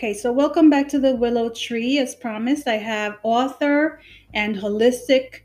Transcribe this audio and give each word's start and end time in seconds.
Okay, 0.00 0.14
so 0.14 0.32
welcome 0.32 0.70
back 0.70 0.88
to 0.88 0.98
the 0.98 1.14
Willow 1.14 1.50
Tree. 1.50 1.98
As 1.98 2.14
promised, 2.14 2.66
I 2.66 2.78
have 2.78 3.18
author 3.22 4.00
and 4.32 4.56
holistic 4.56 5.42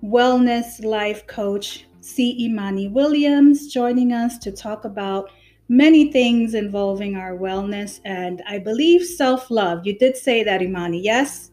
wellness 0.00 0.84
life 0.84 1.26
coach 1.26 1.86
C. 2.00 2.36
Imani 2.44 2.86
Williams 2.86 3.66
joining 3.66 4.12
us 4.12 4.38
to 4.38 4.52
talk 4.52 4.84
about 4.84 5.32
many 5.68 6.12
things 6.12 6.54
involving 6.54 7.16
our 7.16 7.36
wellness 7.36 7.98
and 8.04 8.44
I 8.46 8.60
believe 8.60 9.04
self 9.04 9.50
love. 9.50 9.84
You 9.84 9.98
did 9.98 10.16
say 10.16 10.44
that, 10.44 10.62
Imani, 10.62 11.00
yes? 11.00 11.50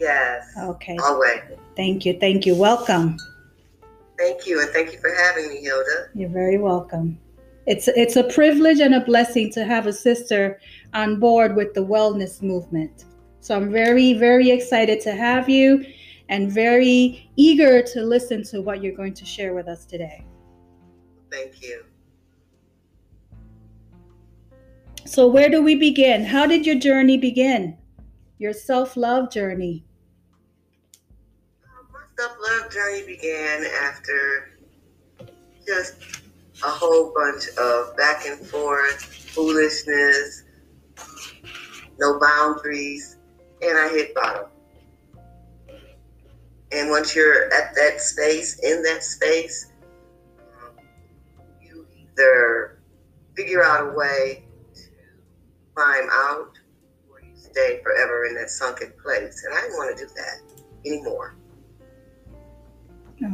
Yes. 0.00 0.44
Okay. 0.58 0.98
Always. 1.00 1.42
Thank 1.76 2.04
you. 2.04 2.18
Thank 2.18 2.44
you. 2.44 2.56
Welcome. 2.56 3.18
Thank 4.18 4.48
you, 4.48 4.60
and 4.60 4.70
thank 4.70 4.92
you 4.92 4.98
for 4.98 5.14
having 5.14 5.48
me, 5.48 5.60
Hilda. 5.60 6.08
You're 6.12 6.28
very 6.28 6.58
welcome. 6.58 7.20
It's 7.66 7.86
it's 7.88 8.16
a 8.16 8.24
privilege 8.24 8.80
and 8.80 8.94
a 8.94 9.00
blessing 9.00 9.50
to 9.52 9.64
have 9.64 9.86
a 9.86 9.92
sister 9.92 10.60
on 10.94 11.20
board 11.20 11.54
with 11.54 11.74
the 11.74 11.84
wellness 11.84 12.42
movement. 12.42 13.04
So 13.40 13.56
I'm 13.56 13.70
very 13.70 14.14
very 14.14 14.50
excited 14.50 15.00
to 15.02 15.12
have 15.12 15.48
you 15.48 15.84
and 16.28 16.50
very 16.50 17.30
eager 17.36 17.82
to 17.82 18.02
listen 18.02 18.42
to 18.44 18.62
what 18.62 18.82
you're 18.82 18.96
going 18.96 19.14
to 19.14 19.24
share 19.24 19.54
with 19.54 19.68
us 19.68 19.84
today. 19.84 20.24
Thank 21.30 21.62
you. 21.62 21.84
So 25.04 25.28
where 25.28 25.48
do 25.48 25.62
we 25.62 25.74
begin? 25.74 26.24
How 26.24 26.46
did 26.46 26.64
your 26.64 26.76
journey 26.76 27.18
begin? 27.18 27.76
Your 28.38 28.52
self-love 28.52 29.30
journey. 29.30 29.84
My 31.92 32.00
self-love 32.18 32.72
journey 32.72 33.06
began 33.06 33.64
after 33.82 34.52
just 35.66 36.21
a 36.64 36.70
whole 36.70 37.12
bunch 37.14 37.48
of 37.58 37.96
back 37.96 38.26
and 38.26 38.38
forth, 38.46 39.02
foolishness, 39.02 40.44
no 41.98 42.18
boundaries, 42.20 43.18
and 43.62 43.78
I 43.78 43.88
hit 43.88 44.14
bottom. 44.14 44.46
And 46.72 46.90
once 46.90 47.14
you're 47.14 47.52
at 47.52 47.74
that 47.74 48.00
space, 48.00 48.58
in 48.60 48.82
that 48.82 49.02
space, 49.02 49.72
you 51.60 51.86
either 52.00 52.80
figure 53.36 53.62
out 53.62 53.88
a 53.88 53.96
way 53.96 54.44
to 54.74 54.80
climb 55.74 56.08
out 56.10 56.58
or 57.10 57.20
you 57.20 57.36
stay 57.36 57.80
forever 57.82 58.24
in 58.26 58.34
that 58.36 58.50
sunken 58.50 58.92
place. 59.02 59.44
And 59.44 59.54
I 59.54 59.60
didn't 59.62 59.76
want 59.76 59.98
to 59.98 60.06
do 60.06 60.10
that 60.14 60.62
anymore. 60.86 61.36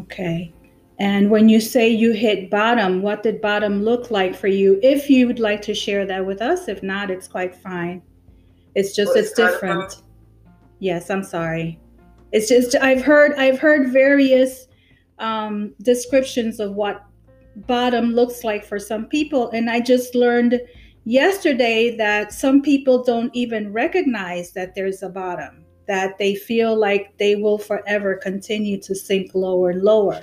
Okay. 0.01 0.53
And 0.99 1.31
when 1.31 1.49
you 1.49 1.61
say 1.61 1.89
you 1.89 2.13
hit 2.13 2.51
bottom, 2.51 3.03
what 3.03 3.23
did 3.23 3.41
bottom 3.41 3.83
look 3.85 4.11
like 4.11 4.35
for 4.35 4.49
you? 4.49 4.81
If 4.83 5.09
you 5.09 5.29
would 5.29 5.39
like 5.39 5.63
to 5.63 5.75
share 5.75 6.05
that 6.07 6.27
with 6.27 6.43
us, 6.43 6.67
if 6.69 6.83
not, 6.83 7.11
it's 7.11 7.29
quite 7.29 7.55
fine. 7.55 8.03
It's 8.75 8.95
just 8.97 9.11
Well, 9.11 9.19
it's 9.19 9.29
it's 9.31 9.37
different. 9.37 9.79
about- 9.79 10.03
Yes, 10.81 11.11
I'm 11.11 11.23
sorry. 11.25 11.79
It's 12.33 12.49
just 12.49 12.75
I've 12.77 13.03
heard 13.03 13.33
I've 13.35 13.59
heard 13.59 13.93
various 13.93 14.67
um, 15.19 15.75
descriptions 15.83 16.61
of 16.61 16.75
what 16.75 17.05
bottom 17.67 18.13
looks 18.13 18.45
like 18.45 18.65
for 18.65 18.79
some 18.79 19.07
people, 19.07 19.51
and 19.51 19.69
I 19.71 19.81
just 19.81 20.15
learned 20.15 20.61
yesterday 21.05 21.97
that 21.97 22.33
some 22.33 22.61
people 22.63 23.03
don't 23.03 23.35
even 23.35 23.73
recognize 23.73 24.53
that 24.53 24.75
there's 24.75 25.03
a 25.03 25.09
bottom. 25.09 25.65
That 25.87 26.19
they 26.19 26.35
feel 26.35 26.77
like 26.77 27.17
they 27.19 27.35
will 27.35 27.59
forever 27.59 28.17
continue 28.17 28.79
to 28.83 28.95
sink 28.95 29.35
lower 29.35 29.71
and 29.71 29.83
lower. 29.83 30.21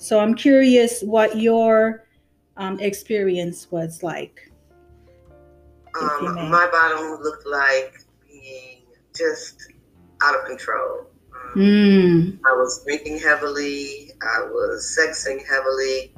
So 0.00 0.18
I'm 0.18 0.34
curious 0.34 1.02
what 1.02 1.36
your 1.36 2.06
um, 2.56 2.80
experience 2.80 3.70
was 3.70 4.02
like. 4.02 4.50
If 5.94 6.22
you 6.22 6.34
may. 6.34 6.40
Um, 6.40 6.50
my 6.50 6.66
bottom 6.72 7.22
looked 7.22 7.46
like 7.46 8.02
being 8.26 8.86
just 9.14 9.74
out 10.22 10.34
of 10.34 10.46
control. 10.46 11.06
Um, 11.34 11.60
Mm, 11.60 12.38
I 12.46 12.52
was 12.52 12.82
drinking 12.84 13.18
heavily, 13.18 14.12
I 14.22 14.40
was 14.44 14.96
sexing 14.98 15.46
heavily, 15.46 16.14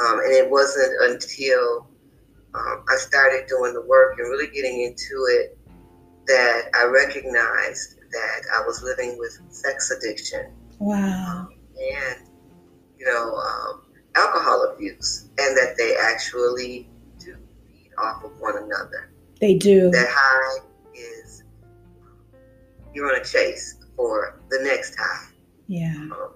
um, 0.00 0.20
and 0.20 0.32
it 0.32 0.48
wasn't 0.48 0.92
until 1.10 1.88
um, 2.54 2.84
I 2.88 2.96
started 2.96 3.48
doing 3.48 3.74
the 3.74 3.82
work 3.82 4.20
and 4.20 4.28
really 4.30 4.52
getting 4.54 4.82
into 4.82 5.26
it 5.30 5.58
that 6.28 6.70
I 6.74 6.84
recognized 6.84 7.96
that 8.12 8.42
I 8.54 8.64
was 8.66 8.84
living 8.84 9.18
with 9.18 9.36
sex 9.48 9.90
addiction 9.90 10.52
wow. 10.78 11.48
and, 11.76 12.28
know, 13.06 13.34
um, 13.34 13.82
alcohol 14.14 14.70
abuse, 14.72 15.28
and 15.38 15.56
that 15.56 15.74
they 15.78 15.96
actually 15.96 16.88
do 17.18 17.36
feed 17.66 17.90
off 17.98 18.24
of 18.24 18.38
one 18.40 18.56
another. 18.56 19.10
They 19.40 19.56
do. 19.56 19.90
That 19.90 20.08
high 20.10 20.58
is 20.94 21.44
you're 22.92 23.14
on 23.14 23.20
a 23.20 23.24
chase 23.24 23.76
for 23.96 24.40
the 24.50 24.60
next 24.62 24.96
high. 24.98 25.28
Yeah. 25.68 25.94
Um, 25.94 26.34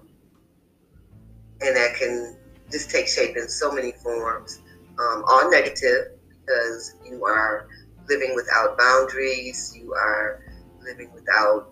and 1.61 1.75
that 1.75 1.95
can 1.95 2.35
just 2.71 2.89
take 2.89 3.07
shape 3.07 3.35
in 3.35 3.47
so 3.47 3.71
many 3.71 3.91
forms, 3.91 4.61
um, 4.99 5.23
all 5.27 5.49
negative 5.49 6.17
because 6.29 6.95
you 7.05 7.23
are 7.25 7.67
living 8.09 8.33
without 8.35 8.77
boundaries, 8.77 9.73
you 9.75 9.93
are 9.93 10.41
living 10.83 11.11
without 11.13 11.71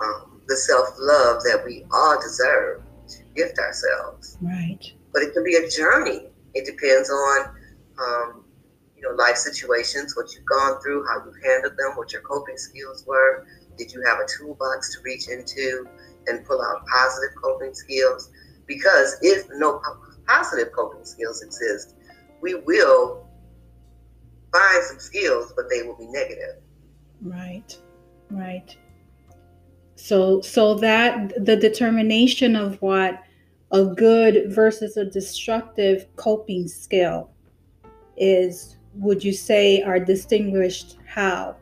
um, 0.00 0.40
the 0.46 0.56
self 0.56 0.88
love 0.98 1.42
that 1.44 1.62
we 1.64 1.84
all 1.90 2.20
deserve 2.20 2.82
gift 3.34 3.58
ourselves. 3.58 4.38
Right. 4.40 4.80
But 5.12 5.22
it 5.22 5.32
can 5.32 5.44
be 5.44 5.56
a 5.56 5.68
journey. 5.68 6.28
It 6.54 6.66
depends 6.66 7.10
on, 7.10 7.56
um, 7.98 8.44
you 8.96 9.02
know, 9.02 9.14
life 9.16 9.36
situations, 9.36 10.16
what 10.16 10.32
you've 10.34 10.46
gone 10.46 10.80
through, 10.80 11.06
how 11.06 11.24
you 11.24 11.32
handled 11.44 11.76
them, 11.76 11.96
what 11.96 12.12
your 12.12 12.22
coping 12.22 12.56
skills 12.56 13.04
were. 13.06 13.46
Did 13.76 13.92
you 13.92 14.02
have 14.06 14.18
a 14.18 14.26
toolbox 14.38 14.94
to 14.94 15.02
reach 15.02 15.28
into 15.28 15.88
and 16.26 16.44
pull 16.44 16.62
out 16.62 16.86
positive 16.86 17.36
coping 17.40 17.74
skills? 17.74 18.30
Because 18.66 19.16
if 19.20 19.46
no 19.56 19.80
positive 20.26 20.72
coping 20.72 21.04
skills 21.04 21.42
exist, 21.42 21.96
we 22.40 22.54
will 22.54 23.26
find 24.52 24.84
some 24.84 24.98
skills, 24.98 25.52
but 25.56 25.68
they 25.68 25.82
will 25.82 25.96
be 25.96 26.06
negative. 26.06 26.62
Right. 27.20 27.76
Right. 28.30 28.76
So 30.04 30.42
so 30.42 30.74
that 30.74 31.32
the 31.46 31.56
determination 31.56 32.56
of 32.56 32.76
what 32.82 33.22
a 33.72 33.86
good 33.86 34.52
versus 34.52 34.98
a 34.98 35.04
destructive 35.06 36.04
coping 36.16 36.68
skill 36.68 37.30
is 38.18 38.76
would 38.96 39.24
you 39.24 39.32
say 39.32 39.80
are 39.80 39.98
distinguished 39.98 40.98
how? 41.06 41.56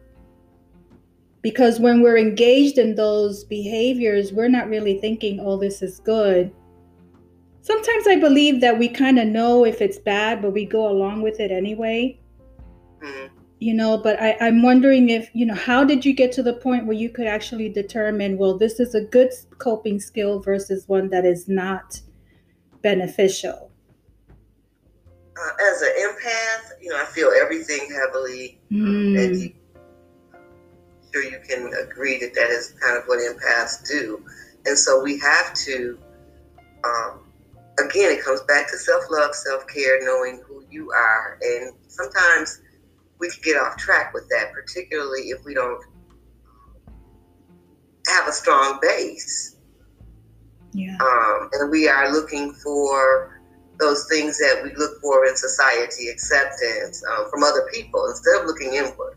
Because 1.41 1.78
when 1.78 2.02
we're 2.02 2.19
engaged 2.19 2.78
in 2.78 2.97
those 2.97 3.44
behaviors, 3.44 4.32
we're 4.32 4.48
not 4.48 4.69
really 4.69 4.98
thinking, 4.98 5.38
oh, 5.38 5.56
this 5.56 5.81
is 5.81 6.00
good. 6.00 6.52
Sometimes 7.60 8.08
I 8.08 8.16
believe 8.16 8.60
that 8.60 8.76
we 8.76 8.88
kind 8.88 9.20
of 9.20 9.28
know 9.28 9.64
if 9.64 9.81
it's 9.81 9.98
bad, 9.98 10.42
but 10.42 10.50
we 10.50 10.64
go 10.64 10.88
along 10.88 11.22
with 11.22 11.38
it 11.38 11.52
anyway. 11.52 12.19
Mhm. 13.04 13.31
You 13.62 13.72
know 13.72 13.96
but 13.96 14.20
I, 14.20 14.36
i'm 14.40 14.60
wondering 14.62 15.08
if 15.08 15.30
you 15.32 15.46
know 15.46 15.54
how 15.54 15.84
did 15.84 16.04
you 16.04 16.12
get 16.12 16.32
to 16.32 16.42
the 16.42 16.52
point 16.54 16.86
where 16.86 16.96
you 16.96 17.08
could 17.08 17.26
actually 17.26 17.68
determine 17.68 18.36
well 18.36 18.58
this 18.58 18.80
is 18.80 18.94
a 18.94 19.00
good 19.00 19.30
coping 19.58 20.00
skill 20.00 20.40
versus 20.40 20.88
one 20.88 21.08
that 21.10 21.24
is 21.24 21.48
not 21.48 22.00
beneficial 22.82 23.70
Uh, 25.34 25.54
as 25.72 25.80
an 25.80 25.92
empath, 26.06 26.64
you 26.82 26.90
know, 26.90 27.00
I 27.00 27.06
feel 27.06 27.30
everything 27.42 27.88
heavily 27.90 28.58
Mm, 28.70 29.18
and 29.18 29.36
you, 29.40 29.50
sure 31.12 31.24
you 31.24 31.38
can 31.48 31.70
agree 31.84 32.18
that 32.20 32.34
that 32.34 32.50
is 32.50 32.74
kind 32.80 32.96
of 32.96 33.04
what 33.04 33.20
empaths 33.20 33.86
do. 33.86 34.24
And 34.66 34.78
so 34.78 35.02
we 35.02 35.18
have 35.18 35.54
to, 35.66 35.98
um, 36.84 37.20
again, 37.78 38.10
it 38.12 38.24
comes 38.24 38.40
back 38.42 38.70
to 38.70 38.78
self 38.78 39.04
love, 39.10 39.34
self 39.34 39.66
care, 39.66 40.04
knowing 40.04 40.42
who 40.46 40.64
you 40.70 40.90
are. 40.90 41.38
And 41.42 41.75
sometimes 41.88 42.60
we 43.22 43.30
can 43.30 43.40
get 43.44 43.56
off 43.56 43.76
track 43.76 44.12
with 44.12 44.28
that, 44.30 44.52
particularly 44.52 45.30
if 45.30 45.44
we 45.44 45.54
don't 45.54 45.80
have 48.08 48.26
a 48.26 48.32
strong 48.32 48.80
base. 48.82 49.56
yeah 50.72 50.96
Um, 51.00 51.48
and 51.52 51.70
we 51.70 51.88
are 51.88 52.12
looking 52.12 52.52
for 52.52 53.40
those 53.78 54.06
things 54.10 54.38
that 54.38 54.60
we 54.64 54.74
look 54.74 55.00
for 55.00 55.24
in 55.24 55.36
society 55.36 56.08
acceptance 56.08 57.02
um, 57.12 57.30
from 57.30 57.44
other 57.44 57.69
people 57.72 58.06
instead 58.06 58.40
of 58.40 58.46
looking 58.46 58.74
inward. 58.74 59.16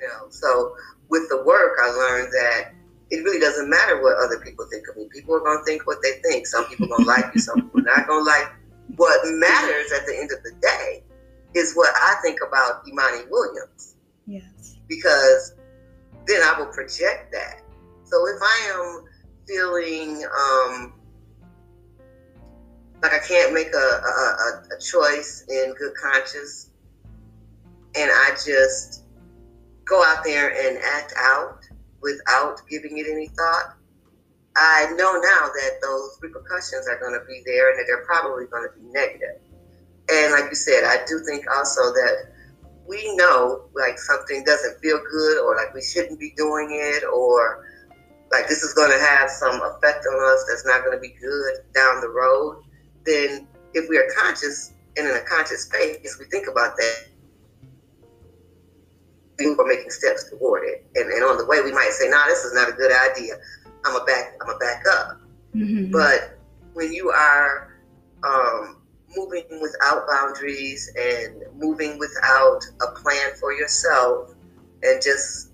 You 0.00 0.06
know, 0.06 0.30
so 0.30 0.76
with 1.08 1.28
the 1.28 1.42
work, 1.44 1.76
I 1.82 1.90
learned 1.90 2.32
that 2.32 2.72
it 3.10 3.16
really 3.24 3.40
doesn't 3.40 3.68
matter 3.68 4.00
what 4.00 4.16
other 4.24 4.38
people 4.38 4.64
think 4.70 4.86
of 4.88 4.96
me. 4.96 5.08
People 5.12 5.34
are 5.34 5.40
going 5.40 5.58
to 5.58 5.64
think 5.64 5.88
what 5.88 5.98
they 6.02 6.20
think. 6.22 6.46
Some 6.46 6.66
people 6.66 6.86
going 6.86 7.02
to 7.02 7.08
like 7.08 7.34
you, 7.34 7.40
some 7.40 7.62
people 7.62 7.80
are 7.80 7.96
not 7.96 8.06
going 8.06 8.24
to 8.24 8.30
like. 8.30 8.52
What 8.94 9.20
matters 9.24 9.90
at 9.92 10.06
the 10.06 10.16
end 10.16 10.30
of 10.30 10.42
the 10.44 10.52
day 10.62 11.02
is 11.56 11.74
what 11.74 11.92
I 11.96 12.16
think 12.22 12.38
about 12.46 12.86
Imani 12.86 13.24
Williams 13.30 13.96
yes 14.26 14.76
because 14.88 15.56
then 16.26 16.42
I 16.42 16.58
will 16.58 16.66
project 16.66 17.32
that. 17.32 17.62
So 18.04 18.26
if 18.26 18.40
I 18.42 18.72
am 18.74 19.04
feeling 19.46 20.24
um, 20.24 20.92
like 23.02 23.12
I 23.12 23.18
can't 23.26 23.54
make 23.54 23.72
a, 23.72 23.76
a, 23.76 23.80
a, 23.80 24.76
a 24.76 24.80
choice 24.80 25.44
in 25.48 25.74
good 25.78 25.92
conscience, 26.02 26.70
and 27.96 28.10
I 28.10 28.30
just 28.44 29.04
go 29.84 30.02
out 30.04 30.24
there 30.24 30.50
and 30.50 30.78
act 30.78 31.14
out 31.16 31.60
without 32.02 32.60
giving 32.68 32.98
it 32.98 33.06
any 33.10 33.28
thought, 33.28 33.76
I 34.56 34.92
know 34.96 35.12
now 35.12 35.48
that 35.48 35.78
those 35.82 36.18
repercussions 36.22 36.88
are 36.88 36.98
going 36.98 37.12
to 37.12 37.24
be 37.26 37.42
there 37.46 37.70
and 37.70 37.78
that 37.78 37.84
they're 37.86 38.04
probably 38.04 38.46
going 38.46 38.68
to 38.68 38.80
be 38.80 38.86
negative. 38.90 39.40
And 40.08 40.32
like 40.32 40.50
you 40.50 40.54
said, 40.54 40.84
I 40.84 41.04
do 41.06 41.20
think 41.26 41.44
also 41.50 41.82
that 41.92 42.32
we 42.86 43.16
know 43.16 43.64
like 43.74 43.98
something 43.98 44.44
doesn't 44.44 44.80
feel 44.80 45.00
good 45.10 45.44
or 45.44 45.56
like 45.56 45.74
we 45.74 45.82
shouldn't 45.82 46.20
be 46.20 46.32
doing 46.36 46.68
it 46.70 47.02
or 47.04 47.66
like 48.30 48.48
this 48.48 48.62
is 48.62 48.74
going 48.74 48.90
to 48.90 49.04
have 49.04 49.30
some 49.30 49.60
effect 49.62 50.06
on 50.06 50.34
us 50.34 50.44
that's 50.48 50.64
not 50.66 50.84
going 50.84 50.96
to 50.96 51.00
be 51.00 51.14
good 51.20 51.54
down 51.74 52.00
the 52.00 52.08
road, 52.08 52.62
then 53.04 53.46
if 53.74 53.88
we 53.88 53.96
are 53.98 54.08
conscious 54.18 54.72
and 54.96 55.06
in 55.08 55.14
a 55.14 55.20
conscious 55.20 55.64
space, 55.64 55.98
if 56.02 56.18
we 56.18 56.24
think 56.26 56.48
about 56.48 56.76
that. 56.76 57.08
We 59.38 59.46
are 59.46 59.66
making 59.66 59.90
steps 59.90 60.30
toward 60.30 60.62
it, 60.64 60.86
and, 60.94 61.10
and 61.10 61.22
on 61.22 61.36
the 61.36 61.44
way 61.44 61.60
we 61.60 61.70
might 61.70 61.90
say, 61.92 62.08
"No, 62.08 62.16
nah, 62.16 62.24
this 62.24 62.42
is 62.42 62.54
not 62.54 62.70
a 62.70 62.72
good 62.72 62.90
idea. 62.90 63.34
I'm 63.84 63.94
a 63.94 64.02
back. 64.06 64.32
I'm 64.40 64.48
a 64.48 64.58
back 64.58 64.82
up." 64.90 65.20
Mm-hmm. 65.54 65.92
But 65.92 66.38
when 66.72 66.90
you 66.90 67.10
are 67.10 67.76
um, 68.24 68.78
moving 69.14 69.44
without 69.60 70.06
boundaries 70.08 70.90
and 70.98 71.44
moving 71.54 71.98
without 71.98 72.60
a 72.82 73.00
plan 73.00 73.32
for 73.38 73.52
yourself, 73.52 74.34
and 74.82 75.02
just 75.02 75.52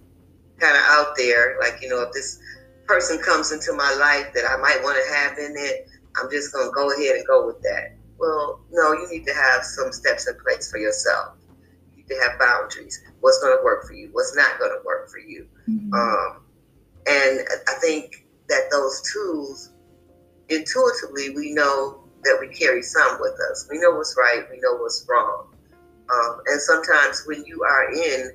kind 0.59 0.77
of 0.77 0.83
out 0.87 1.17
there, 1.17 1.59
like 1.61 1.83
you 1.83 1.89
know, 1.89 2.03
if 2.03 2.13
this 2.13 2.41
person 2.87 3.19
comes 3.19 3.53
into 3.53 3.73
my 3.73 3.95
life 3.99 4.33
that 4.35 4.45
I 4.49 4.57
might 4.61 4.81
want 4.83 4.99
to 5.05 5.15
have 5.15 5.39
in 5.39 5.55
it, 5.57 5.89
I'm 6.17 6.31
just 6.31 6.53
going 6.53 6.67
to 6.67 6.73
go 6.73 6.91
ahead 6.93 7.17
and 7.17 7.27
go 7.27 7.47
with 7.47 7.61
that. 7.63 7.97
Well, 8.19 8.61
no, 8.71 8.93
you 8.93 9.09
need 9.11 9.27
to 9.27 9.35
have 9.35 9.65
some 9.65 9.93
steps 9.93 10.29
in 10.29 10.35
place 10.39 10.71
for 10.71 10.79
yourself. 10.79 11.37
You 11.91 11.99
need 11.99 12.09
to 12.09 12.21
have 12.23 12.39
boundaries. 12.39 13.03
What's 13.21 13.41
going 13.41 13.57
to 13.57 13.65
work 13.65 13.87
for 13.87 13.95
you? 13.95 14.11
What's 14.13 14.37
not 14.37 14.59
going 14.59 14.71
to 14.71 14.85
work 14.85 15.11
for 15.11 15.19
you? 15.19 15.49
Mm-hmm. 15.69 15.93
Um, 15.95 16.45
and 17.07 17.41
I 17.69 17.75
think 17.81 18.27
that 18.49 18.71
those 18.71 19.03
tools, 19.13 19.73
intuitively, 20.49 21.31
we 21.31 21.53
know 21.53 22.02
that 22.25 22.39
we 22.41 22.49
carry 22.49 22.83
some 22.83 23.19
with 23.21 23.35
us. 23.51 23.67
We 23.71 23.79
know 23.79 23.93
what's 23.93 24.17
right. 24.17 24.45
We 24.51 24.59
know 24.61 24.77
what's 24.77 25.05
wrong. 25.09 25.47
Um, 26.13 26.41
and 26.47 26.61
sometimes 26.61 27.25
when 27.27 27.45
you 27.47 27.63
are 27.63 27.93
in 27.93 28.33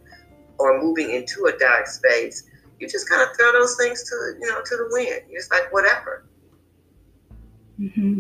or 0.58 0.82
moving 0.82 1.12
into 1.12 1.46
a 1.46 1.58
dark 1.58 1.88
space, 1.88 2.50
you 2.80 2.88
just 2.88 3.10
kind 3.10 3.22
of 3.22 3.36
throw 3.38 3.52
those 3.54 3.76
things 3.78 4.04
to 4.04 4.16
you 4.40 4.48
know 4.50 4.62
to 4.64 4.76
the 4.78 4.88
wind. 4.92 5.22
You're 5.30 5.40
just 5.40 5.52
like 5.52 5.72
whatever. 5.72 6.26
Mm-hmm. 7.80 8.20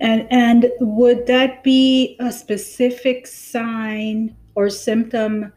And 0.00 0.26
and 0.30 0.70
would 0.80 1.26
that 1.26 1.62
be 1.62 2.16
a 2.20 2.32
specific 2.32 3.26
sign 3.26 4.36
or 4.54 4.70
symptom 4.70 5.52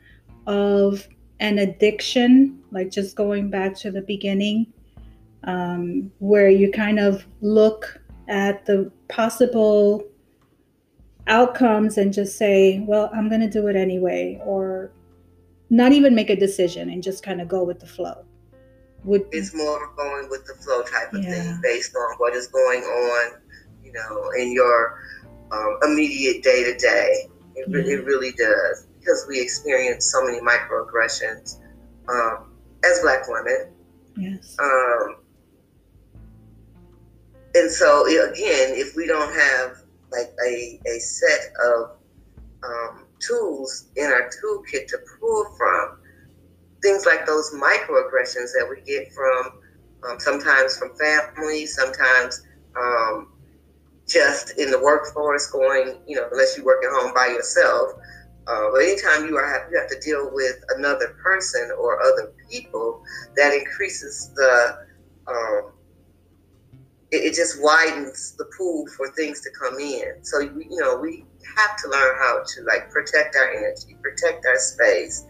of 0.46 1.08
an 1.40 1.60
addiction? 1.60 2.60
Like 2.72 2.92
just 2.92 3.16
going 3.16 3.50
back 3.50 3.76
to 3.78 3.92
the 3.92 4.02
beginning, 4.02 4.68
um, 5.44 6.12
where 6.20 6.50
you 6.50 6.72
kind 6.72 7.00
of 7.00 7.26
look 7.42 8.00
at 8.28 8.66
the 8.66 8.92
possible 9.10 10.06
outcomes 11.28 11.98
and 11.98 12.14
just 12.14 12.38
say, 12.38 12.80
well, 12.88 13.10
I'm 13.14 13.30
going 13.30 13.42
to 13.42 13.50
do 13.50 13.68
it 13.68 13.76
anyway, 13.76 14.42
or 14.46 14.92
not 15.70 15.92
even 15.92 16.16
make 16.16 16.30
a 16.30 16.36
decision 16.36 16.90
and 16.90 17.04
just 17.04 17.24
kind 17.24 17.42
of 17.42 17.48
go 17.48 17.64
with 17.64 17.80
the 17.80 17.88
flow. 17.88 18.24
Would 19.04 19.26
it's 19.32 19.54
more 19.54 19.94
going 19.96 20.30
with 20.30 20.46
the 20.46 20.56
flow 20.56 20.82
type 20.84 21.14
of 21.14 21.24
yeah. 21.24 21.34
thing 21.34 21.60
based 21.62 21.96
on 21.96 22.16
what 22.18 22.34
is 22.34 22.48
going 22.48 22.82
on 22.82 23.40
you 23.84 23.94
know 23.94 24.32
in 24.38 24.52
your 24.52 25.00
um, 25.52 25.78
immediate 25.84 26.44
day 26.44 26.64
to 26.64 26.78
day 26.78 27.28
it 27.56 28.06
really 28.06 28.32
does 28.32 28.88
because 29.00 29.26
we 29.28 29.40
experience 29.40 30.12
so 30.12 30.24
many 30.26 30.40
microaggressions 30.40 31.60
um, 32.10 32.52
as 32.84 33.00
black 33.02 33.28
women. 33.28 33.72
Yes. 34.18 34.56
Um, 34.60 35.18
and 37.58 37.72
so 37.72 38.06
again 38.06 38.74
if 38.76 38.96
we 38.96 39.08
don't 39.08 39.34
have 39.34 39.78
like 40.12 40.34
a, 40.46 40.80
a 40.86 41.00
set 41.00 41.52
of 41.66 41.98
um, 42.64 43.06
tools 43.20 43.90
in 43.96 44.06
our 44.06 44.30
toolkit 44.30 44.88
to 44.88 44.98
pull 45.20 45.46
from. 45.58 46.00
Things 46.82 47.06
like 47.06 47.26
those 47.26 47.52
microaggressions 47.54 48.54
that 48.54 48.68
we 48.70 48.82
get 48.82 49.12
from 49.14 49.60
um, 50.08 50.20
sometimes 50.20 50.78
from 50.78 50.96
family, 50.96 51.66
sometimes 51.66 52.46
um, 52.80 53.30
just 54.08 54.58
in 54.60 54.70
the 54.70 54.80
workforce, 54.80 55.48
going, 55.52 56.00
you 56.08 56.16
know, 56.16 56.28
unless 56.32 56.58
you 56.58 56.64
work 56.64 56.84
at 56.84 56.92
home 56.92 57.14
by 57.14 57.28
yourself. 57.28 57.92
Uh, 58.48 58.70
but 58.72 58.78
anytime 58.84 59.28
you 59.28 59.36
are 59.36 59.68
you 59.70 59.78
have 59.78 59.90
to 59.90 60.00
deal 60.00 60.30
with 60.32 60.56
another 60.78 61.18
person 61.22 61.70
or 61.80 62.02
other 62.02 62.32
people, 62.50 63.02
that 63.36 63.54
increases 63.54 64.32
the 64.36 64.78
um, 65.28 65.72
it, 67.12 67.18
it, 67.18 67.36
just 67.36 67.62
widens 67.62 68.36
the 68.38 68.46
pool 68.58 68.86
for 68.96 69.10
things 69.12 69.42
to 69.42 69.50
come 69.52 69.80
in. 69.80 70.24
So 70.24 70.40
you 70.40 70.68
know 70.72 70.98
we 70.98 71.26
have 71.56 71.78
to 71.84 71.90
learn 71.90 72.16
how 72.20 72.44
to 72.46 72.64
like 72.64 72.90
protect 72.90 73.36
our 73.36 73.52
energy, 73.52 73.96
protect 74.02 74.46
our 74.46 74.58
space, 74.58 75.26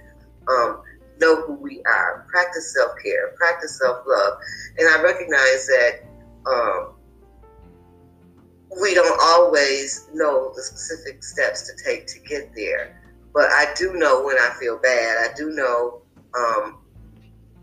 um, 0.50 0.82
know 1.20 1.42
who 1.46 1.54
we 1.54 1.82
are, 1.84 2.26
practice 2.30 2.74
self 2.76 2.92
care, 3.04 3.34
practice 3.38 3.80
self 3.80 4.06
love, 4.08 4.38
and 4.78 4.88
I 4.90 5.02
recognize 5.02 5.68
that 5.68 6.04
um, 6.48 6.98
we 8.82 8.94
don't 8.94 9.20
always 9.22 10.08
know 10.14 10.52
the 10.56 10.62
specific 10.62 11.24
steps 11.24 11.68
to 11.68 11.84
take 11.84 12.08
to 12.08 12.20
get 12.20 12.52
there. 12.56 13.02
But 13.34 13.46
I 13.52 13.74
do 13.76 13.94
know 13.94 14.24
when 14.24 14.38
I 14.38 14.52
feel 14.60 14.80
bad. 14.80 15.30
I 15.30 15.34
do 15.36 15.52
know 15.52 16.02
um, 16.38 16.80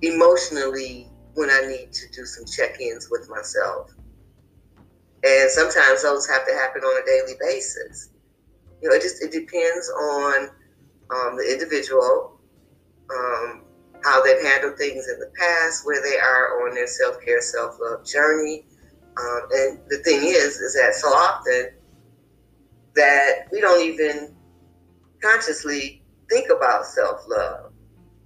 emotionally 0.03 1.09
when 1.35 1.51
I 1.51 1.63
need 1.67 1.93
to 1.93 2.09
do 2.13 2.25
some 2.25 2.45
check 2.47 2.81
ins 2.81 3.09
with 3.11 3.29
myself. 3.29 3.94
And 5.25 5.50
sometimes 5.50 6.03
those 6.03 6.29
have 6.29 6.47
to 6.47 6.55
happen 6.55 6.82
on 6.82 7.03
a 7.03 7.06
daily 7.06 7.35
basis. 7.41 8.11
You 8.82 8.91
know, 8.91 8.97
it 8.97 9.03
just 9.03 9.23
it 9.23 9.32
depends 9.32 9.88
on 9.88 10.50
um, 11.11 11.37
the 11.37 11.49
individual, 11.50 12.38
um, 13.11 13.62
how 14.03 14.23
they've 14.23 14.43
handled 14.43 14.76
things 14.76 15.09
in 15.09 15.19
the 15.19 15.32
past, 15.38 15.87
where 15.87 16.03
they 16.03 16.19
are 16.19 16.67
on 16.69 16.75
their 16.75 16.87
self 16.87 17.17
care, 17.25 17.41
self 17.41 17.79
love 17.81 18.05
journey. 18.05 18.67
Um, 19.17 19.43
and 19.53 19.79
the 19.88 19.99
thing 20.05 20.26
is, 20.26 20.59
is 20.59 20.75
that 20.75 20.94
so 20.94 21.09
often 21.09 21.70
that 22.94 23.47
we 23.50 23.61
don't 23.61 23.82
even 23.82 24.37
consciously 25.22 26.03
think 26.29 26.51
about 26.55 26.84
self 26.84 27.22
love. 27.29 27.72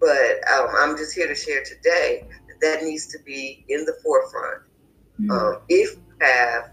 But 0.00 0.40
um, 0.52 0.68
I'm 0.76 0.96
just 0.96 1.14
here 1.14 1.28
to 1.28 1.34
share 1.34 1.62
today 1.62 2.26
that 2.48 2.60
that 2.60 2.82
needs 2.82 3.06
to 3.08 3.18
be 3.24 3.64
in 3.68 3.84
the 3.84 3.96
forefront. 4.02 4.62
Mm-hmm. 5.20 5.30
Um, 5.30 5.60
if 5.68 5.94
you 5.94 6.02
have 6.20 6.70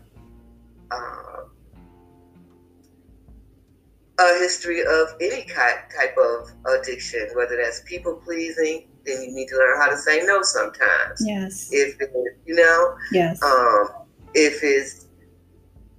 a 4.18 4.40
history 4.40 4.82
of 4.82 5.16
any 5.20 5.46
type 5.46 6.16
of 6.18 6.50
addiction, 6.66 7.28
whether 7.36 7.58
that's 7.58 7.82
people 7.82 8.16
pleasing, 8.16 8.88
then 9.06 9.22
you 9.22 9.32
need 9.34 9.48
to 9.48 9.56
learn 9.56 9.80
how 9.80 9.90
to 9.90 9.98
say 9.98 10.22
no 10.26 10.42
sometimes. 10.42 11.22
Yes. 11.22 11.70
If 11.72 12.00
you 12.46 12.56
know. 12.56 12.96
Yes. 13.12 13.42
Um, 13.44 13.88
if 14.34 14.60
it's 14.64 15.08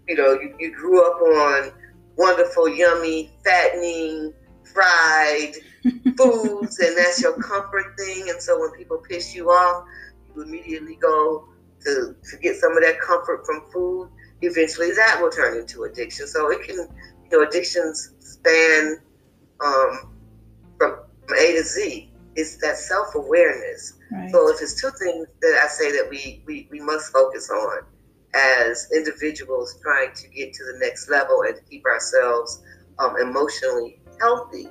you 0.08 0.16
know 0.16 0.32
you, 0.32 0.54
you 0.58 0.74
grew 0.74 1.04
up 1.04 1.20
on 1.20 1.72
wonderful, 2.16 2.68
yummy, 2.68 3.32
fattening, 3.44 4.32
fried 4.72 5.52
foods, 6.16 6.78
and 6.78 6.96
that's 6.96 7.20
your 7.20 7.34
comfort 7.40 7.96
thing, 7.98 8.28
and 8.30 8.40
so 8.40 8.58
when 8.58 8.70
people 8.72 8.98
piss 8.98 9.34
you 9.34 9.50
off, 9.50 9.84
you 10.34 10.42
immediately 10.42 10.96
go 10.96 11.48
to 11.84 12.16
to 12.30 12.36
get 12.38 12.56
some 12.56 12.76
of 12.76 12.82
that 12.82 13.00
comfort 13.00 13.44
from 13.44 13.62
food. 13.72 14.10
Eventually, 14.42 14.90
that 14.92 15.18
will 15.20 15.30
turn 15.30 15.56
into 15.58 15.84
addiction. 15.84 16.26
So 16.26 16.50
it 16.50 16.62
can 16.66 16.76
you 16.76 17.38
know, 17.38 17.46
addictions 17.46 18.12
span 18.20 18.98
um, 19.64 20.14
from 20.78 20.98
A 21.38 21.52
to 21.52 21.62
Z. 21.62 22.10
It's 22.34 22.56
that 22.58 22.76
self 22.76 23.14
awareness. 23.14 23.94
Right. 24.12 24.30
So 24.30 24.48
if 24.50 24.60
it's 24.60 24.80
two 24.80 24.90
things 24.98 25.26
that 25.40 25.60
I 25.64 25.68
say 25.68 25.90
that 25.92 26.08
we, 26.10 26.42
we, 26.46 26.68
we 26.70 26.80
must 26.80 27.12
focus 27.12 27.50
on 27.50 27.78
as 28.34 28.88
individuals 28.94 29.78
trying 29.82 30.12
to 30.14 30.28
get 30.28 30.52
to 30.52 30.64
the 30.64 30.78
next 30.78 31.08
level 31.08 31.42
and 31.42 31.58
keep 31.68 31.84
ourselves 31.86 32.62
um, 32.98 33.16
emotionally 33.18 34.00
healthy, 34.20 34.68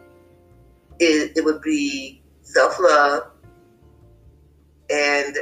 it, 1.00 1.36
it 1.36 1.44
would 1.44 1.62
be 1.62 2.22
self 2.44 2.80
love 2.80 3.32
and 4.92 5.36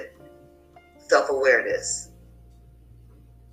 self 0.98 1.30
awareness. 1.30 2.10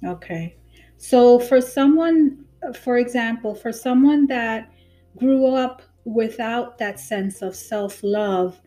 Okay. 0.05 0.57
So 1.01 1.39
for 1.39 1.63
someone 1.63 2.45
for 2.75 2.99
example, 2.99 3.55
for 3.55 3.73
someone 3.73 4.27
that 4.27 4.71
grew 5.17 5.47
up 5.47 5.83
without 6.05 6.79
that 6.79 7.01
sense 7.01 7.43
of 7.43 7.55
self 7.55 8.01
love, 8.03 8.61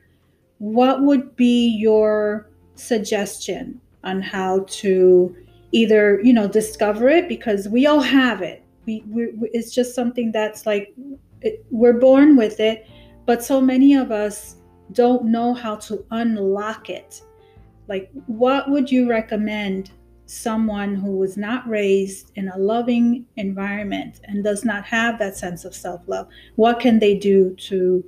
what 0.57 1.03
would 1.03 1.35
be 1.35 1.67
your 1.67 2.49
suggestion 2.75 3.79
on 4.03 4.21
how 4.21 4.65
to 4.67 5.35
either, 5.71 6.19
you 6.23 6.33
know, 6.33 6.47
discover 6.47 7.07
it? 7.07 7.29
Because 7.29 7.69
we 7.69 7.85
all 7.85 8.01
have 8.01 8.41
it. 8.41 8.63
We, 8.85 9.03
we 9.07 9.29
it's 9.53 9.73
just 9.73 9.95
something 9.95 10.31
that's 10.31 10.65
like 10.65 10.93
it, 11.41 11.65
we're 11.71 11.99
born 11.99 12.35
with 12.35 12.59
it, 12.59 12.87
but 13.25 13.43
so 13.43 13.61
many 13.61 13.95
of 13.95 14.11
us 14.11 14.57
don't 14.91 15.25
know 15.25 15.53
how 15.53 15.75
to 15.75 16.05
unlock 16.11 16.89
it. 16.89 17.21
Like, 17.87 18.09
what 18.27 18.69
would 18.69 18.91
you 18.91 19.09
recommend 19.09 19.91
someone 20.33 20.95
who 20.95 21.17
was 21.17 21.37
not 21.37 21.67
raised 21.67 22.31
in 22.35 22.49
a 22.49 22.57
loving 22.57 23.25
environment 23.35 24.19
and 24.23 24.43
does 24.43 24.65
not 24.65 24.85
have 24.85 25.19
that 25.19 25.37
sense 25.37 25.63
of 25.63 25.75
self 25.75 26.01
love? 26.07 26.27
What 26.55 26.79
can 26.79 26.99
they 26.99 27.15
do 27.15 27.55
to 27.67 28.03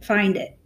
find 0.00 0.36
it? 0.36 0.56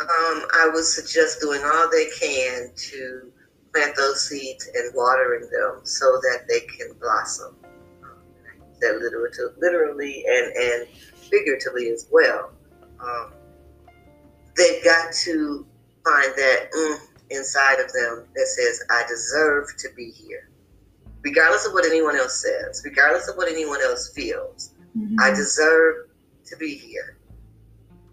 Um, 0.00 0.42
I 0.54 0.70
would 0.72 0.84
suggest 0.84 1.40
doing 1.40 1.62
all 1.64 1.88
they 1.90 2.08
can 2.20 2.70
to 2.74 3.32
plant 3.72 3.96
those 3.96 4.28
seeds 4.28 4.68
and 4.74 4.92
watering 4.94 5.42
them 5.42 5.80
so 5.84 6.04
that 6.22 6.46
they 6.48 6.60
can 6.60 6.92
blossom. 7.00 7.56
That 8.80 8.98
literally, 9.00 9.30
literally 9.58 10.24
and, 10.28 10.52
and 10.56 10.88
figuratively 11.14 11.90
as 11.90 12.08
well. 12.10 12.50
Um, 13.00 13.32
they've 14.56 14.84
got 14.84 15.12
to 15.24 15.66
find 16.04 16.32
that 16.36 16.68
mm, 16.76 16.98
inside 17.30 17.80
of 17.80 17.92
them 17.92 18.26
that 18.34 18.46
says, 18.46 18.82
I 18.90 19.04
deserve 19.08 19.68
to 19.78 19.88
be 19.96 20.10
here. 20.10 20.50
Regardless 21.22 21.66
of 21.66 21.72
what 21.72 21.86
anyone 21.86 22.16
else 22.16 22.42
says, 22.42 22.82
regardless 22.84 23.28
of 23.28 23.36
what 23.36 23.48
anyone 23.48 23.80
else 23.80 24.12
feels, 24.14 24.74
mm-hmm. 24.96 25.16
I 25.20 25.30
deserve 25.30 26.08
to 26.46 26.56
be 26.56 26.74
here. 26.74 27.16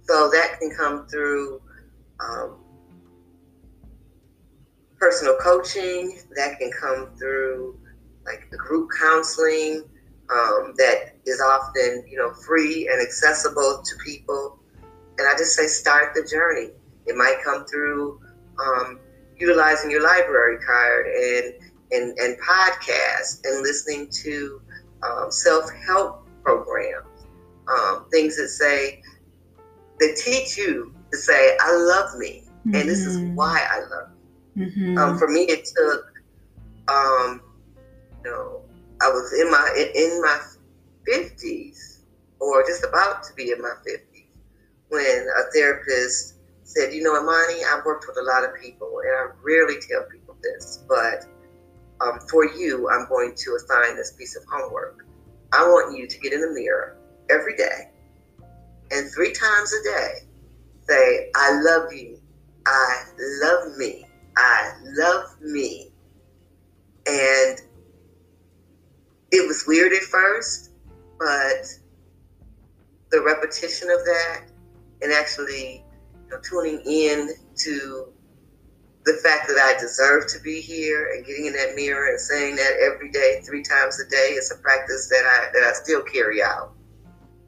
So 0.03 0.29
that 0.31 0.57
can 0.59 0.73
come 0.75 1.07
through 1.07 1.61
um, 2.19 2.57
personal 4.97 5.35
coaching, 5.41 6.19
that 6.35 6.57
can 6.59 6.71
come 6.71 7.09
through 7.17 7.77
like 8.25 8.49
the 8.51 8.57
group 8.57 8.89
counseling 8.99 9.83
um, 10.31 10.73
that 10.77 11.15
is 11.25 11.41
often, 11.41 12.05
you 12.07 12.17
know, 12.17 12.33
free 12.33 12.87
and 12.91 13.01
accessible 13.01 13.83
to 13.83 13.95
people. 14.03 14.59
And 15.17 15.27
I 15.27 15.33
just 15.37 15.55
say 15.55 15.67
start 15.67 16.13
the 16.15 16.23
journey. 16.23 16.71
It 17.05 17.15
might 17.15 17.37
come 17.43 17.65
through 17.65 18.21
um, 18.59 18.99
utilizing 19.37 19.89
your 19.91 20.03
library 20.03 20.57
card 20.65 21.07
and 21.07 21.53
and, 21.93 22.17
and 22.19 22.37
podcasts 22.39 23.41
and 23.43 23.61
listening 23.63 24.07
to 24.09 24.61
um, 25.03 25.29
self-help 25.29 26.25
programs, 26.41 27.25
um, 27.67 28.05
things 28.11 28.37
that 28.37 28.47
say 28.47 29.01
that 29.99 30.15
teach 30.23 30.57
you 30.57 30.95
to 31.11 31.17
say, 31.17 31.57
"I 31.59 31.75
love 31.75 32.17
me, 32.17 32.43
mm-hmm. 32.65 32.75
and 32.75 32.89
this 32.89 32.99
is 32.99 33.17
mm-hmm. 33.17 33.35
why 33.35 33.65
I 33.69 33.79
love 33.79 34.09
you." 34.55 34.65
Mm-hmm. 34.65 34.97
Um, 34.97 35.17
for 35.17 35.27
me, 35.27 35.41
it 35.41 35.65
took, 35.65 36.05
um, 36.87 37.41
you 38.23 38.31
know, 38.31 38.61
I 39.01 39.09
was 39.09 39.33
in 39.39 39.51
my 39.51 39.91
in 39.95 40.21
my 40.21 40.39
fifties, 41.05 42.03
or 42.39 42.63
just 42.63 42.85
about 42.85 43.23
to 43.23 43.33
be 43.33 43.51
in 43.51 43.61
my 43.61 43.73
fifties, 43.85 44.27
when 44.89 45.27
a 45.39 45.51
therapist 45.51 46.30
said, 46.73 46.93
"You 46.93 47.03
know, 47.03 47.19
Imani, 47.21 47.63
I've 47.65 47.85
worked 47.85 48.05
with 48.07 48.17
a 48.17 48.23
lot 48.23 48.43
of 48.43 48.55
people, 48.61 49.01
and 49.03 49.11
I 49.11 49.33
rarely 49.43 49.75
tell 49.79 50.03
people 50.11 50.37
this, 50.41 50.83
but 50.87 51.25
um, 52.01 52.19
for 52.29 52.45
you, 52.45 52.89
I'm 52.89 53.07
going 53.07 53.33
to 53.35 53.55
assign 53.55 53.95
this 53.95 54.13
piece 54.13 54.35
of 54.35 54.43
homework. 54.49 55.05
I 55.51 55.63
want 55.63 55.95
you 55.97 56.07
to 56.07 56.19
get 56.19 56.33
in 56.33 56.41
the 56.41 56.51
mirror 56.51 56.97
every 57.29 57.55
day, 57.55 57.89
and 58.91 59.11
three 59.13 59.33
times 59.33 59.73
a 59.73 59.83
day, 59.83 60.11
say, 60.87 61.31
"I 61.35 61.61
love 61.61 61.91
you. 61.93 62.19
I 62.65 63.03
love 63.41 63.77
me. 63.77 64.05
I 64.37 64.73
love 64.97 65.25
me," 65.41 65.91
and 67.05 67.59
it 69.31 69.47
was 69.47 69.65
weird 69.67 69.93
at 69.93 70.03
first, 70.03 70.71
but 71.19 71.65
the 73.11 73.21
repetition 73.21 73.89
of 73.89 74.03
that 74.05 74.45
and 75.01 75.11
actually 75.11 75.83
tuning 76.39 76.81
in 76.85 77.29
to 77.57 78.13
the 79.03 79.19
fact 79.23 79.47
that 79.47 79.57
I 79.57 79.79
deserve 79.79 80.27
to 80.27 80.39
be 80.43 80.61
here 80.61 81.11
and 81.13 81.25
getting 81.25 81.47
in 81.47 81.53
that 81.53 81.73
mirror 81.75 82.09
and 82.09 82.19
saying 82.19 82.55
that 82.55 82.73
every 82.81 83.11
day, 83.11 83.41
three 83.43 83.63
times 83.63 83.99
a 83.99 84.07
day, 84.09 84.35
is 84.37 84.51
a 84.51 84.61
practice 84.61 85.09
that 85.09 85.23
I 85.25 85.51
that 85.53 85.63
I 85.67 85.73
still 85.73 86.03
carry 86.03 86.41
out 86.43 86.73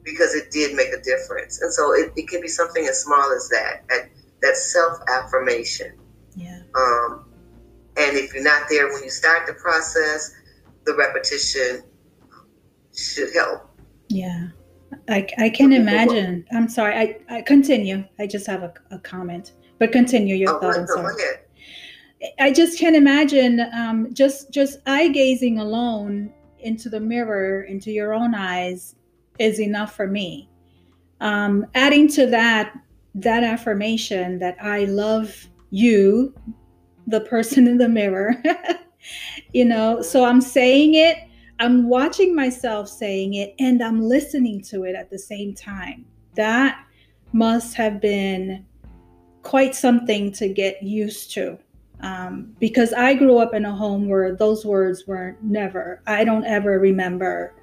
because 0.04 0.34
it 0.34 0.50
did 0.50 0.76
make 0.76 0.88
a 0.88 1.00
difference. 1.00 1.62
And 1.62 1.72
so 1.72 1.92
it, 1.94 2.12
it 2.16 2.28
can 2.28 2.40
be 2.40 2.48
something 2.48 2.86
as 2.86 3.00
small 3.00 3.32
as 3.34 3.48
that, 3.48 3.84
that, 3.88 4.10
that 4.42 4.56
self 4.56 4.98
affirmation. 5.08 5.98
Yeah. 6.36 6.60
Um, 6.74 7.24
and 7.96 8.16
if 8.16 8.34
you're 8.34 8.44
not 8.44 8.68
there 8.68 8.92
when 8.92 9.02
you 9.02 9.10
start 9.10 9.46
the 9.46 9.54
process, 9.54 10.34
the 10.84 10.94
repetition 10.94 11.82
should 12.94 13.32
help. 13.32 13.70
Yeah. 14.08 14.48
I, 15.08 15.26
I 15.38 15.48
can 15.50 15.72
imagine. 15.72 16.46
I'm 16.52 16.68
sorry. 16.68 16.94
I, 16.94 17.36
I 17.36 17.42
continue. 17.42 18.04
I 18.18 18.26
just 18.26 18.46
have 18.46 18.62
a, 18.62 18.72
a 18.90 18.98
comment, 18.98 19.52
but 19.78 19.92
continue 19.92 20.34
your 20.34 20.56
oh, 20.56 20.60
thought. 20.60 20.78
I'm 20.78 20.86
sorry. 20.86 21.14
I 22.40 22.52
just 22.52 22.78
can't 22.78 22.96
imagine 22.96 23.60
um, 23.74 24.12
just 24.14 24.50
just 24.50 24.78
eye 24.86 25.08
gazing 25.08 25.58
alone 25.58 26.32
into 26.60 26.88
the 26.88 27.00
mirror, 27.00 27.62
into 27.62 27.90
your 27.90 28.14
own 28.14 28.34
eyes, 28.34 28.96
is 29.38 29.60
enough 29.60 29.94
for 29.94 30.06
me. 30.06 30.48
Um, 31.20 31.66
adding 31.74 32.08
to 32.08 32.26
that, 32.26 32.74
that 33.14 33.44
affirmation 33.44 34.38
that 34.38 34.56
I 34.60 34.84
love 34.84 35.46
you, 35.70 36.34
the 37.06 37.20
person 37.20 37.68
in 37.68 37.78
the 37.78 37.88
mirror. 37.88 38.34
you 39.52 39.64
know, 39.64 40.02
so 40.02 40.24
I'm 40.24 40.40
saying 40.40 40.94
it 40.94 41.18
I'm 41.60 41.88
watching 41.88 42.34
myself 42.34 42.88
saying 42.88 43.34
it 43.34 43.54
and 43.58 43.82
I'm 43.82 44.02
listening 44.02 44.60
to 44.62 44.84
it 44.84 44.94
at 44.94 45.10
the 45.10 45.18
same 45.18 45.54
time. 45.54 46.04
That 46.34 46.84
must 47.32 47.74
have 47.74 48.00
been 48.00 48.64
quite 49.42 49.74
something 49.74 50.32
to 50.32 50.48
get 50.48 50.82
used 50.82 51.32
to. 51.32 51.58
Um, 52.00 52.54
because 52.58 52.92
I 52.92 53.14
grew 53.14 53.38
up 53.38 53.54
in 53.54 53.64
a 53.64 53.74
home 53.74 54.08
where 54.08 54.34
those 54.34 54.64
words 54.64 55.06
were 55.06 55.36
never, 55.42 56.02
I 56.06 56.24
don't 56.24 56.44
ever 56.44 56.78
remember, 56.78 57.54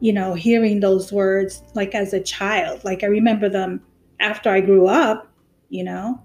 you 0.00 0.12
know, 0.12 0.34
hearing 0.34 0.80
those 0.80 1.12
words 1.12 1.62
like 1.74 1.94
as 1.94 2.12
a 2.14 2.20
child. 2.20 2.82
Like 2.84 3.02
I 3.04 3.06
remember 3.06 3.48
them 3.48 3.82
after 4.20 4.50
I 4.50 4.60
grew 4.60 4.86
up, 4.86 5.30
you 5.68 5.84
know, 5.84 6.20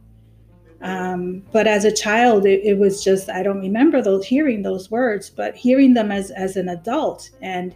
um, 0.83 1.43
but 1.53 1.65
as 1.65 1.85
a 1.85 1.93
child, 1.93 2.45
it, 2.45 2.59
it, 2.65 2.77
was 2.77 3.01
just 3.01 3.29
I 3.29 3.41
don't 3.41 3.61
remember 3.61 4.01
those 4.01 4.25
hearing 4.25 4.63
those 4.63 4.91
words, 4.91 5.29
but 5.29 5.55
hearing 5.55 5.93
them 5.93 6.11
as 6.11 6.29
as 6.31 6.57
an 6.57 6.67
adult 6.67 7.29
and 7.41 7.73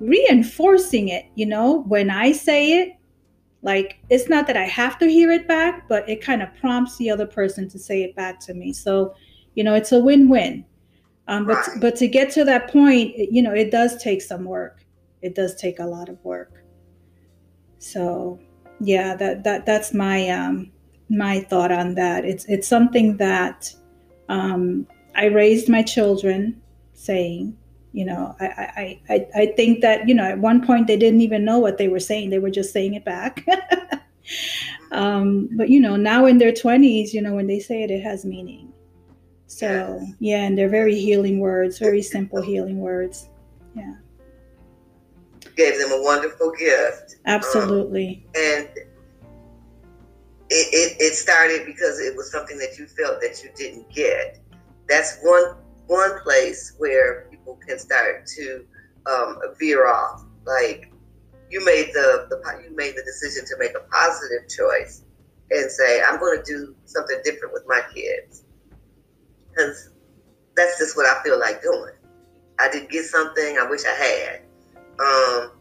reinforcing 0.00 1.08
it. 1.08 1.26
You 1.34 1.44
know, 1.44 1.82
when 1.82 2.08
I 2.08 2.32
say 2.32 2.80
it, 2.80 2.96
like 3.60 3.98
it's 4.08 4.30
not 4.30 4.46
that 4.46 4.56
I 4.56 4.64
have 4.64 4.98
to 5.00 5.06
hear 5.06 5.30
it 5.30 5.46
back, 5.46 5.86
but 5.90 6.08
it 6.08 6.22
kind 6.22 6.42
of 6.42 6.48
prompts 6.58 6.96
the 6.96 7.10
other 7.10 7.26
person 7.26 7.68
to 7.68 7.78
say 7.78 8.02
it 8.02 8.16
back 8.16 8.40
to 8.40 8.54
me. 8.54 8.72
So, 8.72 9.14
you 9.54 9.62
know, 9.62 9.74
it's 9.74 9.92
a 9.92 10.00
win-win. 10.00 10.64
Um, 11.26 11.44
but 11.44 11.58
right. 11.58 11.80
but 11.82 11.96
to 11.96 12.08
get 12.08 12.30
to 12.30 12.44
that 12.44 12.72
point, 12.72 13.12
it, 13.14 13.28
you 13.30 13.42
know, 13.42 13.52
it 13.52 13.70
does 13.70 14.02
take 14.02 14.22
some 14.22 14.44
work. 14.44 14.86
It 15.20 15.34
does 15.34 15.54
take 15.54 15.80
a 15.80 15.86
lot 15.86 16.08
of 16.08 16.18
work. 16.24 16.64
So, 17.78 18.40
yeah, 18.80 19.14
that 19.16 19.44
that 19.44 19.66
that's 19.66 19.92
my 19.92 20.30
um 20.30 20.72
my 21.08 21.40
thought 21.40 21.72
on 21.72 21.94
that. 21.94 22.24
It's 22.24 22.44
it's 22.46 22.68
something 22.68 23.16
that 23.18 23.72
um, 24.28 24.86
I 25.14 25.26
raised 25.26 25.68
my 25.68 25.82
children 25.82 26.60
saying. 26.94 27.56
You 27.92 28.04
know, 28.04 28.36
I, 28.38 28.46
I, 28.46 29.00
I, 29.08 29.26
I 29.34 29.46
think 29.56 29.80
that, 29.80 30.06
you 30.06 30.14
know, 30.14 30.22
at 30.22 30.38
one 30.38 30.64
point 30.64 30.86
they 30.86 30.96
didn't 30.96 31.22
even 31.22 31.44
know 31.44 31.58
what 31.58 31.78
they 31.78 31.88
were 31.88 31.98
saying. 31.98 32.30
They 32.30 32.38
were 32.38 32.50
just 32.50 32.72
saying 32.72 32.94
it 32.94 33.04
back. 33.04 33.44
um, 34.92 35.48
but, 35.56 35.70
you 35.70 35.80
know, 35.80 35.96
now 35.96 36.26
in 36.26 36.36
their 36.36 36.52
20s, 36.52 37.14
you 37.14 37.22
know, 37.22 37.34
when 37.34 37.46
they 37.46 37.58
say 37.58 37.82
it, 37.82 37.90
it 37.90 38.02
has 38.02 38.26
meaning. 38.26 38.72
So, 39.46 40.00
yeah, 40.20 40.44
and 40.44 40.56
they're 40.56 40.68
very 40.68 40.94
healing 41.00 41.40
words, 41.40 41.78
very 41.78 42.02
simple 42.02 42.42
healing 42.42 42.78
words. 42.78 43.30
Yeah. 43.74 43.94
Gave 45.56 45.78
them 45.78 45.90
a 45.90 46.02
wonderful 46.02 46.52
gift. 46.52 47.16
Absolutely. 47.24 48.26
Um, 48.36 48.42
and 48.42 48.68
it, 50.50 50.68
it, 50.72 50.96
it 51.00 51.14
started 51.14 51.66
because 51.66 52.00
it 52.00 52.16
was 52.16 52.30
something 52.30 52.58
that 52.58 52.78
you 52.78 52.86
felt 52.86 53.20
that 53.20 53.42
you 53.42 53.50
didn't 53.56 53.90
get. 53.90 54.38
That's 54.88 55.18
one 55.22 55.56
one 55.86 56.20
place 56.20 56.74
where 56.78 57.26
people 57.30 57.58
can 57.66 57.78
start 57.78 58.26
to 58.36 58.64
um, 59.10 59.38
veer 59.58 59.86
off. 59.86 60.24
Like 60.46 60.92
you 61.50 61.64
made 61.64 61.90
the, 61.94 62.26
the 62.30 62.62
you 62.64 62.74
made 62.76 62.94
the 62.94 63.02
decision 63.04 63.44
to 63.46 63.56
make 63.58 63.72
a 63.74 63.80
positive 63.90 64.48
choice 64.48 65.04
and 65.50 65.70
say, 65.70 66.02
I'm 66.02 66.18
going 66.20 66.42
to 66.42 66.44
do 66.44 66.74
something 66.84 67.20
different 67.24 67.54
with 67.54 67.64
my 67.66 67.80
kids 67.94 68.44
because 69.50 69.90
that's 70.56 70.78
just 70.78 70.96
what 70.96 71.06
I 71.06 71.22
feel 71.22 71.38
like 71.38 71.62
doing. 71.62 71.94
I 72.60 72.70
didn't 72.70 72.90
get 72.90 73.04
something 73.04 73.56
I 73.58 73.66
wish 73.68 73.82
I 73.86 73.94
had. 73.94 74.42
Um, 74.76 75.52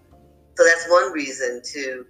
so 0.56 0.66
that's 0.66 0.90
one 0.90 1.12
reason 1.12 1.62
to 1.74 2.06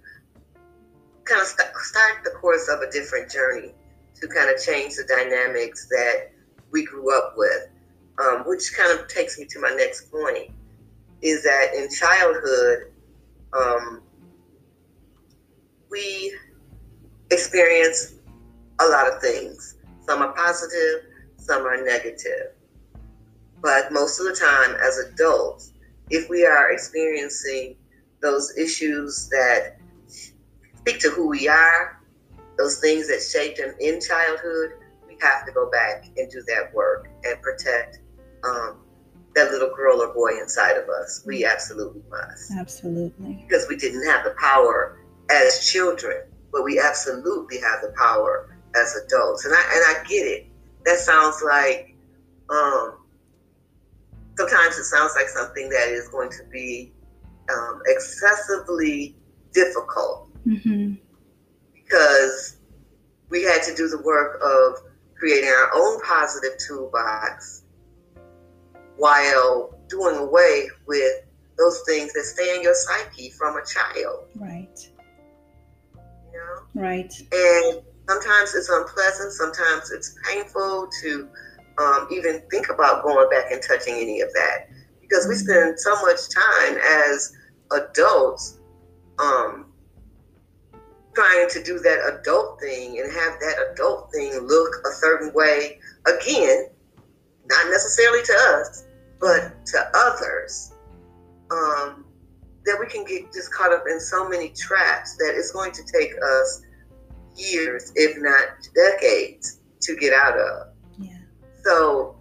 kind 1.28 1.40
of 1.40 1.46
st- 1.46 1.76
start 1.76 2.24
the 2.24 2.30
course 2.30 2.68
of 2.68 2.80
a 2.80 2.90
different 2.90 3.30
journey 3.30 3.74
to 4.20 4.26
kind 4.28 4.50
of 4.50 4.60
change 4.62 4.94
the 4.96 5.04
dynamics 5.04 5.86
that 5.90 6.30
we 6.70 6.84
grew 6.84 7.16
up 7.16 7.34
with. 7.36 7.68
Um, 8.18 8.42
which 8.46 8.74
kind 8.76 8.98
of 8.98 9.06
takes 9.06 9.38
me 9.38 9.44
to 9.44 9.60
my 9.60 9.70
next 9.70 10.10
point 10.10 10.50
is 11.22 11.44
that 11.44 11.68
in 11.76 11.88
childhood, 11.88 12.92
um, 13.52 14.02
we 15.88 16.36
experience 17.30 18.14
a 18.80 18.86
lot 18.86 19.06
of 19.06 19.20
things. 19.20 19.76
Some 20.06 20.20
are 20.22 20.32
positive, 20.32 21.06
some 21.36 21.62
are 21.62 21.82
negative. 21.82 22.54
But 23.60 23.92
most 23.92 24.18
of 24.20 24.26
the 24.26 24.34
time, 24.34 24.76
as 24.82 24.98
adults, 24.98 25.72
if 26.10 26.28
we 26.28 26.44
are 26.44 26.72
experiencing 26.72 27.76
those 28.20 28.56
issues 28.56 29.28
that 29.28 29.77
speak 30.78 31.00
to 31.00 31.10
who 31.10 31.28
we 31.28 31.48
are, 31.48 32.00
those 32.56 32.80
things 32.80 33.08
that 33.08 33.22
shaped 33.22 33.58
them 33.58 33.74
in 33.80 34.00
childhood, 34.00 34.70
we 35.06 35.16
have 35.20 35.46
to 35.46 35.52
go 35.52 35.70
back 35.70 36.06
and 36.16 36.30
do 36.30 36.42
that 36.48 36.72
work 36.74 37.08
and 37.24 37.40
protect 37.42 38.00
um, 38.44 38.78
that 39.34 39.50
little 39.50 39.74
girl 39.74 40.00
or 40.02 40.12
boy 40.12 40.38
inside 40.40 40.76
of 40.76 40.88
us. 40.88 41.22
We 41.26 41.44
absolutely 41.44 42.02
must. 42.10 42.52
Absolutely. 42.58 43.44
Because 43.46 43.66
we 43.68 43.76
didn't 43.76 44.04
have 44.06 44.24
the 44.24 44.34
power 44.40 45.00
as 45.30 45.70
children, 45.70 46.22
but 46.52 46.64
we 46.64 46.80
absolutely 46.80 47.58
have 47.60 47.82
the 47.82 47.94
power 47.96 48.56
as 48.74 48.96
adults. 49.06 49.44
And 49.44 49.54
I 49.54 49.62
and 49.74 49.96
I 49.96 50.08
get 50.08 50.26
it. 50.26 50.46
That 50.84 50.98
sounds 50.98 51.42
like 51.44 51.94
um, 52.50 52.98
sometimes 54.36 54.76
it 54.78 54.84
sounds 54.84 55.12
like 55.14 55.28
something 55.28 55.68
that 55.68 55.88
is 55.88 56.08
going 56.08 56.30
to 56.30 56.44
be 56.50 56.92
um, 57.52 57.80
excessively 57.86 59.16
difficult 59.52 60.27
mm-hmm. 60.46 60.94
because 61.74 62.56
we 63.30 63.42
had 63.42 63.62
to 63.62 63.74
do 63.74 63.88
the 63.88 64.00
work 64.02 64.40
of 64.42 64.82
creating 65.18 65.48
our 65.48 65.70
own 65.74 66.00
positive 66.02 66.56
toolbox 66.66 67.64
while 68.96 69.74
doing 69.88 70.16
away 70.16 70.68
with 70.86 71.24
those 71.56 71.82
things 71.86 72.12
that 72.12 72.22
stay 72.22 72.56
in 72.56 72.62
your 72.62 72.74
psyche 72.74 73.30
from 73.30 73.56
a 73.56 73.64
child. 73.64 74.26
Right. 74.36 74.78
You 76.32 76.38
know? 76.38 76.82
Right. 76.82 77.12
And 77.32 77.82
sometimes 78.08 78.54
it's 78.54 78.68
unpleasant, 78.68 79.32
sometimes 79.32 79.90
it's 79.90 80.16
painful 80.28 80.88
to 81.02 81.28
um, 81.78 82.08
even 82.10 82.42
think 82.50 82.70
about 82.70 83.02
going 83.02 83.28
back 83.30 83.50
and 83.50 83.62
touching 83.62 83.94
any 83.94 84.20
of 84.20 84.32
that 84.34 84.68
because 85.00 85.26
we 85.28 85.34
spend 85.34 85.78
so 85.78 85.94
much 86.02 86.18
time 86.28 86.78
as 87.06 87.32
adults 87.72 88.58
um, 89.18 89.67
trying 91.18 91.48
to 91.50 91.62
do 91.64 91.80
that 91.80 92.20
adult 92.20 92.60
thing 92.60 93.00
and 93.00 93.12
have 93.12 93.40
that 93.40 93.56
adult 93.72 94.08
thing 94.12 94.32
look 94.46 94.70
a 94.86 94.92
certain 94.94 95.32
way 95.34 95.80
again 96.06 96.68
not 97.46 97.70
necessarily 97.70 98.22
to 98.22 98.32
us 98.32 98.86
but 99.20 99.66
to 99.66 99.78
others 99.94 100.74
um, 101.50 102.04
that 102.64 102.76
we 102.78 102.86
can 102.86 103.04
get 103.04 103.32
just 103.32 103.52
caught 103.52 103.72
up 103.72 103.82
in 103.90 103.98
so 103.98 104.28
many 104.28 104.50
traps 104.50 105.16
that 105.16 105.34
it's 105.34 105.50
going 105.50 105.72
to 105.72 105.82
take 105.92 106.12
us 106.22 106.62
years 107.36 107.92
if 107.96 108.16
not 108.20 108.48
decades 108.74 109.60
to 109.80 109.96
get 109.96 110.12
out 110.12 110.38
of 110.38 110.68
yeah. 111.00 111.18
so 111.64 112.14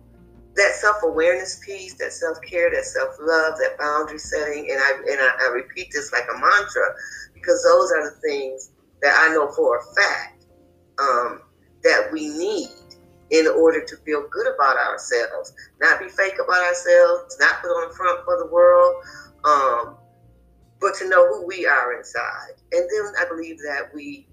that 0.55 0.73
self-awareness 0.73 1.61
piece, 1.63 1.93
that 1.99 2.11
self-care, 2.11 2.71
that 2.71 2.83
self-love, 2.83 3.59
that 3.59 3.77
boundary 3.77 4.17
setting, 4.17 4.71
and 4.71 4.79
I 4.81 4.91
and 5.07 5.21
I, 5.21 5.29
I, 5.43 5.47
repeat 5.53 5.89
this 5.93 6.11
like 6.11 6.23
a 6.23 6.39
mantra 6.39 6.95
because 7.35 7.63
those 7.63 7.91
are 7.91 8.09
the 8.09 8.15
things 8.21 8.71
that 9.01 9.15
I 9.19 9.33
know 9.33 9.51
for 9.51 9.77
a 9.77 9.83
fact 9.95 10.45
um, 10.99 11.41
that 11.83 12.09
we 12.11 12.29
need 12.29 12.69
in 13.31 13.47
order 13.47 13.83
to 13.83 13.97
feel 13.97 14.27
good 14.29 14.47
about 14.53 14.77
ourselves, 14.77 15.53
not 15.81 15.99
be 15.99 16.07
fake 16.07 16.35
about 16.43 16.63
ourselves, 16.63 17.37
not 17.39 17.61
put 17.61 17.69
on 17.69 17.93
front 17.93 18.23
for 18.23 18.37
the 18.37 18.47
world, 18.47 18.95
um, 19.43 19.97
but 20.79 20.95
to 20.95 21.09
know 21.09 21.27
who 21.27 21.45
we 21.45 21.65
are 21.65 21.97
inside. 21.97 22.53
And 22.71 22.81
then 22.89 23.13
I 23.19 23.25
believe 23.27 23.57
that 23.59 23.89
we, 23.93 24.27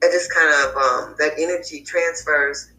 that 0.00 0.10
just 0.12 0.32
kind 0.32 0.48
of 0.48 0.76
um, 0.76 1.14
that 1.18 1.32
energy 1.38 1.82
transfers 1.82 2.72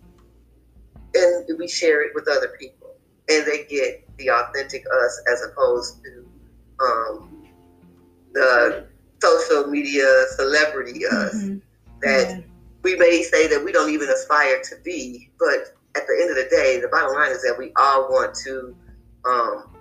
and 1.14 1.46
we 1.58 1.68
share 1.68 2.02
it 2.02 2.12
with 2.14 2.28
other 2.28 2.56
people, 2.60 2.96
and 3.30 3.46
they 3.46 3.64
get 3.66 4.08
the 4.18 4.30
authentic 4.30 4.84
us 5.04 5.22
as 5.32 5.44
opposed 5.44 6.02
to 6.04 6.26
um, 6.84 7.44
the 8.34 8.88
social 9.26 9.68
media 9.68 10.06
celebrity 10.36 11.06
us 11.06 11.36
mm-hmm. 11.36 11.58
that 12.02 12.30
yeah. 12.30 12.40
we 12.84 12.96
may 12.96 13.24
say 13.24 13.48
that 13.48 13.64
we 13.64 13.72
don't 13.72 13.90
even 13.92 14.10
aspire 14.10 14.62
to 14.64 14.76
be, 14.84 15.30
but 15.40 15.76
at 15.96 16.08
the 16.08 16.18
end 16.22 16.30
of 16.30 16.36
the 16.36 16.48
day, 16.50 16.80
the 16.80 16.88
bottom 16.90 17.14
line 17.14 17.32
is 17.32 17.42
that 17.44 17.56
we 17.58 17.72
all 17.78 18.10
want 18.10 18.36
to 18.46 18.76
um, 19.26 19.76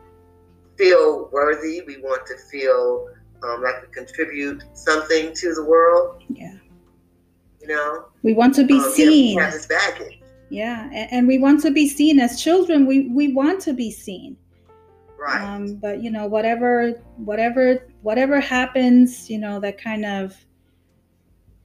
feel 0.78 1.28
worthy. 1.32 1.82
We 1.86 1.98
want 1.98 2.26
to 2.26 2.36
feel 2.50 3.08
um, 3.42 3.62
like 3.62 3.82
we 3.82 3.92
contribute 3.92 4.62
something 4.74 5.34
to 5.34 5.54
the 5.54 5.64
world. 5.64 6.22
Yeah. 6.28 6.56
You 7.60 7.68
know, 7.68 8.06
we 8.22 8.34
want 8.34 8.54
to 8.56 8.64
be 8.64 8.78
um, 8.78 8.92
seen. 8.92 9.38
have 9.38 9.52
this 9.52 9.66
baggage 9.66 10.20
yeah 10.50 10.88
and, 10.92 11.12
and, 11.12 11.26
we 11.26 11.38
want 11.38 11.60
to 11.60 11.70
be 11.70 11.88
seen 11.88 12.20
as 12.20 12.40
children 12.40 12.86
we 12.86 13.08
we 13.08 13.32
want 13.32 13.60
to 13.60 13.72
be 13.72 13.90
seen 13.90 14.36
right 15.18 15.42
um, 15.42 15.76
but 15.76 16.02
you 16.02 16.10
know 16.10 16.26
whatever 16.26 16.90
whatever 17.16 17.86
whatever 18.04 18.38
happens 18.38 19.30
you 19.30 19.38
know 19.38 19.58
that 19.58 19.82
kind 19.82 20.04
of 20.04 20.36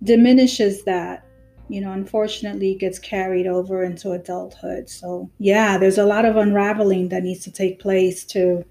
diminishes 0.03 0.83
that 0.85 1.25
you 1.67 1.81
know 1.81 1.91
unfortunately 1.91 2.75
gets 2.75 2.97
carried 2.97 3.45
over 3.45 3.83
into 3.83 4.11
adulthood. 4.11 4.89
So 4.89 5.29
yeah 5.37 5.77
there's 5.77 5.97
a 5.97 6.05
lot 6.05 6.23
of 6.25 6.37
unraveling 6.37 7.09
that 7.09 7.23
needs 7.23 7.43
to 7.43 7.51
take 7.51 7.79
place 7.79 8.23
to 8.27 8.63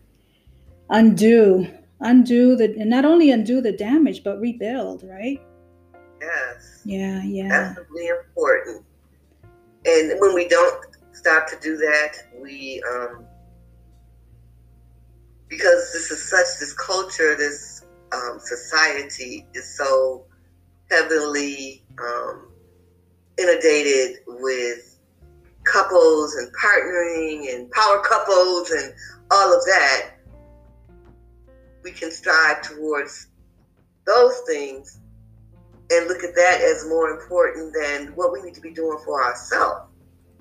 undo 0.89 1.69
undo 2.01 2.57
the 2.57 2.75
and 2.81 2.89
not 2.89 3.05
only 3.05 3.31
undo 3.31 3.61
the 3.61 3.73
damage 3.73 4.25
but 4.25 4.41
rebuild 4.41 5.05
right? 5.05 5.41
Yes. 6.21 6.81
Yeah 6.87 7.23
yeah. 7.23 7.49
That's 7.49 7.91
really 7.91 8.09
important. 8.09 8.85
And 9.85 10.19
when 10.21 10.35
we 10.35 10.49
don't 10.49 10.87
stop 11.13 11.47
to 11.49 11.57
do 11.61 11.77
that, 11.77 12.13
we 12.41 12.83
um, 12.91 13.27
because 15.49 15.93
this 15.93 16.11
is 16.11 16.29
such 16.29 16.61
this 16.61 16.73
culture, 16.75 17.37
this 17.37 17.85
um, 18.13 18.39
society 18.39 19.47
is 19.55 19.77
so 19.77 20.27
heavily 20.91 21.85
um, 22.03 22.49
inundated 23.39 24.19
with 24.27 24.99
couples 25.65 26.35
and 26.37 26.51
partnering 26.55 27.55
and 27.55 27.71
power 27.71 28.01
couples 28.01 28.71
and 28.71 28.93
all 29.31 29.57
of 29.57 29.65
that. 29.67 30.11
We 31.85 31.93
can 31.93 32.11
strive 32.11 32.63
towards 32.63 33.29
those 34.07 34.41
things 34.47 35.01
and 35.91 36.07
look 36.09 36.23
at 36.23 36.35
that 36.35 36.61
as 36.61 36.87
more 36.89 37.11
important 37.11 37.75
than 37.81 38.09
what 38.15 38.33
we 38.33 38.43
need 38.43 38.55
to 38.55 38.61
be 38.61 38.73
doing 38.73 38.99
for 39.05 39.23
ourselves. 39.23 39.91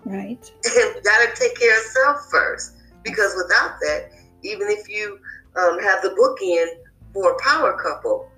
Right. 0.06 0.52
And 0.66 0.96
we 0.96 1.02
got 1.02 1.26
to 1.26 1.32
take 1.36 1.58
care 1.58 1.78
of 1.78 1.86
self 1.86 2.30
first. 2.30 2.74
Because 3.04 3.36
without 3.38 3.80
that, 3.82 4.12
even 4.48 4.68
if 4.70 4.90
you 4.90 5.20
um, 5.56 5.80
have 5.80 6.02
the 6.02 6.12
book 6.12 6.42
in 6.42 6.68
for 7.14 7.34
a 7.34 7.40
power 7.42 7.78
couple, 7.82 8.30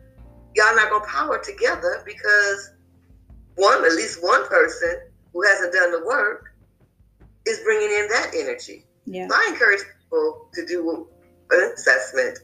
y'all 0.56 0.76
not 0.76 0.90
going 0.90 1.04
to 1.04 1.08
power 1.08 1.40
together 1.44 2.04
because 2.06 2.72
one, 3.56 3.84
at 3.86 3.92
least 3.94 4.24
one 4.24 4.48
person 4.48 5.02
who 5.34 5.46
hasn't 5.46 5.74
done 5.74 5.92
the 5.92 6.06
work 6.06 6.56
is 7.46 7.60
bringing 7.64 7.90
in 7.90 8.08
that 8.10 8.32
energy. 8.36 8.86
Yeah. 9.06 9.28
So 9.28 9.36
I 9.36 9.50
encourage 9.52 9.82
people 10.02 10.48
to 10.54 10.66
do 10.66 11.08
an 11.52 11.72
assessment, 11.74 12.40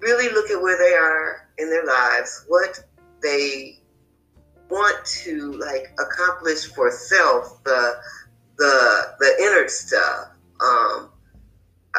really 0.00 0.32
look 0.32 0.50
at 0.50 0.60
where 0.60 0.78
they 0.78 0.94
are 0.94 1.48
in 1.58 1.70
their 1.70 1.84
lives, 1.84 2.44
what 2.48 2.80
they 3.22 3.78
want 4.68 5.04
to 5.04 5.52
like 5.58 5.94
accomplish 5.98 6.66
for 6.66 6.90
self 6.90 7.62
the 7.64 7.94
the 8.58 9.14
the 9.20 9.36
inner 9.42 9.68
stuff. 9.68 10.30
Um, 10.60 11.11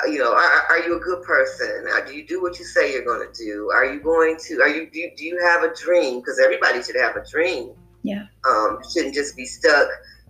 you 0.08 0.17
know, 0.17 0.34
are, 0.34 0.65
are 0.69 0.79
you 0.79 0.97
a 0.97 0.99
good 0.99 1.23
person? 1.23 1.86
do 2.08 2.15
you 2.15 2.25
do 2.25 2.41
what 2.41 2.58
you 2.58 2.65
say 2.65 2.91
you're 2.91 3.06
going 3.06 3.25
to 3.27 3.43
do? 3.43 3.69
Are 3.73 3.86
you 3.86 3.99
going 3.99 4.38
to? 4.47 4.62
Are 4.62 4.67
you 4.67 4.89
do, 4.89 4.99
you, 4.99 5.12
do 5.15 5.23
you 5.23 5.39
have 5.43 5.63
a 5.63 5.73
dream? 5.75 6.19
Because 6.19 6.39
everybody 6.43 6.82
should 6.82 6.95
have 6.99 7.15
a 7.15 7.23
dream. 7.29 7.73
Yeah. 8.01 8.25
Um, 8.47 8.79
shouldn't 8.91 9.13
just 9.13 9.38
be 9.38 9.45
stuck, 9.45 9.88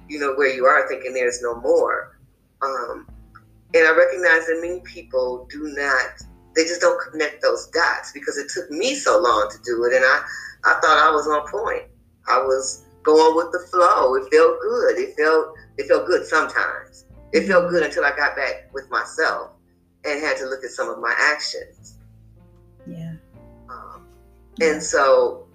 you 0.08 0.19
know, 0.19 0.34
where 0.36 0.54
you 0.54 0.65
are 0.65 0.88
thinking 0.88 1.13
there's 1.13 1.41
no 1.41 1.56
more. 1.62 2.17
Um, 2.62 3.08
and 3.73 3.88
I 3.88 3.95
recognize 3.95 4.45
that 4.47 4.60
many 4.62 4.82
people 4.82 5.47
do 5.49 5.73
not. 5.76 6.12
They 6.56 6.63
just 6.63 6.82
don't 6.82 7.02
connect 7.10 7.41
those 7.41 7.67
dots 7.67 8.12
because 8.12 8.38
it 8.38 8.52
took 8.54 8.69
me 8.69 8.95
so 8.95 9.19
long 9.19 9.49
to 9.49 9.58
do 9.63 9.86
it, 9.86 9.93
and 9.93 10.06
I 10.06 10.23
I 10.65 10.73
thought 10.82 10.97
I 10.99 11.10
was 11.10 11.28
on 11.28 11.49
point. 11.49 11.84
I 12.28 12.38
was 12.38 12.86
going 13.02 13.36
with 13.36 13.52
the 13.52 13.67
flow. 13.71 14.15
It 14.15 14.32
felt 14.32 14.60
good. 14.62 14.97
It 14.99 15.15
felt 15.17 15.56
it 15.78 15.88
felt 15.88 16.06
good 16.06 16.26
sometimes. 16.26 17.03
It 17.34 17.48
felt 17.48 17.69
good 17.69 17.84
until 17.84 18.06
I 18.06 18.15
got 18.15 18.36
back 18.36 18.69
with 18.74 18.89
myself 18.89 19.52
and 20.06 20.22
had 20.22 20.38
to 20.38 20.46
look 20.46 20.63
at 20.63 20.69
some 20.69 20.89
of 20.89 21.00
my 21.00 21.13
actions. 21.17 21.98
Yeah. 22.88 23.15
Um, 23.69 24.06
and 24.62 24.82
so 24.82 25.48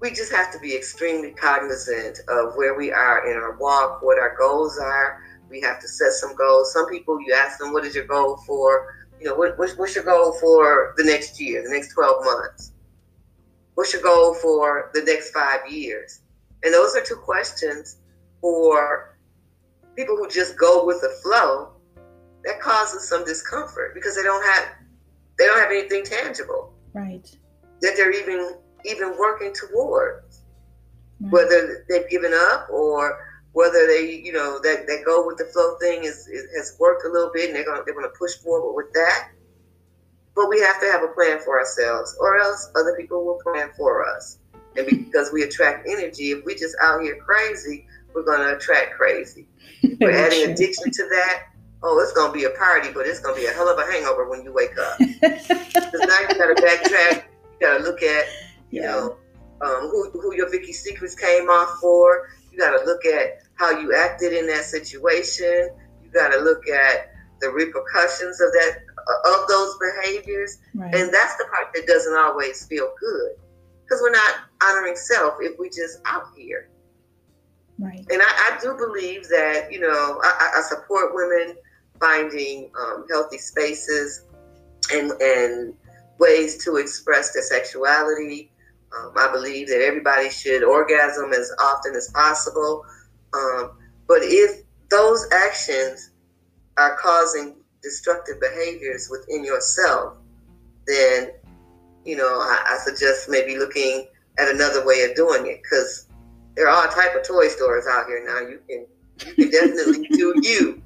we 0.00 0.10
just 0.10 0.32
have 0.32 0.52
to 0.52 0.58
be 0.58 0.76
extremely 0.76 1.30
cognizant 1.32 2.20
of 2.28 2.54
where 2.56 2.74
we 2.74 2.92
are 2.92 3.30
in 3.30 3.36
our 3.36 3.56
walk, 3.56 4.02
what 4.02 4.18
our 4.18 4.36
goals 4.38 4.78
are. 4.78 5.22
We 5.48 5.60
have 5.62 5.80
to 5.80 5.88
set 5.88 6.12
some 6.12 6.36
goals. 6.36 6.72
Some 6.72 6.88
people, 6.88 7.20
you 7.20 7.34
ask 7.34 7.58
them, 7.58 7.72
what 7.72 7.84
is 7.84 7.94
your 7.94 8.06
goal 8.06 8.36
for, 8.46 8.94
you 9.20 9.26
know, 9.26 9.34
what, 9.34 9.58
what's 9.58 9.94
your 9.94 10.04
goal 10.04 10.32
for 10.34 10.94
the 10.96 11.04
next 11.04 11.40
year, 11.40 11.62
the 11.62 11.70
next 11.70 11.92
12 11.94 12.24
months? 12.24 12.72
what's 13.80 13.94
your 13.94 14.02
goal 14.02 14.34
for 14.34 14.90
the 14.92 15.02
next 15.04 15.30
five 15.30 15.60
years? 15.66 16.20
And 16.62 16.74
those 16.74 16.94
are 16.94 17.00
two 17.00 17.16
questions 17.16 17.96
for 18.42 19.16
people 20.00 20.16
who 20.16 20.28
just 20.28 20.56
go 20.56 20.84
with 20.86 21.00
the 21.02 21.10
flow. 21.22 21.72
That 22.44 22.58
causes 22.58 23.06
some 23.06 23.24
discomfort 23.26 23.92
because 23.94 24.16
they 24.16 24.22
don't 24.22 24.42
have 24.42 24.68
they 25.38 25.46
don't 25.46 25.60
have 25.60 25.70
anything 25.70 26.04
tangible. 26.04 26.72
Right. 26.94 27.28
That 27.82 27.94
they're 27.96 28.12
even 28.12 28.56
even 28.86 29.16
working 29.18 29.52
towards. 29.52 30.42
Right. 31.20 31.32
Whether 31.32 31.84
they've 31.90 32.08
given 32.08 32.32
up 32.34 32.68
or 32.70 33.26
whether 33.52 33.86
they, 33.86 34.22
you 34.24 34.32
know, 34.32 34.58
that, 34.62 34.86
that 34.86 35.02
go 35.04 35.26
with 35.26 35.36
the 35.36 35.44
flow 35.46 35.76
thing 35.80 36.04
is, 36.04 36.26
is 36.28 36.46
has 36.56 36.76
worked 36.80 37.04
a 37.04 37.10
little 37.10 37.30
bit 37.34 37.48
and 37.48 37.56
they're 37.56 37.66
gonna 37.66 37.82
they're 37.84 37.94
gonna 37.94 38.08
push 38.18 38.36
forward 38.36 38.74
with 38.74 38.90
that. 38.94 39.28
But 40.34 40.48
we 40.48 40.60
have 40.60 40.80
to 40.80 40.86
have 40.86 41.02
a 41.02 41.08
plan 41.08 41.40
for 41.40 41.58
ourselves, 41.58 42.16
or 42.18 42.38
else 42.38 42.70
other 42.74 42.96
people 42.96 43.26
will 43.26 43.38
plan 43.42 43.68
for 43.76 44.08
us. 44.08 44.38
And 44.76 44.86
because 44.86 45.30
we 45.30 45.42
attract 45.42 45.86
energy, 45.86 46.30
if 46.30 46.44
we 46.46 46.54
just 46.54 46.74
out 46.80 47.02
here 47.02 47.16
crazy, 47.16 47.86
we're 48.14 48.24
gonna 48.24 48.56
attract 48.56 48.94
crazy. 48.96 49.46
we're 50.00 50.10
adding 50.10 50.50
addiction 50.50 50.90
to 50.90 51.08
that. 51.10 51.44
Oh, 51.82 51.98
it's 52.00 52.12
gonna 52.12 52.32
be 52.32 52.44
a 52.44 52.50
party, 52.50 52.90
but 52.92 53.06
it's 53.06 53.20
gonna 53.20 53.36
be 53.36 53.46
a 53.46 53.52
hell 53.52 53.68
of 53.68 53.78
a 53.78 53.90
hangover 53.90 54.28
when 54.28 54.42
you 54.44 54.52
wake 54.52 54.76
up. 54.78 54.98
Because 55.20 56.00
now 56.06 56.20
you 56.20 56.28
gotta 56.28 56.54
backtrack. 56.62 57.24
You 57.60 57.66
gotta 57.66 57.82
look 57.82 58.02
at, 58.02 58.26
you 58.70 58.82
yeah. 58.82 58.90
know, 58.90 59.16
um, 59.60 59.88
who 59.90 60.10
who 60.10 60.34
your 60.34 60.50
Vicky 60.50 60.72
Secrets 60.72 61.14
came 61.14 61.48
off 61.48 61.78
for 61.80 62.28
you 62.50 62.58
got 62.58 62.78
to 62.78 62.84
look 62.84 63.04
at 63.04 63.42
how 63.54 63.70
you 63.78 63.94
acted 63.94 64.32
in 64.32 64.46
that 64.48 64.64
situation. 64.64 65.70
You 66.02 66.10
got 66.12 66.30
to 66.30 66.40
look 66.40 66.68
at 66.68 67.12
the 67.40 67.50
repercussions 67.50 68.40
of 68.40 68.52
that 68.52 68.78
of 69.24 69.48
those 69.48 69.76
behaviors, 69.78 70.58
right. 70.74 70.94
and 70.94 71.12
that's 71.12 71.36
the 71.36 71.44
part 71.44 71.72
that 71.74 71.86
doesn't 71.86 72.14
always 72.14 72.66
feel 72.66 72.92
good 73.00 73.32
because 73.82 74.00
we're 74.02 74.10
not 74.10 74.34
honoring 74.62 74.94
self 74.94 75.34
if 75.40 75.58
we 75.58 75.68
just 75.68 76.00
out 76.04 76.26
here. 76.36 76.68
And 78.10 78.20
I, 78.22 78.24
I 78.24 78.58
do 78.60 78.76
believe 78.76 79.28
that 79.28 79.68
you 79.70 79.80
know 79.80 80.20
I, 80.22 80.58
I 80.58 80.60
support 80.62 81.14
women 81.14 81.56
finding 81.98 82.70
um, 82.80 83.06
healthy 83.10 83.38
spaces 83.38 84.24
and 84.92 85.12
and 85.20 85.74
ways 86.18 86.62
to 86.64 86.76
express 86.76 87.32
their 87.32 87.42
sexuality 87.42 88.50
um, 88.96 89.12
I 89.16 89.30
believe 89.32 89.68
that 89.68 89.82
everybody 89.82 90.30
should 90.30 90.64
orgasm 90.64 91.32
as 91.32 91.52
often 91.62 91.94
as 91.94 92.10
possible. 92.12 92.84
Um, 93.32 93.72
but 94.08 94.18
if 94.22 94.62
those 94.88 95.26
actions 95.32 96.10
are 96.76 96.96
causing 96.96 97.56
destructive 97.82 98.40
behaviors 98.40 99.08
within 99.10 99.44
yourself, 99.44 100.14
then 100.86 101.30
you 102.04 102.16
know 102.16 102.40
I, 102.40 102.64
I 102.66 102.78
suggest 102.78 103.28
maybe 103.28 103.56
looking 103.56 104.08
at 104.38 104.48
another 104.48 104.84
way 104.84 105.02
of 105.02 105.14
doing 105.14 105.46
it 105.46 105.62
because 105.62 106.08
there 106.60 106.68
are 106.68 106.76
all 106.76 106.92
type 106.92 107.16
of 107.16 107.26
toy 107.26 107.48
stores 107.48 107.86
out 107.90 108.04
here 108.06 108.22
now. 108.22 108.40
You 108.40 108.60
can 108.68 108.86
you 109.26 109.48
can 109.48 109.50
definitely 109.50 110.08
do 110.12 110.34
you. 110.42 110.82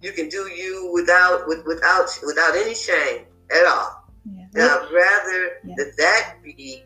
You 0.00 0.10
can 0.10 0.28
do 0.28 0.50
you 0.50 0.90
without 0.92 1.46
with, 1.46 1.64
without 1.64 2.08
without 2.26 2.56
any 2.56 2.74
shame 2.74 3.26
at 3.52 3.64
all. 3.64 4.04
Yeah. 4.24 4.46
And 4.54 4.62
I'd 4.64 4.90
rather 4.92 5.60
yeah. 5.64 5.74
that 5.76 5.92
that 5.96 6.38
be 6.42 6.82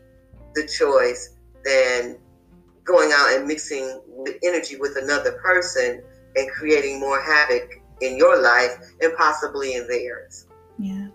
the 0.53 0.67
choice 0.67 1.35
than 1.65 2.19
going 2.83 3.11
out 3.11 3.35
and 3.35 3.47
mixing 3.47 4.01
energy 4.43 4.75
with 4.75 4.97
another 5.01 5.31
person 5.43 6.03
and 6.35 6.51
creating 6.51 6.99
more 6.99 7.19
havoc 7.19 7.81
in 8.01 8.17
your 8.17 8.39
life 8.39 8.77
and 9.01 9.17
possibly 9.17 9.73
in 9.73 9.87
theirs. 9.87 10.45
Yeah. 10.77 11.07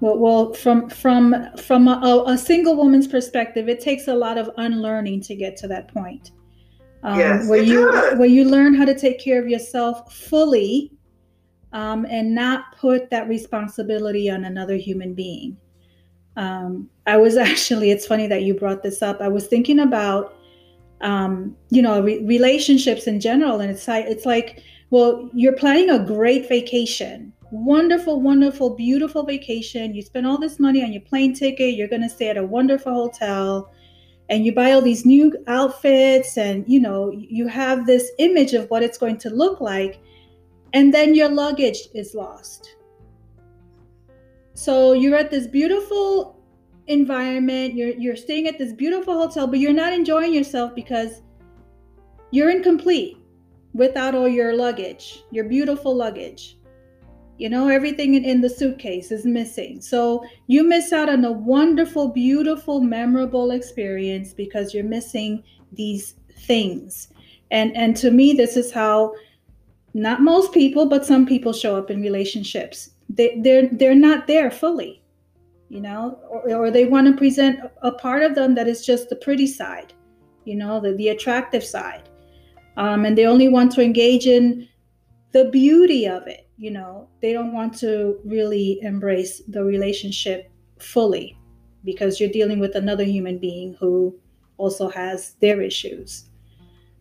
Well, 0.00 0.16
well, 0.16 0.54
from 0.54 0.88
from 0.88 1.34
from 1.58 1.88
a, 1.88 2.24
a 2.26 2.38
single 2.38 2.74
woman's 2.74 3.06
perspective, 3.06 3.68
it 3.68 3.80
takes 3.80 4.08
a 4.08 4.14
lot 4.14 4.38
of 4.38 4.48
unlearning 4.56 5.20
to 5.22 5.34
get 5.34 5.58
to 5.58 5.68
that 5.68 5.92
point. 5.92 6.30
Um, 7.02 7.18
yes, 7.18 7.48
where 7.48 7.62
you 7.62 7.90
does. 7.92 8.18
where 8.18 8.28
you 8.28 8.44
learn 8.44 8.74
how 8.74 8.84
to 8.84 8.98
take 8.98 9.20
care 9.20 9.40
of 9.40 9.48
yourself 9.48 10.12
fully, 10.12 10.92
um, 11.72 12.06
and 12.08 12.34
not 12.34 12.76
put 12.76 13.10
that 13.10 13.28
responsibility 13.28 14.30
on 14.30 14.44
another 14.44 14.76
human 14.76 15.14
being. 15.14 15.56
Um, 16.36 16.88
I 17.06 17.16
was 17.16 17.36
actually, 17.48 17.90
it's 17.90 18.06
funny 18.06 18.26
that 18.28 18.42
you 18.42 18.54
brought 18.54 18.82
this 18.82 19.02
up. 19.02 19.20
I 19.20 19.28
was 19.28 19.46
thinking 19.46 19.80
about, 19.80 20.34
um, 21.00 21.56
you 21.70 21.82
know, 21.82 22.00
re- 22.00 22.24
relationships 22.24 23.06
in 23.06 23.20
general. 23.20 23.60
And 23.60 23.70
it's 23.70 23.86
like, 23.86 24.06
it's 24.06 24.26
like, 24.26 24.62
well, 24.90 25.28
you're 25.34 25.56
planning 25.56 25.90
a 25.90 25.98
great 25.98 26.48
vacation, 26.48 27.32
wonderful, 27.50 28.22
wonderful, 28.22 28.74
beautiful 28.74 29.24
vacation. 29.24 29.94
You 29.94 30.02
spend 30.02 30.26
all 30.26 30.38
this 30.38 30.58
money 30.58 30.82
on 30.82 30.92
your 30.92 31.02
plane 31.02 31.34
ticket. 31.34 31.74
You're 31.74 31.88
going 31.88 32.02
to 32.02 32.08
stay 32.08 32.28
at 32.28 32.38
a 32.38 32.44
wonderful 32.44 32.94
hotel 32.94 33.70
and 34.28 34.44
you 34.44 34.54
buy 34.54 34.72
all 34.72 34.82
these 34.82 35.06
new 35.06 35.32
outfits 35.46 36.36
and, 36.36 36.64
you 36.68 36.80
know, 36.80 37.10
you 37.12 37.48
have 37.48 37.86
this 37.86 38.10
image 38.18 38.54
of 38.54 38.68
what 38.70 38.82
it's 38.82 38.98
going 38.98 39.18
to 39.18 39.30
look 39.30 39.60
like. 39.60 40.00
And 40.72 40.92
then 40.92 41.14
your 41.14 41.28
luggage 41.30 41.88
is 41.94 42.14
lost 42.14 42.76
so 44.58 44.92
you're 44.92 45.14
at 45.14 45.30
this 45.30 45.46
beautiful 45.46 46.36
environment, 46.88 47.74
you're 47.74 47.90
you're 47.90 48.16
staying 48.16 48.48
at 48.48 48.58
this 48.58 48.72
beautiful 48.72 49.14
hotel, 49.14 49.46
but 49.46 49.60
you're 49.60 49.72
not 49.72 49.92
enjoying 49.92 50.34
yourself 50.34 50.74
because 50.74 51.22
you're 52.32 52.50
incomplete 52.50 53.18
without 53.72 54.16
all 54.16 54.26
your 54.26 54.56
luggage, 54.56 55.22
your 55.30 55.44
beautiful 55.44 55.94
luggage. 55.94 56.57
You 57.38 57.48
know, 57.48 57.68
everything 57.68 58.14
in, 58.14 58.40
the 58.40 58.50
suitcase 58.50 59.12
is 59.12 59.24
missing. 59.24 59.80
So 59.80 60.24
you 60.48 60.64
miss 60.64 60.92
out 60.92 61.08
on 61.08 61.24
a 61.24 61.32
wonderful, 61.32 62.08
beautiful, 62.08 62.80
memorable 62.80 63.52
experience 63.52 64.34
because 64.34 64.74
you're 64.74 64.84
missing 64.84 65.44
these 65.72 66.14
things. 66.40 67.08
And 67.50 67.74
and 67.76 67.96
to 67.98 68.10
me, 68.10 68.32
this 68.32 68.56
is 68.56 68.72
how 68.72 69.14
not 69.94 70.20
most 70.20 70.52
people, 70.52 70.86
but 70.86 71.06
some 71.06 71.26
people 71.26 71.52
show 71.52 71.76
up 71.76 71.90
in 71.90 72.02
relationships 72.02 72.90
they, 73.08 73.40
they're 73.40 73.68
they're 73.68 73.94
not 73.94 74.26
there 74.26 74.50
fully 74.50 75.02
you 75.68 75.80
know 75.80 76.18
or, 76.28 76.54
or 76.54 76.70
they 76.70 76.84
want 76.84 77.06
to 77.06 77.16
present 77.16 77.60
a 77.82 77.92
part 77.92 78.22
of 78.22 78.34
them 78.34 78.54
that 78.54 78.68
is 78.68 78.84
just 78.84 79.08
the 79.08 79.16
pretty 79.16 79.46
side 79.46 79.92
you 80.44 80.54
know 80.54 80.80
the, 80.80 80.92
the 80.94 81.08
attractive 81.08 81.64
side 81.64 82.08
um, 82.76 83.04
and 83.04 83.16
they 83.16 83.26
only 83.26 83.48
want 83.48 83.72
to 83.72 83.82
engage 83.82 84.26
in 84.26 84.68
the 85.32 85.46
beauty 85.46 86.06
of 86.06 86.26
it 86.26 86.47
you 86.58 86.70
know 86.70 87.08
they 87.22 87.32
don't 87.32 87.52
want 87.52 87.76
to 87.78 88.18
really 88.24 88.78
embrace 88.82 89.42
the 89.48 89.62
relationship 89.62 90.50
fully 90.78 91.36
because 91.84 92.20
you're 92.20 92.28
dealing 92.30 92.58
with 92.58 92.74
another 92.74 93.04
human 93.04 93.38
being 93.38 93.74
who 93.74 94.14
also 94.56 94.88
has 94.88 95.34
their 95.40 95.62
issues 95.62 96.24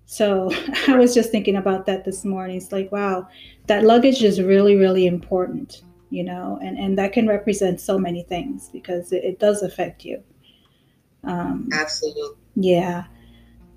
so 0.06 0.52
i 0.88 0.96
was 0.96 1.14
just 1.14 1.32
thinking 1.32 1.58
about 1.58 1.86
that 1.86 2.06
this 2.06 2.24
morning 2.24 2.58
it's 2.58 2.72
like 2.72 2.92
wow 2.92 3.28
that 3.66 3.84
luggage 3.84 4.24
is 4.24 4.42
really 4.42 4.76
really 4.76 5.08
important 5.08 5.82
you 6.10 6.24
know, 6.24 6.60
and, 6.62 6.78
and 6.78 6.98
that 6.98 7.14
can 7.14 7.28
represent 7.28 7.82
so 7.82 7.98
many 7.98 8.24
things 8.24 8.70
because 8.70 9.12
it, 9.12 9.24
it 9.24 9.40
does 9.40 9.62
affect 9.62 10.06
you. 10.06 10.24
Um, 11.24 11.70
Absolutely. 11.74 12.38
Yeah. 12.56 13.06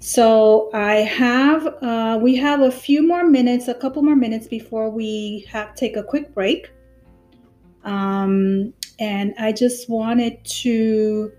So 0.03 0.71
I 0.73 0.95
have, 0.95 1.67
uh, 1.83 2.19
we 2.21 2.35
have 2.37 2.63
a 2.63 2.71
few 2.71 3.07
more 3.07 3.27
minutes, 3.29 3.69
a 3.69 3.75
couple 3.75 4.03
more 4.03 4.17
minutes 4.17 4.47
before 4.47 4.89
we 4.89 5.47
have 5.51 5.75
take 5.75 5.99
a 5.99 6.03
quick 6.03 6.35
break. 6.35 6.71
Um, 7.85 8.73
and 8.99 9.35
I 9.39 9.53
just 9.53 9.91
wanted 9.91 10.43
to 10.63 11.33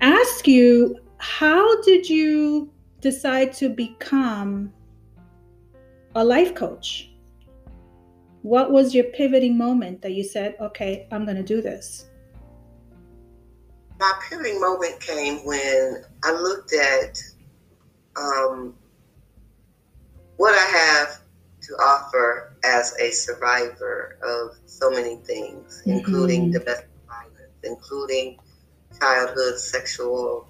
ask 0.00 0.48
you, 0.48 0.96
how 1.18 1.80
did 1.82 2.10
you 2.10 2.72
decide 3.00 3.52
to 3.54 3.68
become 3.68 4.72
a 6.16 6.24
life 6.24 6.56
coach? 6.56 7.12
What 8.42 8.72
was 8.72 8.96
your 8.96 9.04
pivoting 9.04 9.56
moment 9.56 10.02
that 10.02 10.12
you 10.12 10.24
said, 10.24 10.56
okay, 10.60 11.06
I'm 11.12 11.24
going 11.24 11.36
to 11.36 11.44
do 11.44 11.62
this? 11.62 12.06
My 14.00 14.12
pivoting 14.28 14.60
moment 14.60 15.00
came 15.00 15.44
when 15.44 16.02
I 16.24 16.32
looked 16.32 16.72
at 16.72 17.16
um, 18.18 18.74
what 20.36 20.54
I 20.54 20.76
have 20.78 21.20
to 21.62 21.74
offer 21.74 22.56
as 22.64 22.94
a 23.00 23.10
survivor 23.10 24.18
of 24.22 24.56
so 24.66 24.90
many 24.90 25.16
things, 25.16 25.82
mm-hmm. 25.82 25.90
including 25.90 26.50
domestic 26.50 26.88
violence, 27.06 27.54
including 27.64 28.38
childhood 28.98 29.58
sexual 29.58 30.48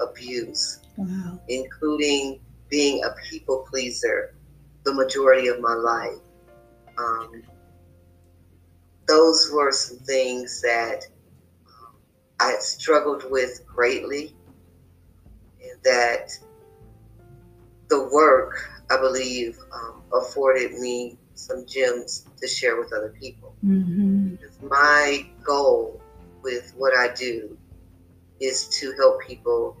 abuse, 0.00 0.80
wow. 0.96 1.38
including 1.48 2.40
being 2.68 3.02
a 3.04 3.14
people 3.28 3.66
pleaser 3.68 4.34
the 4.84 4.94
majority 4.94 5.48
of 5.48 5.60
my 5.60 5.74
life. 5.74 6.18
Um, 6.96 7.42
those 9.06 9.50
were 9.52 9.72
some 9.72 9.98
things 9.98 10.62
that 10.62 11.06
um, 11.66 11.94
I 12.38 12.56
struggled 12.60 13.24
with 13.30 13.66
greatly, 13.66 14.36
and 15.60 15.82
that 15.82 16.30
the 17.90 18.08
work, 18.08 18.70
I 18.90 18.96
believe, 18.96 19.58
um, 19.74 20.02
afforded 20.14 20.72
me 20.78 21.18
some 21.34 21.66
gems 21.66 22.26
to 22.40 22.48
share 22.48 22.78
with 22.78 22.92
other 22.92 23.14
people. 23.20 23.54
Mm-hmm. 23.64 24.36
My 24.66 25.26
goal 25.44 26.00
with 26.42 26.72
what 26.76 26.96
I 26.96 27.12
do 27.12 27.58
is 28.40 28.68
to 28.80 28.92
help 28.96 29.20
people 29.20 29.76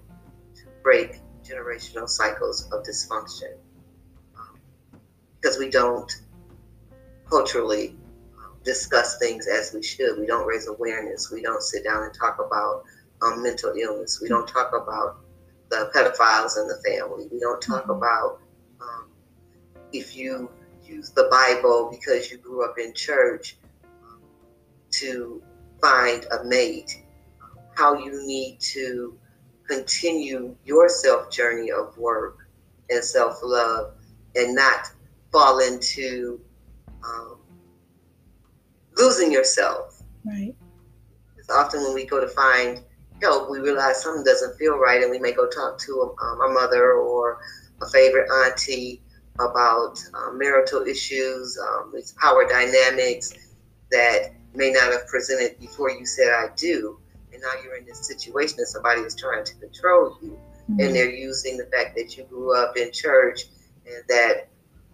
to 0.56 0.62
break 0.82 1.20
generational 1.44 2.08
cycles 2.08 2.70
of 2.72 2.82
dysfunction 2.82 3.54
um, 4.36 4.58
because 5.40 5.58
we 5.58 5.70
don't 5.70 6.12
culturally 7.28 7.96
discuss 8.64 9.18
things 9.18 9.46
as 9.46 9.72
we 9.72 9.82
should. 9.82 10.18
We 10.18 10.26
don't 10.26 10.46
raise 10.46 10.66
awareness. 10.68 11.30
We 11.30 11.42
don't 11.42 11.62
sit 11.62 11.84
down 11.84 12.02
and 12.02 12.12
talk 12.14 12.38
about 12.44 12.84
um, 13.22 13.42
mental 13.42 13.72
illness. 13.74 14.20
We 14.20 14.28
don't 14.28 14.48
talk 14.48 14.72
about 14.74 15.20
the 15.70 15.90
pedophiles 15.94 16.58
in 16.58 16.68
the 16.68 16.80
family. 16.84 17.26
We 17.32 17.38
don't 17.38 17.62
talk 17.62 17.82
mm-hmm. 17.82 17.92
about 17.92 18.40
um, 18.80 19.08
if 19.92 20.16
you 20.16 20.50
use 20.84 21.10
the 21.10 21.28
Bible 21.30 21.88
because 21.90 22.30
you 22.30 22.38
grew 22.38 22.64
up 22.64 22.78
in 22.78 22.92
church 22.92 23.56
um, 24.04 24.20
to 24.90 25.42
find 25.80 26.26
a 26.32 26.44
mate, 26.44 27.02
how 27.74 27.94
you 27.94 28.26
need 28.26 28.58
to 28.60 29.16
continue 29.68 30.56
your 30.64 30.88
self 30.88 31.30
journey 31.30 31.70
of 31.70 31.96
work 31.96 32.48
and 32.90 33.02
self 33.02 33.38
love 33.42 33.94
and 34.34 34.54
not 34.54 34.90
fall 35.32 35.60
into 35.60 36.40
um, 37.04 37.38
losing 38.96 39.30
yourself. 39.32 40.02
Right. 40.24 40.54
It's 41.38 41.50
often 41.50 41.82
when 41.82 41.94
we 41.94 42.04
go 42.04 42.20
to 42.20 42.28
find 42.28 42.82
help, 43.22 43.50
we 43.50 43.58
realize 43.58 44.02
something 44.02 44.24
doesn't 44.24 44.56
feel 44.58 44.78
right, 44.78 45.02
and 45.02 45.10
we 45.10 45.18
may 45.18 45.32
go 45.32 45.48
talk 45.48 45.78
to 45.80 46.14
um, 46.22 46.40
our 46.40 46.52
mother 46.52 46.92
or 46.92 47.40
a 47.82 47.88
favorite 47.88 48.28
auntie 48.44 49.02
about 49.38 49.98
um, 50.14 50.38
marital 50.38 50.82
issues, 50.82 51.58
um, 51.58 51.92
these 51.94 52.12
power 52.12 52.46
dynamics 52.48 53.32
that 53.90 54.32
may 54.54 54.70
not 54.70 54.92
have 54.92 55.06
presented 55.06 55.58
before 55.58 55.90
you 55.90 56.04
said 56.04 56.28
I 56.28 56.48
do. 56.56 56.98
And 57.32 57.40
now 57.42 57.62
you're 57.62 57.76
in 57.76 57.86
this 57.86 58.06
situation 58.06 58.56
that 58.58 58.66
somebody 58.66 59.02
is 59.02 59.14
trying 59.14 59.44
to 59.44 59.54
control 59.54 60.18
you. 60.22 60.38
Mm-hmm. 60.70 60.80
And 60.80 60.94
they're 60.94 61.10
using 61.10 61.56
the 61.56 61.66
fact 61.66 61.96
that 61.96 62.16
you 62.16 62.24
grew 62.24 62.56
up 62.56 62.76
in 62.76 62.92
church 62.92 63.42
and 63.86 64.02
that 64.08 64.48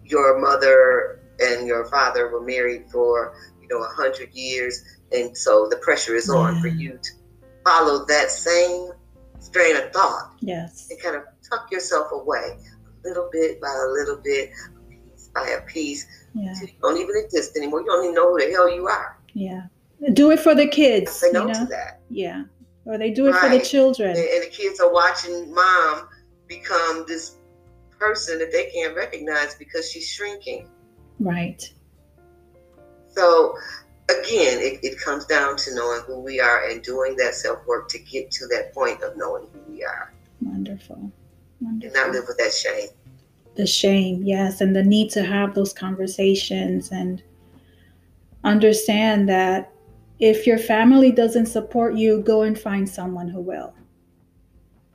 your 0.05 0.39
mother 0.39 1.19
and 1.39 1.67
your 1.67 1.85
father 1.85 2.29
were 2.29 2.41
married 2.41 2.89
for, 2.91 3.35
you 3.61 3.67
know, 3.67 3.83
a 3.83 3.89
hundred 3.89 4.33
years. 4.33 4.83
And 5.11 5.35
so 5.37 5.67
the 5.69 5.77
pressure 5.77 6.15
is 6.15 6.29
on 6.29 6.55
yeah. 6.55 6.61
for 6.61 6.67
you 6.67 6.99
to 7.01 7.09
follow 7.67 8.05
that 8.05 8.31
same 8.31 8.91
strain 9.39 9.75
of 9.75 9.91
thought. 9.91 10.33
Yes. 10.39 10.87
And 10.89 11.01
kind 11.01 11.15
of 11.15 11.23
tuck 11.49 11.71
yourself 11.71 12.11
away 12.11 12.57
a 12.85 13.07
little 13.07 13.29
bit 13.31 13.61
by 13.61 13.67
a 13.67 13.91
little 13.91 14.17
bit, 14.23 14.51
piece 14.89 15.29
by 15.33 15.47
a 15.49 15.61
piece. 15.61 16.07
Yeah. 16.33 16.53
you 16.61 16.69
don't 16.81 16.97
even 16.97 17.15
exist 17.17 17.57
anymore. 17.57 17.81
You 17.81 17.87
don't 17.87 18.03
even 18.05 18.15
know 18.15 18.31
who 18.31 18.39
the 18.39 18.51
hell 18.51 18.73
you 18.73 18.87
are. 18.87 19.19
Yeah. 19.33 19.63
Do 20.13 20.31
it 20.31 20.39
for 20.39 20.55
the 20.55 20.67
kids. 20.67 21.11
Say 21.11 21.31
no 21.31 21.41
you 21.41 21.47
know? 21.47 21.53
to 21.53 21.65
that. 21.65 22.01
Yeah. 22.09 22.43
Or 22.85 22.97
they 22.97 23.11
do 23.11 23.27
it 23.27 23.31
right. 23.31 23.41
for 23.41 23.49
the 23.49 23.63
children. 23.63 24.11
And, 24.11 24.19
and 24.19 24.43
the 24.43 24.49
kids 24.49 24.79
are 24.79 24.91
watching 24.91 25.53
mom 25.53 26.07
become 26.47 27.03
this 27.07 27.35
person 27.99 28.39
that 28.39 28.51
they 28.51 28.69
can't 28.69 28.95
recognize 28.95 29.55
because 29.55 29.91
she's 29.91 30.07
shrinking. 30.07 30.69
Right. 31.19 31.61
So 33.09 33.55
again, 34.09 34.59
it, 34.59 34.79
it 34.83 34.99
comes 34.99 35.25
down 35.25 35.57
to 35.57 35.75
knowing 35.75 36.01
who 36.05 36.19
we 36.19 36.39
are 36.39 36.69
and 36.69 36.81
doing 36.81 37.15
that 37.17 37.35
self 37.35 37.65
work 37.65 37.89
to 37.89 37.99
get 37.99 38.31
to 38.31 38.47
that 38.47 38.73
point 38.73 39.01
of 39.01 39.17
knowing 39.17 39.47
who 39.53 39.71
we 39.71 39.83
are. 39.83 40.13
Wonderful. 40.41 41.11
Wonderful. 41.59 41.97
And 41.97 42.07
not 42.07 42.15
live 42.15 42.25
with 42.27 42.37
that 42.37 42.53
shame. 42.53 42.89
The 43.55 43.67
shame, 43.67 44.21
yes, 44.23 44.61
and 44.61 44.75
the 44.75 44.83
need 44.83 45.09
to 45.11 45.23
have 45.23 45.55
those 45.55 45.73
conversations 45.73 46.91
and 46.91 47.23
understand 48.43 49.27
that 49.29 49.71
if 50.19 50.45
your 50.45 50.59
family 50.59 51.11
doesn't 51.11 51.47
support 51.47 51.95
you, 51.95 52.21
go 52.21 52.43
and 52.43 52.57
find 52.57 52.87
someone 52.87 53.27
who 53.27 53.41
will. 53.41 53.73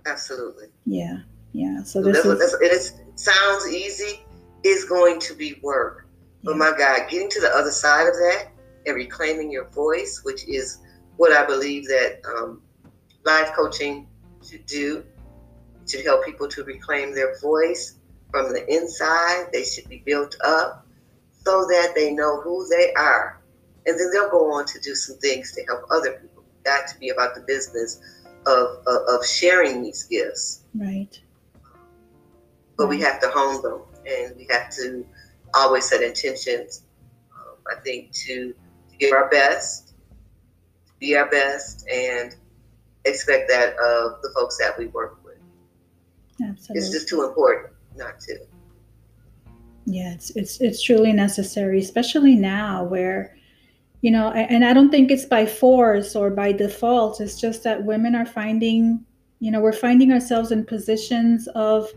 Absolutely. 0.07 0.68
Yeah, 0.87 1.18
yeah. 1.53 1.83
So 1.83 2.03
this 2.03 2.22
that's, 2.22 2.40
is, 2.40 2.55
it 2.55 2.72
is, 2.72 3.01
sounds 3.16 3.68
easy. 3.68 4.25
Is 4.64 4.85
going 4.85 5.18
to 5.20 5.35
be 5.35 5.59
work, 5.61 6.07
but 6.44 6.57
my 6.57 6.72
God, 6.79 7.11
getting 7.11 7.29
to 7.31 7.40
the 7.40 7.48
other 7.48 7.72
side 7.72 8.07
of 8.07 8.14
that 8.14 8.51
and 8.86 8.96
reclaiming 8.96 9.50
your 9.50 9.68
voice, 9.70 10.22
which 10.24 10.48
is 10.48 10.78
what 11.16 11.32
I 11.32 11.46
believe 11.46 11.86
that 11.86 12.20
um, 12.26 12.62
life 13.24 13.52
coaching 13.54 14.08
should 14.42 14.66
do. 14.66 15.04
It 15.82 15.90
should 15.90 16.04
help 16.04 16.24
people 16.24 16.48
to 16.48 16.64
reclaim 16.64 17.14
their 17.14 17.38
voice 17.40 17.96
from 18.30 18.52
the 18.52 18.66
inside. 18.72 19.46
They 19.52 19.64
should 19.64 19.88
be 19.88 20.02
built 20.04 20.36
up 20.44 20.86
so 21.44 21.66
that 21.66 21.92
they 21.94 22.12
know 22.12 22.40
who 22.40 22.66
they 22.68 22.92
are. 22.94 23.40
And 23.86 23.98
then 23.98 24.10
they'll 24.12 24.30
go 24.30 24.52
on 24.52 24.64
to 24.66 24.80
do 24.80 24.94
some 24.94 25.16
things 25.18 25.52
to 25.52 25.64
help 25.64 25.82
other 25.90 26.12
people. 26.12 26.44
Got 26.64 26.86
to 26.88 26.98
be 26.98 27.08
about 27.08 27.34
the 27.34 27.40
business 27.42 28.00
of, 28.46 28.78
of, 28.86 29.02
of 29.08 29.26
sharing 29.26 29.82
these 29.82 30.04
gifts. 30.04 30.62
Right. 30.74 31.20
But 32.76 32.88
we 32.88 33.00
have 33.00 33.20
to 33.20 33.28
hone 33.28 33.60
them 33.62 33.82
and 34.06 34.36
we 34.36 34.46
have 34.50 34.70
to 34.76 35.06
always 35.54 35.88
set 35.88 36.02
intentions, 36.02 36.84
um, 37.36 37.56
I 37.70 37.80
think, 37.80 38.12
to 38.12 38.54
give 39.02 39.12
our 39.12 39.28
best, 39.28 39.94
be 41.00 41.16
our 41.16 41.28
best, 41.30 41.86
and 41.88 42.36
expect 43.04 43.48
that 43.50 43.70
of 43.74 44.22
the 44.22 44.30
folks 44.34 44.56
that 44.58 44.78
we 44.78 44.86
work 44.88 45.18
with. 45.24 45.38
Absolutely. 46.42 46.80
It's 46.80 46.90
just 46.90 47.08
too 47.08 47.24
important 47.24 47.72
not 47.96 48.20
to. 48.20 48.38
Yeah, 49.84 50.12
it's 50.12 50.30
it's 50.36 50.60
it's 50.60 50.82
truly 50.82 51.12
necessary, 51.12 51.80
especially 51.80 52.36
now 52.36 52.84
where 52.84 53.36
you 54.02 54.10
know, 54.10 54.30
and 54.32 54.64
I 54.64 54.72
don't 54.72 54.90
think 54.90 55.12
it's 55.12 55.24
by 55.24 55.46
force 55.46 56.16
or 56.16 56.28
by 56.30 56.50
default. 56.50 57.20
It's 57.20 57.40
just 57.40 57.62
that 57.62 57.84
women 57.84 58.16
are 58.16 58.26
finding, 58.26 59.04
you 59.38 59.52
know, 59.52 59.60
we're 59.60 59.72
finding 59.72 60.12
ourselves 60.12 60.50
in 60.50 60.64
positions 60.64 61.46
of 61.54 61.88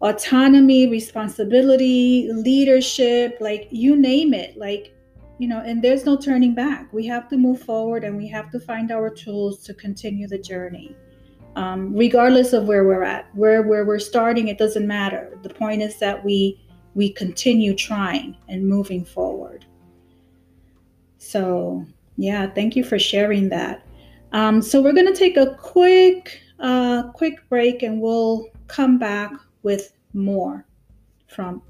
autonomy, 0.00 0.88
responsibility, 0.88 2.30
leadership, 2.32 3.36
like 3.40 3.66
you 3.72 3.96
name 3.96 4.32
it. 4.32 4.56
Like 4.56 4.94
you 5.42 5.48
know, 5.48 5.58
and 5.58 5.82
there's 5.82 6.06
no 6.06 6.16
turning 6.16 6.54
back. 6.54 6.92
We 6.92 7.04
have 7.06 7.28
to 7.30 7.36
move 7.36 7.60
forward 7.60 8.04
and 8.04 8.16
we 8.16 8.28
have 8.28 8.48
to 8.52 8.60
find 8.60 8.92
our 8.92 9.10
tools 9.10 9.64
to 9.64 9.74
continue 9.74 10.28
the 10.28 10.38
journey. 10.38 10.94
Um, 11.56 11.96
regardless 11.96 12.52
of 12.52 12.68
where 12.68 12.84
we're 12.84 13.02
at, 13.02 13.26
where 13.34 13.62
where 13.62 13.84
we're 13.84 13.98
starting, 13.98 14.46
it 14.46 14.56
doesn't 14.56 14.86
matter. 14.86 15.36
The 15.42 15.48
point 15.48 15.82
is 15.82 15.98
that 15.98 16.24
we 16.24 16.64
we 16.94 17.12
continue 17.12 17.74
trying 17.74 18.36
and 18.48 18.68
moving 18.68 19.04
forward. 19.04 19.66
So 21.18 21.86
yeah, 22.16 22.46
thank 22.46 22.76
you 22.76 22.84
for 22.84 23.00
sharing 23.00 23.48
that. 23.48 23.84
Um, 24.30 24.62
so 24.62 24.80
we're 24.80 24.94
gonna 24.94 25.12
take 25.12 25.36
a 25.36 25.56
quick 25.56 26.40
uh, 26.60 27.10
quick 27.14 27.48
break 27.48 27.82
and 27.82 28.00
we'll 28.00 28.46
come 28.68 28.96
back 28.96 29.32
with 29.64 29.92
more 30.14 30.64
from 31.26 31.62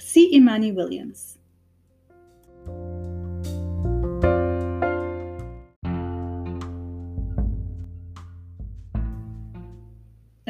C. 0.00 0.34
Imani 0.34 0.72
Williams. 0.72 1.38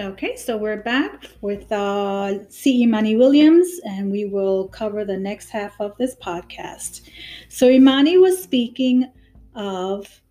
Okay, 0.00 0.34
so 0.34 0.56
we're 0.56 0.82
back 0.82 1.26
with 1.42 1.70
uh, 1.70 2.48
C. 2.48 2.84
Imani 2.84 3.16
Williams, 3.16 3.68
and 3.84 4.10
we 4.10 4.24
will 4.24 4.68
cover 4.68 5.04
the 5.04 5.18
next 5.18 5.50
half 5.50 5.78
of 5.78 5.94
this 5.98 6.16
podcast. 6.16 7.02
So, 7.50 7.68
Imani 7.68 8.16
was 8.16 8.42
speaking 8.42 9.12
of 9.54 10.22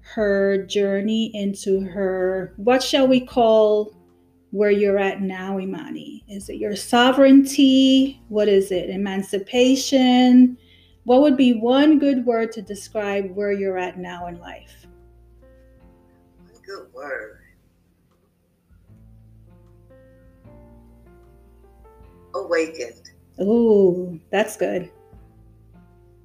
her 0.00 0.64
journey 0.64 1.30
into 1.34 1.80
her, 1.80 2.54
what 2.56 2.82
shall 2.82 3.06
we 3.06 3.20
call 3.20 3.94
where 4.50 4.70
you're 4.70 4.98
at 4.98 5.20
now, 5.20 5.58
Imani? 5.58 6.24
Is 6.26 6.48
it 6.48 6.56
your 6.56 6.74
sovereignty? 6.74 8.22
What 8.28 8.48
is 8.48 8.70
it? 8.72 8.88
Emancipation? 8.88 10.56
What 11.04 11.20
would 11.20 11.36
be 11.36 11.52
one 11.52 11.98
good 11.98 12.24
word 12.24 12.50
to 12.52 12.62
describe 12.62 13.30
where 13.32 13.52
you're 13.52 13.76
at 13.76 13.98
now 13.98 14.26
in 14.28 14.38
life? 14.38 14.86
One 16.38 16.62
Good 16.64 16.86
word. 16.94 17.37
Awakened. 22.34 23.10
Oh, 23.38 24.18
that's 24.30 24.56
good. 24.56 24.90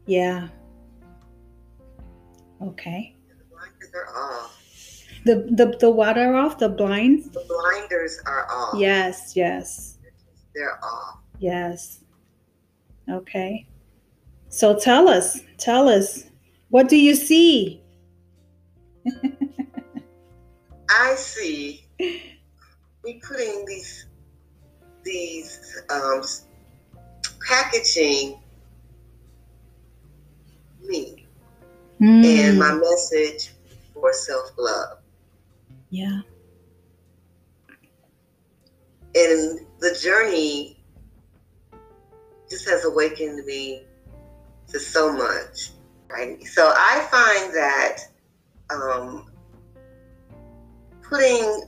Yeah. 0.06 0.48
Okay. 2.62 3.16
The 3.30 3.36
blinders 3.50 3.92
are 3.94 4.16
off. 4.16 4.60
The, 5.26 5.36
the 5.52 5.78
the 5.80 5.90
what 5.90 6.18
are 6.18 6.36
off? 6.36 6.58
The 6.58 6.70
blinds? 6.70 7.30
The 7.30 7.46
blinders 7.48 8.20
are 8.26 8.48
off. 8.52 8.76
Yes, 8.78 9.36
yes. 9.36 9.98
They're 10.54 10.84
off. 10.84 11.20
Yes. 11.40 12.02
Okay. 13.10 13.68
So 14.50 14.78
tell 14.78 15.08
us, 15.08 15.40
tell 15.58 15.88
us, 15.88 16.26
what 16.70 16.90
do 16.90 16.98
you 16.98 17.16
see? 17.16 17.82
I 20.90 21.16
see 21.16 21.88
we 23.04 23.20
putting 23.28 23.66
these 23.66 24.06
these 25.04 25.82
um, 25.90 26.22
packaging 27.48 28.40
me 30.82 31.26
mm. 32.02 32.26
and 32.26 32.60
my 32.60 32.74
message 32.74 33.52
for 33.94 34.14
self 34.14 34.52
love. 34.58 35.00
Yeah. 35.90 36.22
And 39.16 39.60
the 39.80 39.98
journey 40.02 40.80
just 42.50 42.68
has 42.68 42.86
awakened 42.86 43.46
me 43.46 43.84
to 44.70 44.80
so 44.80 45.14
much. 45.14 45.72
Right. 46.10 46.44
So 46.46 46.74
I 46.76 47.08
find 47.12 47.54
that 47.56 47.98
um, 48.70 49.32
putting 51.02 51.66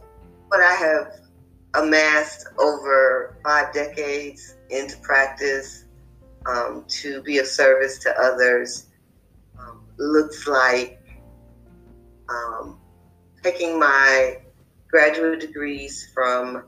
what 0.48 0.62
I 0.62 0.74
have 0.74 1.25
amassed 1.78 2.48
over 2.60 3.38
five 3.44 3.74
decades 3.74 4.56
into 4.70 4.98
practice 4.98 5.86
um, 6.46 6.86
to 6.88 7.22
be 7.24 7.40
of 7.40 7.48
service 7.48 7.98
to 8.00 8.14
others 8.20 8.88
um, 9.60 9.84
looks 9.98 10.48
like 10.48 11.00
um, 12.30 12.80
taking 13.44 13.80
my 13.80 14.38
graduate 14.90 15.40
degrees 15.40 16.10
from 16.14 16.64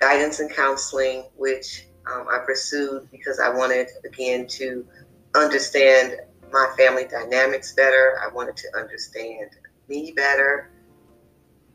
guidance 0.00 0.40
and 0.40 0.50
counseling, 0.50 1.24
which 1.36 1.86
um, 2.10 2.26
I 2.30 2.38
pursued 2.38 3.08
because 3.10 3.38
I 3.40 3.50
wanted, 3.50 3.88
again, 4.04 4.46
to 4.48 4.86
understand 5.34 6.16
my 6.52 6.72
family 6.76 7.04
dynamics 7.04 7.74
better. 7.74 8.18
I 8.22 8.32
wanted 8.32 8.56
to 8.58 8.68
understand 8.76 9.50
me 9.88 10.12
better. 10.16 10.70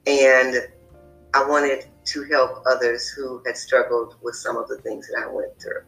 And 0.08 0.56
I 1.34 1.48
wanted 1.48 1.88
to 2.06 2.24
help 2.24 2.64
others 2.66 3.10
who 3.10 3.42
had 3.46 3.58
struggled 3.58 4.16
with 4.22 4.36
some 4.36 4.58
of 4.58 4.68
the 4.68 4.78
things 4.78 5.08
that 5.08 5.24
I 5.24 5.32
went 5.32 5.60
through. 5.60 5.84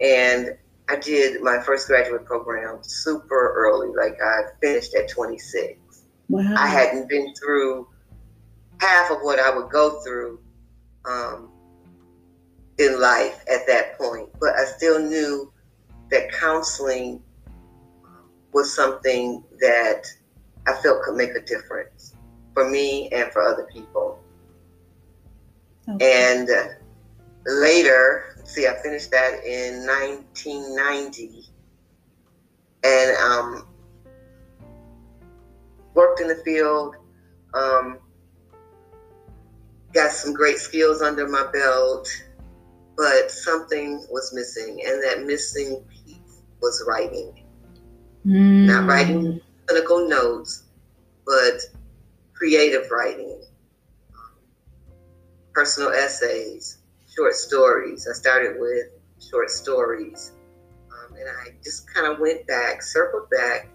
And 0.00 0.56
I 0.88 0.96
did 0.96 1.42
my 1.42 1.60
first 1.60 1.86
graduate 1.86 2.24
program 2.24 2.78
super 2.82 3.54
early, 3.54 3.88
like 3.94 4.18
I 4.22 4.42
finished 4.60 4.94
at 4.94 5.08
26. 5.08 5.78
Wow. 6.28 6.54
I 6.56 6.66
hadn't 6.66 7.08
been 7.08 7.34
through 7.34 7.88
half 8.80 9.10
of 9.10 9.18
what 9.22 9.38
I 9.38 9.54
would 9.54 9.70
go 9.70 10.00
through 10.00 10.40
um, 11.04 11.50
in 12.78 13.00
life 13.00 13.44
at 13.50 13.66
that 13.66 13.96
point, 13.98 14.28
but 14.40 14.54
I 14.56 14.64
still 14.64 14.98
knew 14.98 15.52
that 16.10 16.32
counseling 16.32 17.22
was 18.54 18.74
something 18.74 19.42
that 19.60 20.06
I 20.66 20.74
felt 20.74 21.02
could 21.02 21.16
make 21.16 21.34
a 21.34 21.40
difference 21.40 22.14
for 22.54 22.70
me 22.70 23.08
and 23.10 23.30
for 23.32 23.42
other 23.42 23.68
people. 23.70 24.23
Okay. 25.88 26.38
And 26.38 26.48
later, 27.46 28.36
see, 28.44 28.66
I 28.66 28.74
finished 28.82 29.10
that 29.10 29.44
in 29.44 29.86
1990, 29.86 31.44
and 32.84 33.16
um, 33.18 33.66
worked 35.94 36.20
in 36.20 36.28
the 36.28 36.36
field. 36.44 36.96
Um, 37.54 37.98
got 39.92 40.10
some 40.10 40.34
great 40.34 40.58
skills 40.58 41.00
under 41.00 41.28
my 41.28 41.44
belt, 41.52 42.08
but 42.96 43.30
something 43.30 44.04
was 44.10 44.32
missing, 44.34 44.82
and 44.86 45.02
that 45.02 45.24
missing 45.24 45.82
piece 45.88 46.42
was 46.60 46.84
writing. 46.86 47.44
Mm. 48.26 48.66
Not 48.66 48.88
writing 48.88 49.40
clinical 49.66 50.08
notes, 50.08 50.64
but 51.24 51.60
creative 52.34 52.90
writing, 52.90 53.40
personal 55.54 55.90
essays, 55.90 56.78
short 57.14 57.34
stories. 57.34 58.08
I 58.08 58.12
started 58.12 58.60
with 58.60 58.88
short 59.20 59.50
stories. 59.50 60.32
Um, 60.90 61.14
and 61.16 61.28
I 61.28 61.54
just 61.62 61.92
kind 61.92 62.12
of 62.12 62.18
went 62.18 62.46
back, 62.46 62.82
circled 62.82 63.30
back 63.30 63.68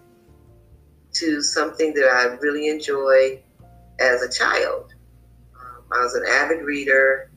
to 1.14 1.42
something 1.42 1.92
that 1.94 2.04
I 2.04 2.36
really 2.40 2.68
enjoyed 2.68 3.42
as 3.98 4.22
a 4.22 4.30
child. 4.30 4.94
Um, 5.54 5.82
I 5.92 6.02
was 6.02 6.14
an 6.14 6.24
avid 6.28 6.62
reader 6.62 7.30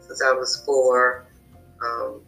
since 0.00 0.22
I 0.22 0.32
was 0.32 0.62
four. 0.64 1.26
Um, 1.82 2.22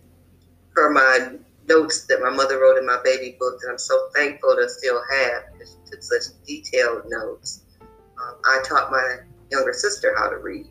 per 0.75 0.91
my 0.91 1.37
notes 1.69 2.07
that 2.07 2.21
my 2.21 2.31
mother 2.31 2.59
wrote 2.59 2.79
in 2.79 2.87
my 2.87 2.99
baby 3.05 3.37
book 3.39 3.61
that 3.61 3.71
I'm 3.71 3.79
so 3.79 4.09
thankful 4.15 4.57
to 4.57 4.69
still 4.69 5.01
have 5.13 5.43
because 5.53 5.77
she 5.85 5.91
took 5.91 6.03
such 6.03 6.45
detailed 6.47 7.03
notes. 7.09 7.63
Um, 7.81 8.37
I 8.45 8.63
taught 8.67 8.91
my 8.91 9.19
younger 9.51 9.73
sister 9.73 10.15
how 10.17 10.29
to 10.29 10.37
read. 10.37 10.67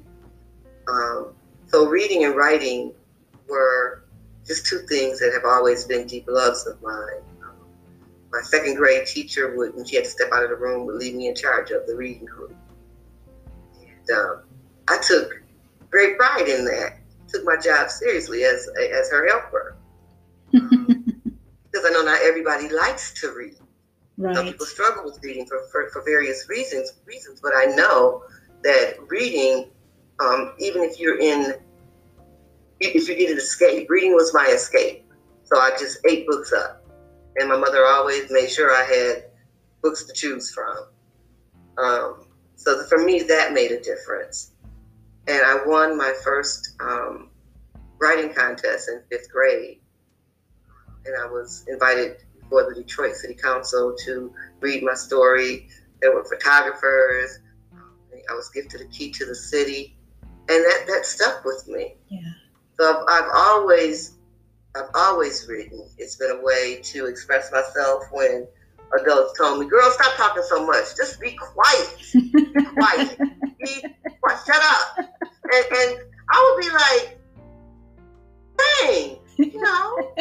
Um, 0.91 1.33
so 1.67 1.87
reading 1.87 2.25
and 2.25 2.35
writing 2.35 2.93
were 3.47 4.03
just 4.45 4.65
two 4.65 4.79
things 4.79 5.19
that 5.19 5.31
have 5.33 5.45
always 5.45 5.85
been 5.85 6.05
deep 6.07 6.25
loves 6.27 6.67
of 6.67 6.81
mine. 6.81 7.21
Um, 7.43 7.55
my 8.31 8.41
second 8.41 8.75
grade 8.75 9.07
teacher 9.07 9.55
would, 9.55 9.75
when 9.75 9.85
she 9.85 9.95
had 9.95 10.05
to 10.05 10.11
step 10.11 10.29
out 10.33 10.43
of 10.43 10.49
the 10.49 10.55
room, 10.55 10.85
would 10.85 10.95
leave 10.95 11.15
me 11.15 11.27
in 11.27 11.35
charge 11.35 11.71
of 11.71 11.87
the 11.87 11.95
reading 11.95 12.25
group. 12.25 12.55
And 13.79 14.17
um, 14.17 14.41
I 14.87 14.97
took 14.97 15.41
great 15.89 16.17
pride 16.17 16.47
in 16.47 16.65
that. 16.65 16.97
Took 17.29 17.45
my 17.45 17.55
job 17.55 17.89
seriously 17.89 18.43
as 18.43 18.67
as 18.91 19.09
her 19.09 19.25
helper. 19.29 19.77
Um, 20.53 20.85
because 21.71 21.85
I 21.85 21.91
know 21.91 22.03
not 22.03 22.19
everybody 22.21 22.67
likes 22.67 23.13
to 23.21 23.33
read. 23.33 23.55
Right. 24.17 24.35
Some 24.35 24.47
people 24.47 24.65
struggle 24.65 25.05
with 25.05 25.19
reading 25.23 25.45
for, 25.45 25.61
for, 25.71 25.89
for 25.91 26.03
various 26.03 26.49
reasons. 26.49 26.93
Reasons, 27.05 27.39
but 27.41 27.53
I 27.55 27.65
know 27.65 28.23
that 28.63 28.97
reading 29.07 29.69
um, 30.21 30.53
even 30.59 30.83
if 30.83 30.99
you're 30.99 31.19
in, 31.19 31.55
if 32.79 33.07
you 33.07 33.15
need 33.15 33.29
an 33.29 33.37
escape, 33.37 33.89
reading 33.89 34.13
was 34.13 34.33
my 34.33 34.45
escape. 34.53 35.05
So 35.43 35.59
I 35.59 35.71
just 35.71 35.99
ate 36.07 36.27
books 36.27 36.53
up. 36.53 36.85
And 37.37 37.49
my 37.49 37.57
mother 37.57 37.85
always 37.85 38.29
made 38.29 38.49
sure 38.49 38.71
I 38.71 38.83
had 38.83 39.25
books 39.81 40.03
to 40.05 40.13
choose 40.13 40.53
from. 40.53 40.77
Um, 41.77 42.27
so 42.55 42.83
for 42.85 42.99
me, 42.99 43.23
that 43.23 43.53
made 43.53 43.71
a 43.71 43.81
difference. 43.81 44.51
And 45.27 45.41
I 45.43 45.59
won 45.65 45.97
my 45.97 46.13
first 46.23 46.75
um, 46.79 47.29
writing 47.99 48.33
contest 48.33 48.89
in 48.89 49.01
fifth 49.09 49.31
grade. 49.31 49.79
And 51.05 51.15
I 51.19 51.25
was 51.25 51.65
invited 51.67 52.17
before 52.39 52.69
the 52.69 52.75
Detroit 52.75 53.15
City 53.15 53.33
Council 53.33 53.95
to 54.05 54.33
read 54.59 54.83
my 54.83 54.93
story. 54.93 55.69
There 56.01 56.13
were 56.13 56.25
photographers. 56.25 57.39
I 58.29 58.33
was 58.33 58.49
gifted 58.49 58.81
a 58.81 58.85
key 58.85 59.09
to 59.11 59.25
the 59.25 59.33
city 59.33 59.95
and 60.51 60.65
that 60.65 60.85
that 60.87 61.05
stuck 61.05 61.45
with 61.45 61.67
me. 61.67 61.95
Yeah. 62.09 62.19
So 62.79 62.89
I've, 62.89 63.05
I've 63.09 63.29
always 63.33 64.17
I've 64.75 64.89
always 64.95 65.47
written. 65.47 65.87
It's 65.97 66.15
been 66.15 66.31
a 66.31 66.41
way 66.41 66.81
to 66.83 67.05
express 67.05 67.51
myself 67.51 68.03
when 68.11 68.47
adults 68.99 69.37
told 69.37 69.59
me, 69.59 69.67
"Girl, 69.67 69.89
stop 69.91 70.15
talking 70.17 70.43
so 70.47 70.65
much. 70.65 70.95
Just 70.97 71.19
be 71.19 71.37
quiet. 71.37 72.13
Be 72.13 72.63
quiet. 72.65 73.17
Be 73.59 73.83
quiet. 74.19 74.39
Shut 74.45 74.61
up." 74.61 74.97
And, 74.97 75.65
and 75.77 75.99
I 76.29 76.55
would 76.55 76.61
be 76.61 76.69
like, 76.69 77.19
"Dang, 78.57 79.17
you 79.37 79.61
know, 79.61 80.15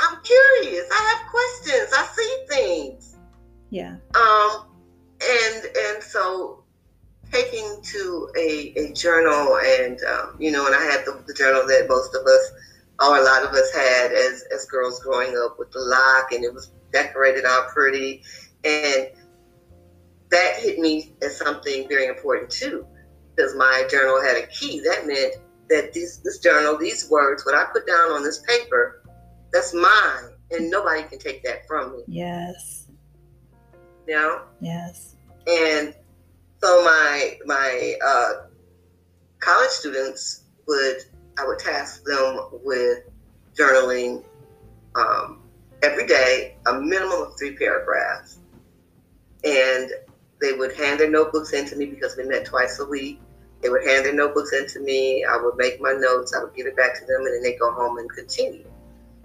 I'm 0.00 0.18
curious. 0.22 0.86
I 0.92 1.14
have 1.14 1.30
questions. 1.30 1.92
I 1.94 2.06
see 2.16 2.46
things." 2.48 3.16
Yeah. 3.70 3.96
Um, 4.14 4.66
and 5.22 5.64
and 5.76 6.02
so 6.02 6.64
taking 7.32 7.80
to 7.82 8.28
a, 8.38 8.72
a 8.76 8.92
journal 8.92 9.58
and 9.58 9.98
um, 10.04 10.36
you 10.38 10.50
know 10.50 10.66
and 10.66 10.74
i 10.74 10.82
had 10.82 11.04
the, 11.04 11.22
the, 11.26 11.34
journal 11.34 11.66
that 11.66 11.86
most 11.88 12.14
of 12.14 12.26
us 12.26 12.52
or 13.00 13.18
a 13.18 13.22
lot 13.22 13.44
of 13.44 13.50
us 13.50 13.70
had 13.72 14.12
as, 14.12 14.44
as 14.54 14.64
girls 14.66 15.00
growing 15.00 15.36
up 15.44 15.58
with 15.58 15.70
the 15.72 15.80
lock 15.80 16.32
and 16.32 16.44
it 16.44 16.52
was 16.52 16.70
decorated 16.92 17.44
all 17.44 17.66
pretty. 17.72 18.22
And 18.64 19.08
that 20.30 20.56
hit 20.58 20.78
me 20.78 21.14
as 21.22 21.36
something 21.36 21.88
very 21.88 22.06
important 22.06 22.50
too 22.50 22.86
because 23.34 23.54
my 23.54 23.86
journal 23.90 24.20
had 24.22 24.36
a 24.36 24.46
key. 24.46 24.80
That 24.80 25.06
meant 25.06 25.34
that 25.68 25.92
this, 25.92 26.18
this 26.18 26.38
journal 26.38 26.78
these 26.78 27.10
words 27.10 27.44
what 27.44 27.56
i 27.56 27.64
put 27.72 27.88
down 27.88 28.12
on 28.12 28.22
this 28.22 28.40
paper 28.46 29.02
that's 29.52 29.74
mine 29.74 30.30
and 30.52 30.70
nobody 30.70 31.02
can 31.02 31.18
take 31.18 31.42
that 31.42 31.66
from 31.66 31.92
me. 31.92 32.04
Yes. 32.06 32.86
You 34.06 34.14
know? 34.14 34.42
Yes. 34.60 35.16
And 35.48 35.92
so 36.66 36.82
my 36.82 37.38
my 37.44 37.94
uh, 38.04 38.32
college 39.38 39.70
students 39.70 40.44
would 40.66 40.96
I 41.38 41.46
would 41.46 41.58
task 41.60 42.02
them 42.04 42.48
with 42.64 43.04
journaling 43.54 44.24
um, 44.96 45.42
every 45.82 46.06
day, 46.06 46.56
a 46.66 46.80
minimum 46.80 47.22
of 47.22 47.38
three 47.38 47.56
paragraphs, 47.56 48.38
and 49.44 49.90
they 50.40 50.54
would 50.54 50.74
hand 50.74 50.98
their 50.98 51.10
notebooks 51.10 51.52
in 51.52 51.66
to 51.66 51.76
me 51.76 51.86
because 51.86 52.16
we 52.16 52.24
met 52.24 52.44
twice 52.44 52.80
a 52.80 52.84
week. 52.84 53.20
They 53.62 53.68
would 53.68 53.86
hand 53.86 54.04
their 54.04 54.14
notebooks 54.14 54.52
in 54.52 54.66
to 54.66 54.80
me. 54.80 55.24
I 55.24 55.36
would 55.36 55.56
make 55.56 55.80
my 55.80 55.92
notes. 55.92 56.34
I 56.36 56.42
would 56.42 56.54
give 56.54 56.66
it 56.66 56.76
back 56.76 56.98
to 56.98 57.06
them, 57.06 57.20
and 57.20 57.34
then 57.34 57.42
they 57.42 57.56
go 57.56 57.70
home 57.70 57.98
and 57.98 58.10
continue. 58.10 58.68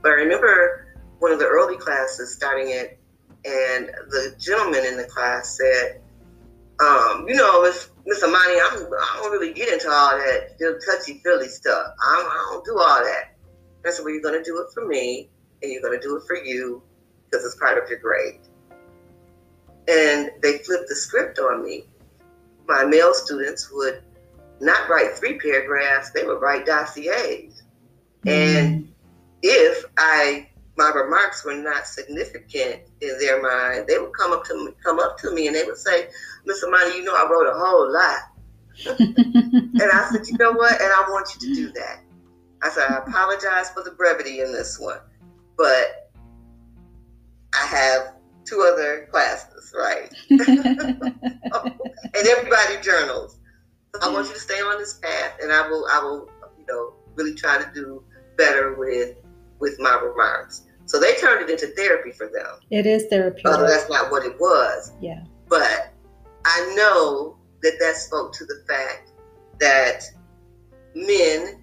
But 0.04 0.12
I 0.12 0.16
remember 0.16 0.88
one 1.18 1.32
of 1.32 1.40
the 1.40 1.48
early 1.48 1.78
classes 1.78 2.34
starting 2.34 2.70
it, 2.70 3.00
and 3.46 3.88
the 4.10 4.36
gentleman 4.38 4.86
in 4.86 4.96
the 4.96 5.06
class 5.06 5.58
said, 5.58 6.02
um, 6.82 7.28
you 7.28 7.36
know, 7.36 7.62
Miss 7.62 7.90
Miss 8.06 8.24
Imani, 8.24 8.60
I'm 8.60 8.86
I 8.86 9.20
don't 9.22 9.32
really 9.32 9.54
get 9.54 9.72
into 9.72 9.90
all 9.90 10.18
that 10.18 10.58
touchy 10.86 11.22
feely 11.24 11.48
stuff. 11.48 11.94
I'm, 12.04 12.26
I 12.26 12.48
don't 12.52 12.66
do 12.66 12.80
all 12.80 13.04
that. 13.04 13.36
I 13.86 13.92
said, 13.92 14.04
well, 14.04 14.14
you're 14.14 14.24
gonna 14.24 14.44
do 14.44 14.60
it 14.62 14.74
for 14.74 14.88
me, 14.88 15.30
and 15.62 15.72
you're 15.72 15.82
gonna 15.82 16.02
do 16.02 16.18
it 16.18 16.24
for 16.26 16.36
you 16.36 16.82
because 17.26 17.46
it's 17.46 17.56
part 17.56 17.82
of 17.82 17.90
your 17.90 18.00
grade. 18.00 18.40
And 19.88 20.32
they 20.42 20.60
flipped 20.60 20.90
the 20.90 20.96
script 20.96 21.40
on 21.40 21.64
me. 21.64 21.86
my 22.68 22.86
male 22.86 23.14
students 23.14 23.72
would 23.72 24.04
not 24.60 24.88
write 24.90 25.18
three 25.18 25.40
paragraphs, 25.40 26.12
they 26.12 26.24
would 26.24 26.42
write 26.42 26.66
dossiers. 26.66 27.64
Mm. 28.26 28.32
And 28.32 28.94
if 29.42 29.86
I 29.98 30.48
my 30.82 30.90
remarks 31.00 31.46
were 31.46 31.54
not 31.54 31.86
significant 31.86 32.82
in 33.02 33.18
their 33.20 33.42
mind, 33.42 33.86
they 33.88 34.00
would 34.00 34.14
come 34.18 34.34
up 34.34 34.44
to 34.46 34.66
me, 34.66 34.72
come 34.84 35.00
up 35.00 35.18
to 35.20 35.32
me 35.32 35.46
and 35.48 35.56
they 35.56 35.64
would 35.64 35.78
say, 35.78 36.08
Miss 36.46 36.64
Imani, 36.64 36.96
you 36.96 37.04
know 37.04 37.14
I 37.14 37.30
wrote 37.30 37.48
a 37.48 37.54
whole 37.54 37.94
lot. 37.94 38.20
and 39.00 39.92
I 39.94 40.10
said, 40.12 40.28
you 40.28 40.38
know 40.40 40.54
what? 40.54 40.74
And 40.82 40.92
I 40.92 41.06
want 41.10 41.36
you 41.36 41.50
to 41.50 41.54
do 41.54 41.72
that. 41.74 42.02
I 42.64 42.70
said, 42.70 42.86
I 42.90 42.98
apologize 42.98 43.70
for 43.70 43.84
the 43.84 43.92
brevity 43.92 44.42
in 44.42 44.52
this 44.52 44.80
one, 44.80 45.00
but 45.56 46.12
I 47.54 47.66
have 47.66 48.14
two 48.46 48.62
other 48.62 49.08
classes, 49.12 49.74
right? 49.78 50.12
and 50.30 50.44
everybody 52.28 52.82
journals. 52.82 53.38
So 53.94 54.02
I 54.02 54.12
want 54.12 54.28
you 54.28 54.34
to 54.34 54.40
stay 54.40 54.60
on 54.62 54.80
this 54.80 54.96
path, 54.96 55.38
and 55.44 55.52
I 55.52 55.68
will, 55.68 55.86
I 55.92 56.00
will, 56.04 56.30
you 56.58 56.66
know, 56.68 56.94
really 57.16 57.36
try 57.36 57.58
to 57.62 57.70
do 57.74 58.04
better 58.38 58.76
with 58.76 59.16
with 59.60 59.80
my 59.80 59.96
remarks. 59.96 60.64
So 60.92 61.00
they 61.00 61.16
turned 61.16 61.42
it 61.42 61.50
into 61.50 61.68
therapy 61.68 62.12
for 62.12 62.28
them. 62.28 62.60
It 62.70 62.86
is 62.86 63.06
therapy. 63.06 63.44
Although 63.46 63.66
that's 63.66 63.90
not 63.90 64.12
what 64.12 64.26
it 64.26 64.38
was. 64.42 64.92
Yeah. 65.00 65.24
But 65.48 65.94
I 66.44 66.74
know 66.76 67.38
that 67.62 67.78
that 67.80 67.96
spoke 67.96 68.34
to 68.34 68.44
the 68.44 68.62
fact 68.68 69.14
that 69.62 70.04
men 70.94 71.62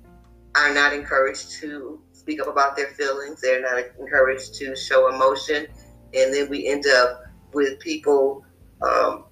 are 0.57 0.73
not 0.73 0.95
encouraged 0.95 1.51
to 1.61 2.01
speak 2.13 2.41
up 2.41 2.49
about 2.49 2.75
their 2.75 2.87
feelings. 2.87 3.43
They're 3.43 3.61
not 3.61 3.79
encouraged 4.01 4.55
to 4.61 4.75
show 4.75 5.15
emotion. 5.15 5.67
And 6.15 6.33
then 6.33 6.49
we 6.49 6.67
end 6.67 6.87
up 6.87 7.21
with 7.53 7.79
people 7.81 8.47
um, 8.81 9.25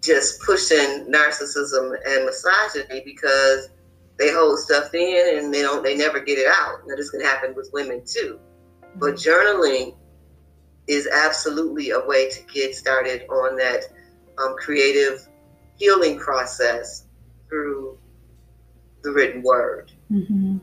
just 0.00 0.42
pushing 0.42 1.06
narcissism 1.12 1.96
and 2.06 2.24
misogyny 2.24 3.02
because 3.04 3.68
they 4.16 4.32
hold 4.32 4.60
stuff 4.60 4.94
in 4.94 5.38
and 5.38 5.52
they 5.52 5.62
don't 5.62 5.82
they 5.82 5.96
never 5.96 6.20
get 6.20 6.38
it 6.38 6.46
out. 6.46 6.82
Now 6.86 6.94
this 6.94 7.10
can 7.10 7.20
happen 7.20 7.52
with 7.56 7.70
women 7.72 8.04
too. 8.06 8.38
But 8.96 9.14
journaling 9.14 9.94
is 10.86 11.08
absolutely 11.08 11.90
a 11.90 12.00
way 12.00 12.30
to 12.30 12.40
get 12.52 12.74
started 12.74 13.26
on 13.28 13.56
that 13.56 13.84
um, 14.38 14.54
creative 14.58 15.28
healing 15.76 16.18
process 16.18 17.06
through 17.48 17.98
the 19.02 19.10
written 19.10 19.42
word. 19.42 19.92
Mm-hmm. 20.10 20.58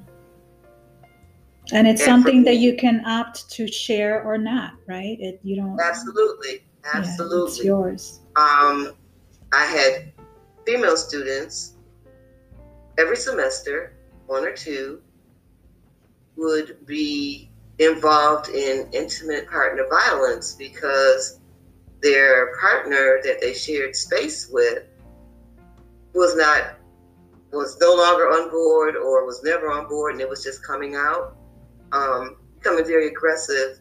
And 1.73 1.87
it's 1.87 2.01
and 2.01 2.05
something 2.05 2.39
me, 2.39 2.45
that 2.45 2.55
you 2.55 2.75
can 2.75 3.05
opt 3.05 3.49
to 3.51 3.67
share 3.67 4.23
or 4.23 4.37
not, 4.37 4.73
right? 4.87 5.17
It 5.19 5.39
you 5.43 5.55
don't 5.55 5.79
absolutely, 5.79 6.65
absolutely, 6.93 7.37
yeah, 7.37 7.45
it's 7.45 7.63
yours. 7.63 8.19
Um, 8.35 8.93
I 9.53 9.65
had 9.65 10.11
female 10.65 10.97
students 10.97 11.75
every 12.97 13.15
semester, 13.15 13.93
one 14.25 14.43
or 14.43 14.53
two, 14.53 15.01
would 16.35 16.85
be 16.85 17.50
involved 17.81 18.49
in 18.49 18.87
intimate 18.93 19.49
partner 19.49 19.85
violence 19.89 20.55
because 20.55 21.39
their 22.01 22.55
partner 22.59 23.19
that 23.23 23.39
they 23.41 23.53
shared 23.53 23.95
space 23.95 24.49
with 24.51 24.83
was 26.13 26.35
not 26.35 26.75
was 27.51 27.77
no 27.81 27.93
longer 27.93 28.23
on 28.23 28.49
board 28.49 28.95
or 28.95 29.25
was 29.25 29.43
never 29.43 29.69
on 29.71 29.87
board 29.87 30.13
and 30.13 30.21
it 30.21 30.29
was 30.29 30.43
just 30.43 30.65
coming 30.65 30.95
out 30.95 31.35
um, 31.91 32.37
becoming 32.57 32.85
very 32.85 33.07
aggressive 33.07 33.79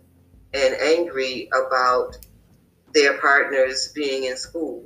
and 0.54 0.74
angry 0.74 1.48
about 1.48 2.16
their 2.92 3.18
partners 3.18 3.92
being 3.94 4.24
in 4.24 4.36
school 4.36 4.82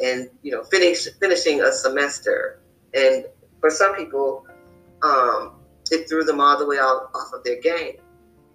and 0.00 0.28
you 0.42 0.50
know 0.50 0.64
finish 0.64 1.08
finishing 1.20 1.60
a 1.60 1.72
semester. 1.72 2.60
And 2.94 3.24
for 3.60 3.70
some 3.70 3.94
people 3.94 4.46
um, 5.02 5.59
it 5.90 6.08
threw 6.08 6.24
them 6.24 6.40
all 6.40 6.58
the 6.58 6.66
way 6.66 6.76
off, 6.76 7.10
off 7.14 7.32
of 7.32 7.44
their 7.44 7.60
game. 7.60 7.96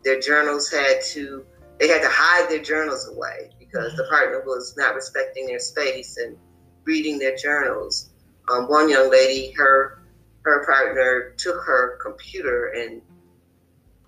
Their 0.03 0.19
journals 0.19 0.69
had 0.69 1.01
to 1.13 1.45
they 1.79 1.89
had 1.89 2.01
to 2.01 2.09
hide 2.09 2.49
their 2.49 2.61
journals 2.61 3.09
away 3.09 3.49
because 3.59 3.95
the 3.97 4.05
partner 4.05 4.41
was 4.45 4.75
not 4.77 4.95
respecting 4.95 5.47
their 5.47 5.59
space 5.59 6.17
and 6.17 6.37
reading 6.85 7.19
their 7.19 7.35
journals. 7.35 8.11
Um, 8.49 8.69
one 8.69 8.89
young 8.89 9.09
lady 9.11 9.51
her 9.51 10.03
her 10.43 10.65
partner 10.65 11.33
took 11.37 11.57
her 11.65 11.97
computer 11.97 12.67
and 12.67 13.01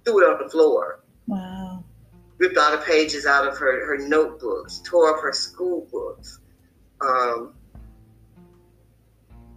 threw 0.06 0.24
it 0.24 0.32
on 0.32 0.44
the 0.44 0.50
floor. 0.50 1.02
Wow. 1.26 1.84
Ripped 2.38 2.58
all 2.58 2.72
the 2.72 2.78
pages 2.78 3.26
out 3.26 3.48
of 3.48 3.58
her, 3.58 3.86
her 3.88 4.08
notebooks 4.08 4.82
tore 4.86 5.16
up 5.16 5.22
her 5.24 5.34
school 5.34 5.88
books. 5.92 6.40
Um, 7.02 7.56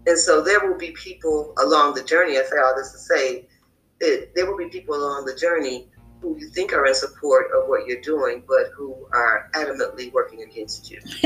and 0.07 0.18
so 0.18 0.43
there 0.43 0.66
will 0.66 0.79
be 0.79 0.93
people 0.93 1.53
along 1.62 1.95
the 1.95 2.03
journey. 2.03 2.39
I 2.39 2.43
say 2.43 2.57
all 2.57 2.75
this 2.75 2.93
to 2.93 2.99
say 2.99 3.47
that 4.01 4.31
there 4.35 4.51
will 4.51 4.59
be 4.59 4.69
people 4.69 4.95
along 4.95 5.25
the 5.27 5.35
journey 5.35 5.89
who 6.21 6.37
you 6.39 6.49
think 6.49 6.73
are 6.73 6.87
in 6.87 6.95
support 6.95 7.47
of 7.57 7.69
what 7.69 7.87
you're 7.87 8.01
doing, 8.01 8.43
but 8.47 8.71
who 8.77 8.95
are 9.13 9.51
adamantly 9.55 10.13
working 10.13 10.43
against 10.43 10.91
you. 10.91 11.01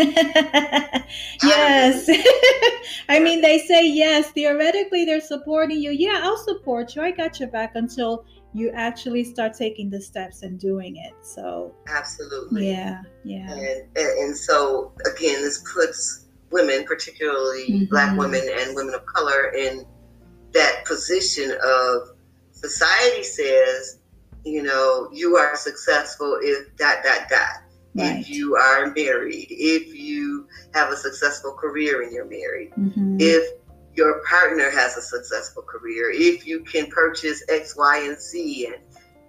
yes. 1.42 2.08
I 3.08 3.18
mean, 3.18 3.40
they 3.40 3.58
say 3.58 3.86
yes. 3.86 4.30
Theoretically, 4.30 5.04
they're 5.04 5.20
supporting 5.20 5.80
you. 5.80 5.90
Yeah, 5.90 6.20
I'll 6.22 6.36
support 6.36 6.94
you. 6.94 7.02
I 7.02 7.10
got 7.10 7.40
your 7.40 7.48
back 7.48 7.72
until 7.74 8.24
you 8.52 8.70
actually 8.70 9.24
start 9.24 9.54
taking 9.54 9.90
the 9.90 10.00
steps 10.00 10.42
and 10.42 10.60
doing 10.60 10.96
it. 10.96 11.12
So, 11.22 11.74
absolutely. 11.88 12.70
Yeah. 12.70 13.02
Yeah. 13.24 13.50
And, 13.50 13.88
and, 13.96 14.18
and 14.18 14.36
so, 14.36 14.92
again, 15.12 15.42
this 15.42 15.64
puts 15.74 16.26
women, 16.50 16.84
particularly 16.84 17.68
mm-hmm. 17.68 17.84
black 17.86 18.16
women 18.16 18.42
and 18.58 18.76
women 18.76 18.94
of 18.94 19.04
color, 19.06 19.48
in 19.48 19.84
that 20.52 20.84
position 20.86 21.50
of 21.64 22.13
society 22.68 23.22
says, 23.22 24.00
you 24.44 24.62
know, 24.62 25.08
you 25.12 25.36
are 25.36 25.56
successful 25.56 26.38
if 26.42 26.74
dot 26.76 26.98
dot 27.04 27.28
dot. 27.28 27.62
Right. 27.96 28.20
If 28.20 28.28
you 28.28 28.56
are 28.56 28.92
married, 28.96 29.46
if 29.50 29.94
you 29.94 30.48
have 30.74 30.90
a 30.90 30.96
successful 30.96 31.52
career 31.52 32.02
and 32.02 32.12
you're 32.12 32.24
married, 32.24 32.72
mm-hmm. 32.72 33.18
if 33.20 33.60
your 33.94 34.20
partner 34.28 34.68
has 34.70 34.96
a 34.96 35.02
successful 35.02 35.62
career, 35.62 36.10
if 36.12 36.44
you 36.44 36.64
can 36.64 36.86
purchase 36.90 37.44
X, 37.48 37.76
Y, 37.76 37.98
and 38.08 38.20
Z, 38.20 38.66
and 38.66 38.76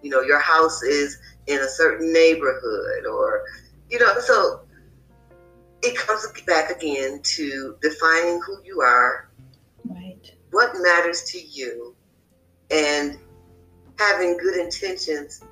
you 0.02 0.10
know 0.10 0.22
your 0.22 0.40
house 0.40 0.82
is 0.82 1.20
in 1.46 1.60
a 1.60 1.68
certain 1.68 2.12
neighborhood, 2.12 3.06
or 3.06 3.44
you 3.90 4.00
know, 4.00 4.20
so 4.20 4.62
it 5.84 5.96
comes 5.96 6.26
back 6.48 6.72
again 6.72 7.22
to 7.22 7.78
defining 7.82 8.42
who 8.42 8.58
you 8.64 8.82
are, 8.82 9.30
right? 9.86 10.32
What 10.50 10.74
matters 10.82 11.24
to 11.32 11.40
you, 11.40 11.96
and 12.72 13.20
having 13.98 14.38
good 14.38 14.58
intentions 14.58 15.44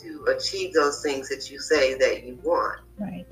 to 0.00 0.24
achieve 0.36 0.74
those 0.74 1.02
things 1.02 1.28
that 1.28 1.50
you 1.50 1.58
say 1.58 1.94
that 1.94 2.24
you 2.24 2.38
want. 2.42 2.80
Right. 2.98 3.26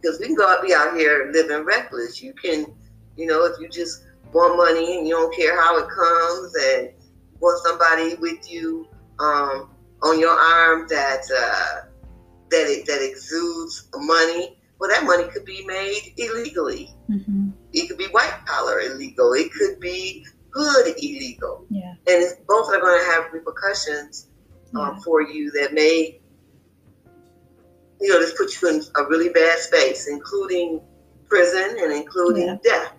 Because 0.00 0.18
we 0.18 0.26
can 0.26 0.34
go 0.34 0.48
out, 0.48 0.62
be 0.62 0.74
out 0.74 0.96
here 0.96 1.30
living 1.32 1.64
reckless. 1.64 2.22
You 2.22 2.32
can, 2.32 2.66
you 3.16 3.26
know, 3.26 3.44
if 3.44 3.60
you 3.60 3.68
just 3.68 4.04
want 4.32 4.56
money 4.56 4.98
and 4.98 5.06
you 5.06 5.14
don't 5.14 5.34
care 5.34 5.60
how 5.60 5.78
it 5.78 5.88
comes, 5.88 6.54
and 6.56 6.90
want 7.40 7.62
somebody 7.64 8.14
with 8.16 8.50
you 8.50 8.88
um, 9.18 9.70
on 10.02 10.18
your 10.18 10.32
arm 10.32 10.86
that 10.88 11.22
uh, 11.36 11.86
that 12.50 12.66
it, 12.66 12.86
that 12.86 13.02
exudes 13.02 13.88
money 13.94 14.56
well, 14.80 14.88
that 14.88 15.04
money 15.04 15.24
could 15.30 15.44
be 15.44 15.64
made 15.66 16.14
illegally. 16.16 16.94
Mm-hmm. 17.10 17.50
It 17.74 17.88
could 17.88 17.98
be 17.98 18.06
white 18.06 18.40
collar 18.46 18.80
illegal. 18.80 19.34
It 19.34 19.52
could 19.52 19.78
be 19.78 20.24
hood 20.54 20.94
illegal. 20.98 21.64
Yeah. 21.70 21.94
And 22.06 22.36
both 22.46 22.68
are 22.68 22.80
going 22.80 23.00
to 23.00 23.06
have 23.12 23.32
repercussions 23.32 24.28
um, 24.74 24.94
yeah. 24.94 25.00
for 25.00 25.22
you 25.22 25.50
that 25.52 25.72
may, 25.72 26.20
you 28.00 28.08
know, 28.08 28.20
just 28.20 28.36
put 28.36 28.60
you 28.60 28.68
in 28.68 28.82
a 28.96 29.08
really 29.08 29.30
bad 29.30 29.58
space, 29.58 30.08
including 30.08 30.80
prison 31.28 31.76
and 31.80 31.92
including 31.92 32.46
yeah. 32.46 32.56
death. 32.62 32.92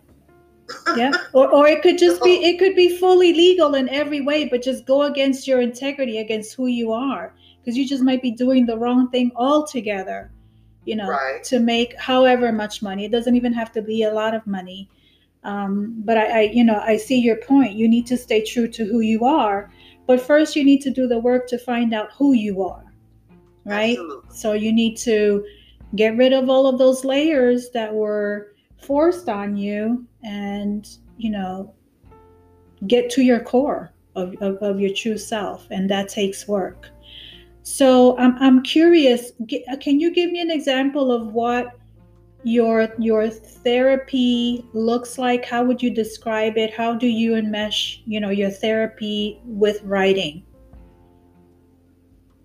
yeah 0.95 1.11
or, 1.33 1.53
or 1.53 1.67
it 1.67 1.81
could 1.81 1.97
just 1.97 2.23
be 2.23 2.45
it 2.45 2.57
could 2.57 2.77
be 2.77 2.97
fully 2.97 3.33
legal 3.33 3.75
in 3.75 3.89
every 3.89 4.21
way 4.21 4.45
but 4.45 4.61
just 4.61 4.85
go 4.85 5.01
against 5.01 5.45
your 5.45 5.59
integrity 5.59 6.19
against 6.19 6.53
who 6.53 6.67
you 6.67 6.93
are 6.93 7.33
because 7.59 7.75
you 7.75 7.85
just 7.85 8.01
might 8.01 8.21
be 8.21 8.31
doing 8.31 8.65
the 8.65 8.77
wrong 8.77 9.09
thing 9.09 9.33
altogether 9.35 10.31
you 10.85 10.95
know, 10.95 11.07
right. 11.07 11.43
to 11.43 11.59
make 11.59 11.97
however 11.99 12.51
much 12.51 12.81
money. 12.81 13.05
It 13.05 13.11
doesn't 13.11 13.35
even 13.35 13.53
have 13.53 13.71
to 13.73 13.81
be 13.81 14.03
a 14.03 14.13
lot 14.13 14.33
of 14.33 14.45
money. 14.47 14.89
Um, 15.43 15.95
but 16.05 16.17
I, 16.17 16.39
I, 16.39 16.41
you 16.53 16.63
know, 16.63 16.79
I 16.79 16.97
see 16.97 17.19
your 17.19 17.37
point. 17.37 17.73
You 17.73 17.87
need 17.87 18.05
to 18.07 18.17
stay 18.17 18.43
true 18.43 18.67
to 18.67 18.85
who 18.85 18.99
you 18.99 19.25
are, 19.25 19.71
but 20.05 20.21
first 20.21 20.55
you 20.55 20.63
need 20.63 20.81
to 20.81 20.91
do 20.91 21.07
the 21.07 21.19
work 21.19 21.47
to 21.47 21.57
find 21.57 21.93
out 21.93 22.11
who 22.13 22.33
you 22.33 22.63
are, 22.63 22.85
right? 23.65 23.97
Absolutely. 23.97 24.35
So 24.35 24.53
you 24.53 24.71
need 24.71 24.97
to 24.97 25.43
get 25.95 26.15
rid 26.15 26.33
of 26.33 26.49
all 26.49 26.67
of 26.67 26.77
those 26.77 27.03
layers 27.03 27.71
that 27.71 27.93
were 27.93 28.53
forced 28.77 29.29
on 29.29 29.57
you, 29.57 30.05
and 30.23 30.87
you 31.17 31.31
know, 31.31 31.73
get 32.87 33.09
to 33.11 33.21
your 33.21 33.39
core 33.39 33.93
of, 34.15 34.35
of, 34.41 34.57
of 34.57 34.79
your 34.79 34.93
true 34.93 35.17
self, 35.17 35.67
and 35.71 35.89
that 35.89 36.09
takes 36.09 36.47
work. 36.47 36.89
So 37.63 38.17
I'm, 38.17 38.35
I'm 38.39 38.63
curious, 38.63 39.31
can 39.47 39.99
you 39.99 40.11
give 40.11 40.31
me 40.31 40.41
an 40.41 40.49
example 40.49 41.11
of 41.11 41.33
what 41.33 41.77
your 42.43 42.89
your 42.97 43.29
therapy 43.29 44.65
looks 44.73 45.17
like? 45.17 45.45
How 45.45 45.63
would 45.63 45.81
you 45.81 45.91
describe 45.91 46.57
it? 46.57 46.73
How 46.73 46.93
do 46.93 47.07
you 47.07 47.33
enmesh 47.33 48.01
you 48.05 48.19
know 48.19 48.29
your 48.29 48.49
therapy 48.49 49.39
with 49.45 49.81
writing? 49.83 50.43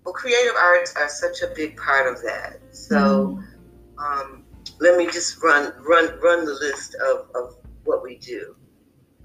Well 0.03 0.13
creative 0.13 0.55
arts 0.55 0.95
are 0.95 1.09
such 1.09 1.41
a 1.41 1.53
big 1.55 1.77
part 1.77 2.11
of 2.11 2.21
that. 2.23 2.59
So 2.71 2.95
mm. 2.97 4.03
um, 4.03 4.45
let 4.79 4.97
me 4.97 5.05
just 5.05 5.41
run 5.43 5.73
run 5.87 6.19
run 6.21 6.45
the 6.45 6.53
list 6.53 6.95
of, 6.95 7.27
of 7.35 7.55
what 7.83 8.03
we 8.03 8.17
do. 8.17 8.55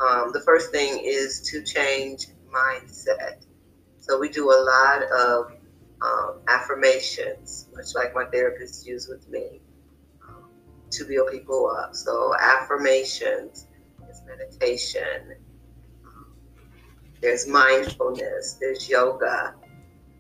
Um, 0.01 0.33
the 0.33 0.41
first 0.41 0.73
thing 0.73 1.03
is 1.05 1.41
to 1.51 1.63
change 1.63 2.27
mindset. 2.53 3.45
So 3.99 4.19
we 4.19 4.29
do 4.29 4.51
a 4.51 4.59
lot 4.61 5.03
of 5.13 5.53
um, 6.03 6.41
affirmations 6.49 7.69
much 7.75 7.95
like 7.95 8.15
my 8.15 8.25
therapist 8.27 8.87
use 8.87 9.07
with 9.09 9.29
me 9.29 9.62
to 10.93 11.05
build 11.05 11.31
people 11.31 11.71
up. 11.71 11.95
So 11.95 12.35
affirmations, 12.41 13.67
there's 14.01 14.23
meditation, 14.27 15.37
there's 17.21 17.47
mindfulness, 17.47 18.59
there's 18.61 18.89
yoga. 18.89 19.55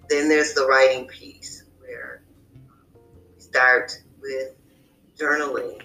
Then 0.08 0.28
there's 0.28 0.54
the 0.54 0.66
writing 0.66 1.06
piece 1.06 1.64
where 1.78 2.22
we 3.34 3.40
start 3.40 3.92
with 4.20 4.54
journaling 5.18 5.80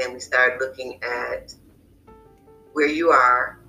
and 0.00 0.12
we 0.12 0.20
start 0.20 0.60
looking 0.60 1.00
at 1.02 1.54
where 2.72 2.88
you 2.88 3.10
are 3.10 3.60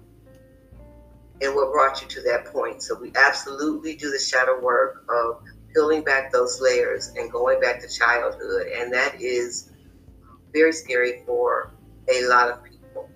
and 1.42 1.56
what 1.56 1.72
brought 1.72 2.02
you 2.02 2.08
to 2.08 2.22
that 2.22 2.46
point. 2.46 2.82
So 2.82 2.96
we 3.00 3.12
absolutely 3.16 3.96
do 3.96 4.10
the 4.12 4.20
shadow 4.20 4.60
work 4.62 5.06
of 5.10 5.44
peeling 5.74 6.04
back 6.04 6.32
those 6.32 6.62
layers 6.62 7.12
and 7.18 7.32
going 7.32 7.60
back 7.60 7.82
to 7.82 7.88
childhood. 7.88 8.68
And 8.78 8.94
that 8.94 9.20
is 9.20 9.72
very 10.54 10.72
scary 10.72 11.24
for 11.26 11.74
a 12.14 12.28
lot 12.28 12.50
of 12.50 12.64
people. 12.64 13.10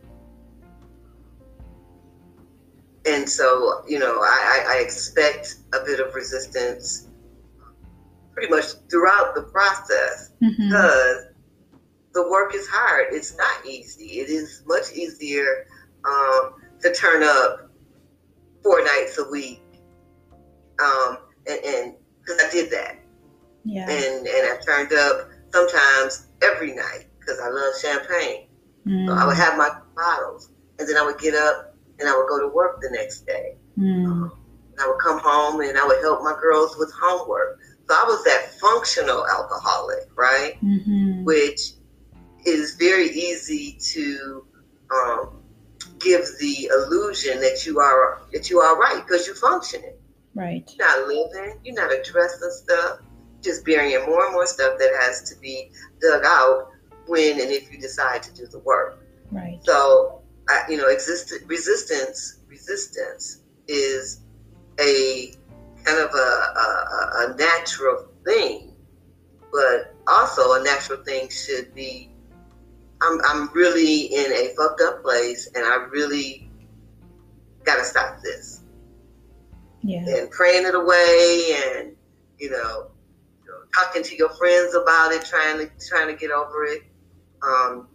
And 3.06 3.30
so, 3.30 3.84
you 3.88 4.00
know, 4.00 4.20
I, 4.22 4.66
I 4.70 4.82
expect 4.84 5.56
a 5.74 5.86
bit 5.86 6.00
of 6.00 6.14
resistance 6.14 7.08
pretty 8.34 8.50
much 8.50 8.66
throughout 8.90 9.34
the 9.34 9.44
process 9.44 10.32
mm-hmm. 10.44 10.70
because 10.70 11.28
the 12.14 12.30
work 12.30 12.54
is 12.54 12.68
hard. 12.68 13.08
It's 13.12 13.38
not 13.38 13.66
easy. 13.66 14.20
It 14.20 14.30
is 14.30 14.64
much 14.66 14.92
easier 14.94 15.68
um, 16.06 16.56
to 16.82 16.94
turn 16.94 17.24
up 17.24 17.72
four 18.64 18.84
nights 18.84 19.18
a 19.20 19.30
week. 19.30 19.62
Um, 20.80 21.18
and 21.48 21.96
because 22.20 22.44
I 22.44 22.50
did 22.52 22.70
that. 22.72 22.98
Yeah. 23.64 23.90
And, 23.90 24.28
and 24.28 24.48
I 24.48 24.58
turned 24.66 24.94
up 24.94 25.30
sometimes 25.52 26.28
every 26.44 26.74
night 26.74 27.08
because 27.28 27.42
I 27.42 27.50
love 27.50 27.74
champagne. 27.82 28.48
Mm. 28.86 29.08
So 29.08 29.14
I 29.14 29.26
would 29.26 29.36
mm. 29.36 29.44
have 29.44 29.58
my 29.58 29.70
bottles, 29.96 30.50
and 30.80 30.88
then 30.88 30.98
I 30.98 31.06
would 31.06 31.20
get 31.20 31.36
up 31.36 31.76
and 32.00 32.08
I 32.08 32.16
would 32.16 32.28
go 32.28 32.40
to 32.40 32.48
work 32.48 32.80
the 32.82 32.90
next 32.92 33.26
day. 33.26 33.56
Mm. 33.78 34.06
Um, 34.06 34.32
and 34.72 34.80
I 34.82 34.88
would 34.88 35.00
come 35.00 35.20
home 35.20 35.62
and 35.62 35.78
I 35.78 35.86
would 35.86 36.02
help 36.02 36.24
my 36.24 36.36
girls 36.40 36.78
with 36.78 36.92
homework. 37.00 37.60
So 37.88 37.96
I 37.96 38.04
was 38.08 38.24
that 38.26 38.54
functional 38.60 39.26
alcoholic, 39.28 40.10
right? 40.16 40.62
Mm-hmm. 40.64 41.24
Which 41.24 41.72
is 42.46 42.76
very 42.76 43.10
easy 43.10 43.78
to 43.94 44.46
um, 44.94 45.42
give 46.00 46.26
the 46.40 46.70
illusion 46.72 47.42
that 47.42 47.66
you 47.66 47.80
are 47.80 48.22
that 48.34 48.50
you 48.50 48.60
are 48.60 48.78
right 48.78 49.04
because 49.06 49.26
you're 49.26 49.36
functioning. 49.36 49.96
Right. 50.36 50.70
You're 50.78 50.88
not 50.88 51.08
living. 51.08 51.60
You're 51.64 51.76
not 51.76 51.92
addressing 51.92 52.52
stuff. 52.52 53.00
Just 53.42 53.66
burying 53.66 54.06
more 54.06 54.26
and 54.26 54.34
more 54.34 54.46
stuff 54.46 54.78
that 54.78 54.92
has 55.02 55.28
to 55.30 55.40
be 55.40 55.72
dug 56.02 56.24
out 56.26 56.70
when 57.08 57.40
and 57.40 57.52
if 57.52 57.72
you 57.72 57.80
decide 57.80 58.24
to 58.24 58.34
do 58.34 58.48
the 58.48 58.60
work. 58.60 59.06
Right. 59.32 59.60
So, 59.64 60.22
I, 60.50 60.64
you 60.70 60.78
know, 60.78 60.88
exist, 60.88 61.34
resistance 61.46 62.40
resistance 62.48 63.42
is 63.68 64.22
a 64.80 65.32
kind 65.84 66.00
of 66.00 66.14
a, 66.14 66.18
a, 66.18 67.34
a 67.34 67.36
natural 67.38 68.08
thing, 68.26 68.74
but 69.52 69.96
also 70.08 70.54
a 70.54 70.64
natural 70.64 71.04
thing 71.04 71.30
should 71.30 71.74
be. 71.74 72.12
I'm 73.02 73.20
I'm 73.30 73.54
really 73.54 74.06
in 74.06 74.32
a 74.32 74.54
fucked 74.56 74.82
up 74.82 75.04
place, 75.04 75.50
and 75.56 75.64
I 75.64 75.76
really 75.92 76.50
got 77.64 77.76
to 77.78 77.84
stop 77.84 78.22
this. 78.24 78.64
Yeah. 79.82 80.04
And 80.08 80.32
praying 80.32 80.66
it 80.66 80.74
away, 80.74 81.56
and 81.78 81.96
you 82.40 82.50
know, 82.50 82.90
talking 83.76 84.04
to 84.04 84.16
your 84.16 84.30
friends 84.30 84.74
about 84.74 85.12
it, 85.12 85.24
trying 85.26 85.60
to 85.60 85.88
trying 85.88 86.08
to 86.08 86.16
get 86.16 86.32
over 86.32 86.66
it. 86.66 86.82
Um, 87.44 87.88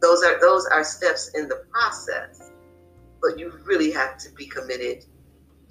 those 0.00 0.22
are 0.22 0.40
those 0.40 0.66
are 0.66 0.84
steps 0.84 1.30
in 1.34 1.48
the 1.48 1.64
process, 1.70 2.50
but 3.22 3.38
you 3.38 3.52
really 3.64 3.90
have 3.92 4.18
to 4.18 4.30
be 4.32 4.46
committed 4.46 5.04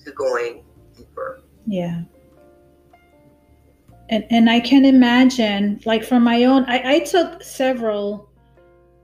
to 0.04 0.12
going 0.12 0.64
deeper. 0.98 1.42
Yeah. 1.66 2.02
And 4.10 4.26
and 4.30 4.50
I 4.50 4.60
can 4.60 4.86
imagine, 4.86 5.80
like 5.86 6.04
from 6.04 6.24
my 6.24 6.46
own, 6.46 6.66
I, 6.66 6.96
I 6.96 7.00
took 7.00 7.44
several 7.44 8.30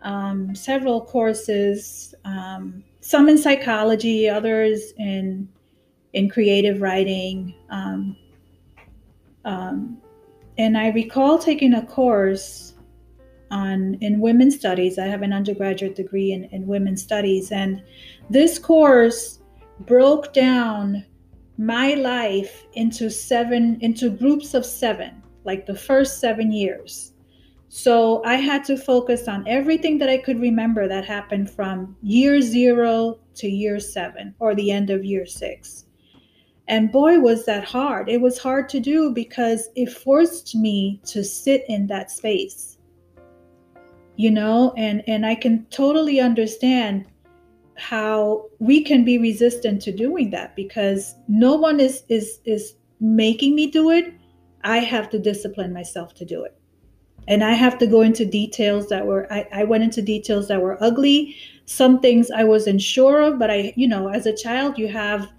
um, 0.01 0.55
several 0.55 1.01
courses, 1.01 2.15
um, 2.25 2.83
some 3.01 3.29
in 3.29 3.37
psychology, 3.37 4.29
others 4.29 4.93
in 4.97 5.47
in 6.13 6.29
creative 6.29 6.81
writing. 6.81 7.53
Um, 7.69 8.17
um 9.45 10.01
and 10.57 10.77
I 10.77 10.89
recall 10.89 11.39
taking 11.39 11.73
a 11.73 11.85
course 11.85 12.68
on 13.51 13.95
in 14.01 14.19
women's 14.19 14.55
studies. 14.55 14.97
I 14.99 15.05
have 15.05 15.21
an 15.21 15.33
undergraduate 15.33 15.95
degree 15.95 16.31
in, 16.31 16.45
in 16.45 16.67
women's 16.67 17.01
studies, 17.01 17.51
and 17.51 17.81
this 18.29 18.59
course 18.59 19.39
broke 19.81 20.33
down 20.33 21.05
my 21.57 21.93
life 21.93 22.65
into 22.73 23.09
seven 23.09 23.77
into 23.81 24.09
groups 24.09 24.53
of 24.53 24.65
seven, 24.65 25.21
like 25.43 25.65
the 25.65 25.75
first 25.75 26.19
seven 26.19 26.51
years. 26.51 27.13
So 27.67 28.23
I 28.25 28.35
had 28.35 28.63
to 28.65 28.77
focus 28.77 29.27
on 29.27 29.47
everything 29.47 29.99
that 29.99 30.09
I 30.09 30.17
could 30.17 30.39
remember 30.39 30.87
that 30.87 31.05
happened 31.05 31.51
from 31.51 31.95
year 32.01 32.41
zero 32.41 33.19
to 33.35 33.47
year 33.47 33.79
seven 33.79 34.33
or 34.39 34.55
the 34.55 34.71
end 34.71 34.89
of 34.89 35.05
year 35.05 35.27
six. 35.27 35.85
And 36.67 36.91
boy, 36.91 37.19
was 37.19 37.45
that 37.45 37.63
hard. 37.63 38.09
It 38.09 38.21
was 38.21 38.37
hard 38.37 38.69
to 38.69 38.79
do 38.79 39.11
because 39.11 39.69
it 39.75 39.91
forced 39.91 40.55
me 40.55 41.01
to 41.05 41.23
sit 41.23 41.63
in 41.67 41.87
that 41.87 42.11
space 42.11 42.68
you 44.20 44.30
know? 44.30 44.74
And 44.76 45.01
and 45.07 45.26
i 45.26 45.34
can 45.34 45.65
totally 45.70 46.20
understand 46.20 47.05
how 47.76 48.49
we 48.59 48.84
can 48.84 49.05
be 49.05 49.17
resistant 49.17 49.82
to 49.84 49.93
doing 49.93 50.32
that 50.32 50.55
because 50.57 51.15
no 51.30 51.55
one 51.55 51.80
is 51.80 52.03
is 52.09 52.39
is 52.43 52.74
making 52.99 53.55
me 53.55 53.72
do 53.72 53.89
it. 53.89 54.13
I 54.65 54.80
have 54.80 55.09
to 55.11 55.20
discipline 55.20 55.72
myself 55.72 56.13
to 56.15 56.26
do 56.26 56.43
it. 56.43 56.53
And 57.30 57.43
i 57.45 57.53
have 57.53 57.78
to 57.78 57.88
go 57.88 58.01
into 58.01 58.26
details 58.26 58.89
that 58.89 59.05
were 59.05 59.32
i, 59.32 59.47
I 59.53 59.63
went 59.63 59.84
into 59.84 60.01
details 60.01 60.49
that 60.49 60.61
were 60.61 60.78
ugly. 60.84 61.38
Some 61.65 62.01
things 62.01 62.30
i 62.32 62.43
wasn't 62.43 62.82
sure 62.82 63.22
of 63.22 63.39
but 63.39 63.49
i 63.49 63.74
you 63.78 63.88
know 63.88 64.09
as 64.09 64.26
a 64.26 64.36
child 64.36 64.78
you 64.78 64.89
have 64.89 65.30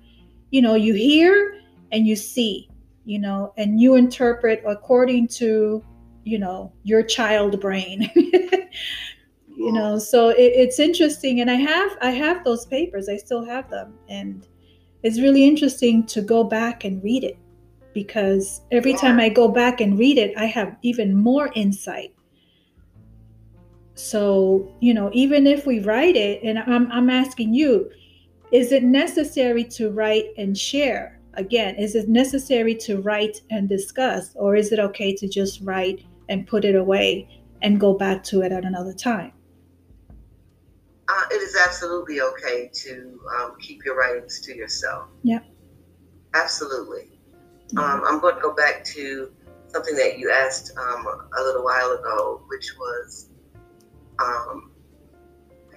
you 0.51 0.63
know 0.63 0.75
you 0.75 0.95
hear 0.95 1.61
and 1.93 2.07
you 2.07 2.17
see 2.17 2.69
you 3.05 3.19
know 3.19 3.53
and 3.59 3.81
you 3.81 3.97
interpret 3.97 4.63
according 4.67 5.29
to 5.41 5.85
you 6.25 6.39
know 6.39 6.73
your 6.85 7.03
child 7.03 7.61
brain 7.61 8.11
you 9.57 9.73
know 9.73 9.99
so 9.99 10.29
it, 10.29 10.53
it's 10.55 10.79
interesting 10.79 11.41
and 11.41 11.51
i 11.51 11.55
have 11.55 11.91
i 12.01 12.11
have 12.11 12.45
those 12.45 12.67
papers 12.67 13.09
i 13.09 13.17
still 13.17 13.45
have 13.45 13.69
them 13.69 13.93
and 14.09 14.49
it's 15.03 15.21
really 15.21 15.45
interesting 15.47 16.05
to 16.07 16.21
go 16.21 16.45
back 16.45 16.85
and 16.85 17.03
read 17.03 17.25
it 17.25 17.39
because 17.93 18.63
every 18.71 18.95
time 18.95 19.19
i 19.19 19.29
go 19.29 19.49
back 19.49 19.81
and 19.81 19.99
read 19.99 20.19
it 20.19 20.37
i 20.37 20.47
have 20.47 20.77
even 20.83 21.15
more 21.15 21.51
insight. 21.55 22.15
So 23.95 24.73
you 24.81 24.95
know 24.95 25.11
even 25.13 25.47
if 25.47 25.67
we 25.67 25.81
write 25.81 26.17
it 26.17 26.43
and 26.43 26.59
i'm, 26.59 26.91
I'm 26.91 27.11
asking 27.11 27.53
you 27.53 27.91
is 28.53 28.73
it 28.73 28.83
necessary 28.83 29.63
to 29.63 29.91
write 29.91 30.27
and 30.37 30.57
share? 30.57 31.21
Again 31.35 31.75
is 31.77 31.95
it 31.95 32.09
necessary 32.09 32.75
to 32.77 33.01
write 33.03 33.43
and 33.51 33.69
discuss 33.69 34.35
or 34.37 34.57
is 34.57 34.73
it 34.73 34.79
okay 34.79 35.15
to 35.17 35.29
just 35.29 35.61
write 35.63 36.05
and 36.29 36.47
put 36.47 36.65
it 36.65 36.77
away 36.77 37.40
and 37.63 37.81
go 37.81 37.95
back 37.95 38.23
to 38.25 38.43
it 38.43 38.53
at 38.53 38.65
another 38.65 38.93
time? 38.93 39.33
Uh, 41.09 41.23
it 41.33 41.43
is 41.43 41.57
absolutely 41.57 42.21
okay 42.21 42.71
to 42.73 43.21
um, 43.37 43.57
keep 43.61 43.85
your 43.85 43.97
writings 43.99 44.41
to 44.41 44.55
yourself. 44.55 45.09
Yeah. 45.23 45.41
Absolutely. 46.35 47.19
Yeah. 47.73 47.81
Um, 47.81 48.03
I'm 48.07 48.21
going 48.21 48.37
to 48.37 48.41
go 48.41 48.55
back 48.55 48.85
to 48.85 49.33
something 49.69 49.97
that 49.97 50.19
you 50.19 50.31
asked 50.31 50.77
um, 50.77 51.07
a 51.37 51.43
little 51.43 51.65
while 51.65 51.93
ago, 51.93 52.43
which 52.49 52.73
was 52.79 53.31
um, 54.21 54.71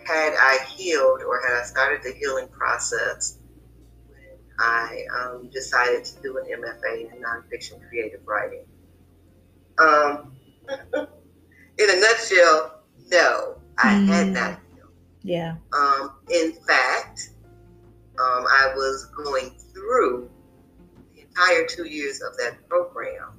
had 0.05 0.33
I 0.37 0.59
healed 0.75 1.21
or 1.21 1.41
had 1.41 1.59
I 1.59 1.63
started 1.63 2.03
the 2.03 2.13
healing 2.13 2.47
process 2.49 3.39
when 4.07 4.19
I 4.59 5.05
um, 5.19 5.49
decided 5.49 6.05
to 6.05 6.21
do 6.21 6.37
an 6.37 6.45
MFA 6.45 7.11
in 7.11 7.21
nonfiction 7.21 7.87
creative 7.87 8.21
writing? 8.25 8.65
Um, 9.79 10.33
in 11.77 11.89
a 11.89 11.99
nutshell, 11.99 12.81
no, 13.11 13.55
I 13.77 13.93
mm. 13.95 14.07
had 14.07 14.27
not. 14.27 14.59
Yeah. 15.23 15.55
Um, 15.73 16.13
in 16.29 16.53
fact, 16.67 17.29
um, 18.19 18.45
I 18.47 18.73
was 18.75 19.05
going 19.15 19.55
through 19.73 20.29
the 21.15 21.21
entire 21.21 21.65
two 21.65 21.87
years 21.87 22.21
of 22.21 22.37
that 22.37 22.67
program. 22.67 23.31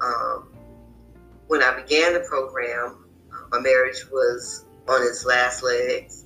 Um, 0.00 0.54
when 1.46 1.62
I 1.62 1.80
began 1.80 2.12
the 2.12 2.20
program, 2.20 3.06
my 3.50 3.60
marriage 3.60 4.04
was 4.10 4.66
on 4.88 5.02
its 5.02 5.24
last 5.24 5.62
legs. 5.62 6.24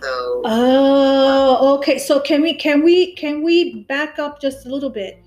So. 0.00 0.42
Oh, 0.44 1.76
okay. 1.78 1.98
So 1.98 2.20
can 2.20 2.42
we 2.42 2.54
can 2.54 2.84
we 2.84 3.14
can 3.14 3.42
we 3.42 3.82
back 3.84 4.18
up 4.18 4.40
just 4.40 4.66
a 4.66 4.68
little 4.68 4.90
bit? 4.90 5.22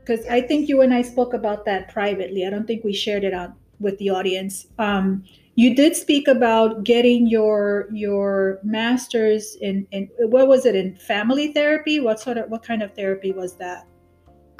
Because 0.00 0.24
I 0.26 0.40
think 0.40 0.68
you 0.68 0.82
and 0.82 0.94
I 0.94 1.02
spoke 1.02 1.34
about 1.34 1.64
that 1.64 1.88
privately. 1.88 2.46
I 2.46 2.50
don't 2.50 2.66
think 2.66 2.84
we 2.84 2.92
shared 2.92 3.24
it 3.24 3.32
out 3.32 3.54
with 3.80 3.98
the 3.98 4.10
audience. 4.10 4.66
Um, 4.78 5.24
you 5.56 5.74
did 5.74 5.94
speak 5.94 6.26
about 6.26 6.84
getting 6.84 7.28
your 7.28 7.88
your 7.92 8.58
master's 8.64 9.56
in 9.60 9.86
in 9.92 10.10
what 10.18 10.48
was 10.48 10.66
it 10.66 10.74
in 10.74 10.96
family 10.96 11.52
therapy? 11.52 12.00
What 12.00 12.18
sort 12.20 12.38
of 12.38 12.50
what 12.50 12.64
kind 12.64 12.82
of 12.82 12.94
therapy 12.94 13.32
was 13.32 13.56
that? 13.56 13.86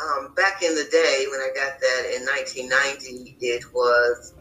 Um, 0.00 0.34
back 0.34 0.62
in 0.62 0.74
the 0.74 0.88
day 0.90 1.26
when 1.30 1.40
I 1.40 1.48
got 1.54 1.80
that 1.80 2.12
in 2.16 2.24
1990, 2.26 3.36
it 3.40 3.64
was 3.72 4.34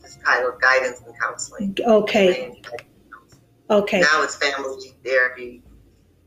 this 0.00 0.16
kind 0.22 0.46
of 0.46 0.60
guidance 0.60 1.00
and 1.06 1.14
counseling. 1.20 1.76
Okay. 1.86 2.60
Okay. 3.70 4.00
Now 4.00 4.22
it's 4.22 4.36
family 4.36 4.94
therapy. 5.04 5.62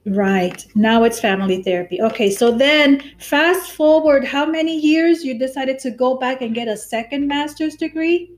Right. 0.08 0.66
Now 0.74 1.04
it's 1.04 1.20
family 1.20 1.62
therapy. 1.64 2.02
Okay. 2.02 2.32
So 2.32 2.52
then 2.52 3.02
fast 3.20 3.72
forward 3.72 4.24
how 4.24 4.46
many 4.46 4.80
years 4.80 5.24
you 5.24 5.38
decided 5.38 5.80
to 5.80 5.92
go 5.92 6.16
back 6.16 6.42
and 6.42 6.56
get 6.56 6.68
a 6.68 6.78
second 6.78 7.28
master's 7.28 7.76
degree? 7.76 8.32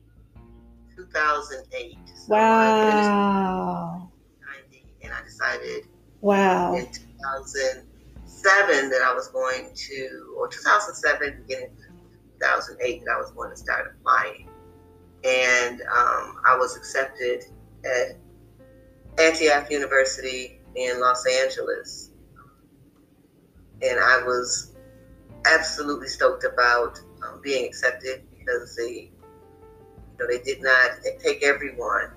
2008. 0.96 1.98
So 2.06 2.34
wow. 2.34 4.10
90, 4.72 4.84
and 5.04 5.14
I 5.14 5.24
decided 5.24 5.86
wow. 6.22 6.76
in 6.76 6.88
2007 6.88 8.90
that 8.90 9.02
I 9.04 9.14
was 9.14 9.28
going 9.28 9.70
to, 9.74 10.36
or 10.38 10.48
2007, 10.48 11.44
beginning 11.48 11.70
2008, 12.40 13.06
that 13.06 13.12
I 13.12 13.18
was 13.18 13.32
going 13.32 13.52
to 13.52 13.58
start 13.58 13.96
applying. 14.00 14.50
And 15.24 15.82
um, 15.82 16.42
I 16.48 16.58
was 16.58 16.76
accepted 16.76 17.44
at 17.86 18.18
Antioch 19.20 19.70
University 19.70 20.59
in 20.76 21.00
Los 21.00 21.26
Angeles. 21.26 22.12
And 23.82 24.00
I 24.00 24.22
was 24.26 24.76
absolutely 25.46 26.08
stoked 26.08 26.44
about 26.44 27.00
um, 27.24 27.40
being 27.42 27.66
accepted 27.66 28.24
because 28.38 28.76
they 28.76 29.12
you 29.12 29.12
know, 30.20 30.28
they 30.28 30.42
did 30.44 30.62
not 30.62 30.92
take 31.24 31.44
everyone. 31.44 32.12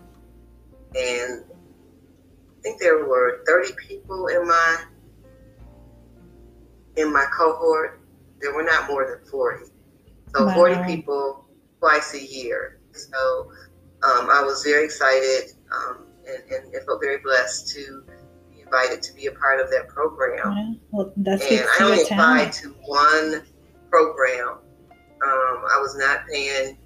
And 0.94 1.44
I 1.44 2.62
think 2.62 2.80
there 2.80 3.06
were 3.06 3.42
30 3.46 3.72
people 3.88 4.26
in 4.28 4.46
my 4.46 4.84
in 6.96 7.12
my 7.12 7.24
cohort. 7.36 8.00
There 8.40 8.54
were 8.54 8.64
not 8.64 8.88
more 8.88 9.06
than 9.06 9.30
40. 9.30 9.66
So 10.34 10.46
wow. 10.46 10.54
40 10.54 10.84
people 10.84 11.46
twice 11.78 12.14
a 12.14 12.22
year. 12.22 12.80
So 12.92 13.50
um, 14.02 14.28
I 14.30 14.42
was 14.42 14.62
very 14.64 14.84
excited 14.84 15.52
um, 15.72 16.06
and, 16.26 16.42
and, 16.52 16.74
and, 16.74 16.86
felt 16.86 17.00
very 17.00 17.18
blessed 17.18 17.68
to 17.74 18.04
invited 18.72 19.02
to 19.02 19.12
be 19.14 19.26
a 19.26 19.32
part 19.32 19.60
of 19.60 19.70
that 19.70 19.88
program. 19.88 20.56
Yeah. 20.56 20.72
Well, 20.90 21.12
that's 21.16 21.44
and 21.50 21.60
I 21.60 21.84
only 21.84 22.02
applied 22.02 22.52
to 22.54 22.68
one 22.84 23.42
program. 23.90 24.48
Um, 24.48 25.64
I 25.72 25.78
was 25.80 25.96
not 25.96 26.26
paying 26.30 26.78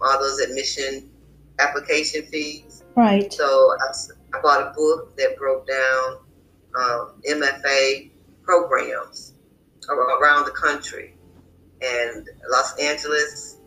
all 0.00 0.20
those 0.20 0.40
admission 0.40 1.10
application 1.58 2.22
fees. 2.26 2.84
Right. 2.96 3.32
So 3.32 3.44
I, 3.44 4.36
I 4.36 4.42
bought 4.42 4.60
a 4.60 4.72
book 4.74 5.16
that 5.16 5.36
broke 5.36 5.66
down 5.66 6.18
um, 6.78 7.22
MFA 7.28 8.10
programs 8.42 9.34
around 9.88 10.44
the 10.44 10.52
country. 10.52 11.14
And 11.80 12.28
Los 12.50 12.76
Angeles, 12.78 13.58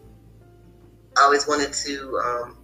I 1.18 1.22
always 1.22 1.48
wanted 1.48 1.74
to 1.74 2.18
um, 2.18 2.58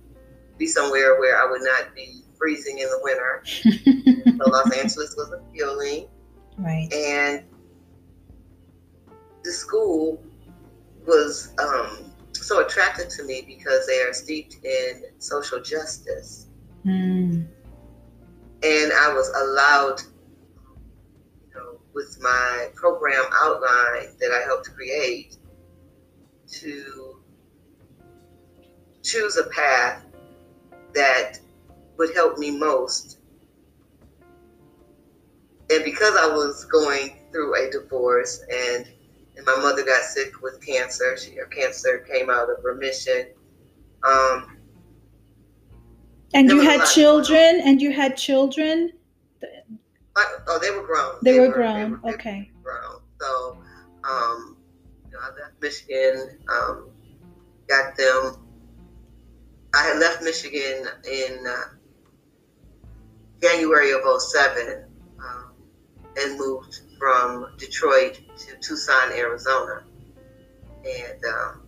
be 0.58 0.68
somewhere 0.68 1.20
where 1.20 1.42
I 1.42 1.50
would 1.50 1.62
not 1.62 1.96
be 1.96 2.22
freezing 2.38 2.80
in 2.80 2.88
the 2.88 3.00
winter. 3.04 3.44
so 4.38 4.50
Los 4.50 4.78
Angeles 4.78 5.16
was 5.16 5.32
appealing. 5.32 6.08
Right. 6.58 6.92
And 6.94 7.44
the 9.44 9.52
school 9.52 10.22
was 11.06 11.54
um, 11.60 12.12
so 12.34 12.66
attracted 12.66 13.10
to 13.12 13.24
me 13.24 13.44
because 13.48 13.88
they 13.88 14.02
are 14.02 14.14
steeped 14.14 14.58
in 14.64 15.04
social 15.20 15.62
justice. 15.62 16.48
Mm. 16.86 17.48
And 18.64 18.92
I 18.94 19.14
was 19.14 19.30
allowed, 19.30 20.02
you 21.48 21.54
know, 21.56 21.80
with 21.94 22.18
my 22.22 22.70
program 22.76 23.24
outline 23.42 24.16
that 24.20 24.32
I 24.32 24.46
helped 24.46 24.74
create, 24.74 25.38
to 26.50 27.20
choose 29.04 29.38
a 29.38 29.50
path 29.50 30.07
that 30.94 31.40
would 31.98 32.14
help 32.14 32.38
me 32.38 32.52
most. 32.52 33.20
And 35.70 35.84
because 35.84 36.16
I 36.16 36.28
was 36.28 36.66
going 36.66 37.20
through 37.32 37.56
a 37.56 37.72
divorce 37.72 38.44
and 38.50 38.88
and 39.38 39.46
my 39.46 39.56
mother 39.58 39.86
got 39.86 40.02
sick 40.02 40.42
with 40.42 40.66
cancer. 40.66 41.16
She, 41.16 41.36
her 41.36 41.46
cancer 41.46 42.00
came 42.12 42.30
out 42.30 42.50
of 42.50 42.64
remission. 42.64 43.28
Um, 44.04 44.58
and 46.34 46.50
you 46.50 46.60
had 46.60 46.86
children, 46.86 47.62
and 47.64 47.82
you 47.82 47.92
had 47.92 48.18
children. 48.18 48.92
I, 50.16 50.38
oh, 50.48 50.60
they 50.60 50.72
were 50.72 50.86
grown. 50.86 51.16
They, 51.22 51.34
they 51.34 51.40
were, 51.40 51.48
were, 51.48 51.54
grown. 51.54 51.92
They 52.04 52.10
were, 52.10 52.14
okay. 52.16 52.52
grown. 52.64 53.02
So, 53.22 53.58
um, 54.04 54.58
you 55.06 55.12
know, 55.12 55.20
I 55.22 55.28
left 55.40 55.62
Michigan. 55.62 56.40
Um, 56.52 56.90
got 57.68 57.96
them. 57.96 58.47
I 59.74 59.84
had 59.84 60.00
left 60.00 60.24
Michigan 60.24 60.88
in 61.12 61.46
uh, 61.48 61.78
January 63.42 63.92
of 63.92 64.02
07 64.22 64.86
um, 65.20 65.54
and 66.18 66.38
moved 66.40 66.82
from 66.98 67.54
Detroit 67.58 68.20
to 68.38 68.56
Tucson, 68.62 69.12
Arizona. 69.14 69.84
And 70.86 71.26
um, 71.26 71.62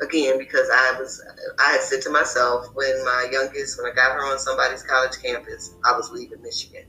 again, 0.00 0.38
because 0.38 0.68
I 0.72 0.96
was, 0.98 1.22
I 1.58 1.72
had 1.72 1.80
said 1.80 2.02
to 2.02 2.10
myself 2.10 2.66
when 2.74 3.04
my 3.04 3.28
youngest, 3.30 3.80
when 3.80 3.90
I 3.90 3.94
got 3.94 4.12
her 4.12 4.24
on 4.26 4.38
somebody's 4.38 4.82
college 4.82 5.22
campus, 5.22 5.74
I 5.84 5.96
was 5.96 6.10
leaving 6.10 6.42
Michigan. 6.42 6.84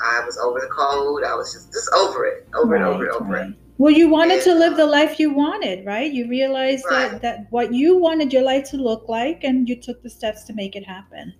I 0.00 0.24
was 0.24 0.38
over 0.38 0.60
the 0.60 0.66
cold. 0.66 1.22
I 1.24 1.34
was 1.34 1.52
just, 1.52 1.72
just 1.72 1.88
over 1.94 2.26
it, 2.26 2.48
over 2.54 2.72
right, 2.72 2.80
and 2.80 2.90
over 2.90 3.04
and 3.04 3.12
over 3.12 3.32
right. 3.32 3.50
it. 3.50 3.56
Well, 3.76 3.92
you 3.92 4.08
wanted 4.08 4.34
and, 4.34 4.42
to 4.42 4.54
live 4.54 4.76
the 4.76 4.86
life 4.86 5.18
you 5.18 5.34
wanted, 5.34 5.84
right? 5.84 6.10
You 6.12 6.28
realized 6.28 6.84
right. 6.90 7.10
that, 7.10 7.22
that 7.22 7.46
what 7.50 7.72
you 7.72 7.98
wanted 7.98 8.32
your 8.32 8.42
life 8.42 8.70
to 8.70 8.76
look 8.76 9.08
like, 9.08 9.42
and 9.42 9.68
you 9.68 9.76
took 9.76 10.02
the 10.02 10.10
steps 10.10 10.44
to 10.44 10.52
make 10.52 10.76
it 10.76 10.86
happen. 10.86 11.34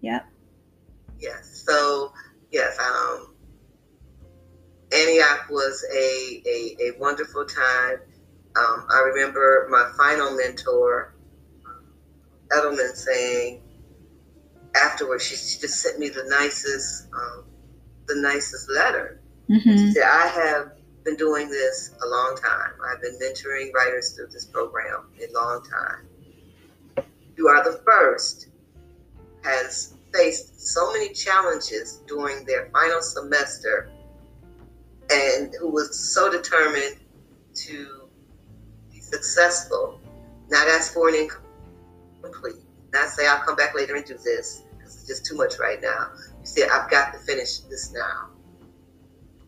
Yeah. 0.00 0.20
Yes. 1.20 1.64
So, 1.66 2.12
yes, 2.50 2.78
um, 2.78 3.34
Antioch 4.92 5.50
was 5.50 5.84
a, 5.94 6.42
a, 6.46 6.76
a 6.88 6.98
wonderful 6.98 7.44
time. 7.44 7.98
Um, 8.56 8.86
I 8.90 9.00
remember 9.00 9.66
my 9.70 9.90
final 9.98 10.36
mentor, 10.36 11.14
Edelman, 12.48 12.94
saying 12.94 13.60
afterwards, 14.76 15.24
she, 15.24 15.36
she 15.36 15.60
just 15.60 15.80
sent 15.80 15.98
me 15.98 16.08
the 16.08 16.24
nicest, 16.28 17.08
um, 17.12 17.44
the 18.06 18.16
nicest 18.16 18.70
letter. 18.70 19.20
Mm-hmm. 19.50 19.76
She 19.76 19.92
said, 19.92 20.04
"I 20.04 20.26
have 20.28 20.72
been 21.04 21.16
doing 21.16 21.48
this 21.48 21.94
a 22.02 22.08
long 22.08 22.36
time. 22.42 22.72
I've 22.88 23.00
been 23.02 23.18
mentoring 23.18 23.72
writers 23.72 24.12
through 24.12 24.28
this 24.28 24.44
program 24.46 25.06
a 25.20 25.32
long 25.32 25.62
time. 25.64 27.06
You 27.36 27.48
are 27.48 27.62
the 27.62 27.78
first 27.84 28.48
has 29.42 29.94
faced 30.12 30.60
so 30.60 30.92
many 30.92 31.12
challenges 31.12 32.00
during 32.06 32.44
their 32.46 32.70
final 32.72 33.02
semester 33.02 33.90
and 35.10 35.54
who 35.60 35.68
was 35.68 35.98
so 35.98 36.30
determined 36.30 36.96
to 37.54 38.08
be 38.90 39.00
successful, 39.00 40.00
not 40.48 40.66
ask 40.68 40.94
for 40.94 41.08
an 41.08 41.28
incomplete, 42.22 42.62
not 42.92 43.08
say 43.10 43.26
I'll 43.26 43.44
come 43.44 43.56
back 43.56 43.74
later 43.74 43.96
and 43.96 44.04
do 44.04 44.16
this 44.24 44.62
because 44.70 44.94
it's 44.94 45.06
just 45.06 45.26
too 45.26 45.36
much 45.36 45.58
right 45.58 45.80
now. 45.82 46.08
You 46.40 46.46
said 46.46 46.68
I've 46.72 46.90
got 46.90 47.12
to 47.12 47.18
finish 47.18 47.58
this 47.58 47.92
now, 47.92 48.30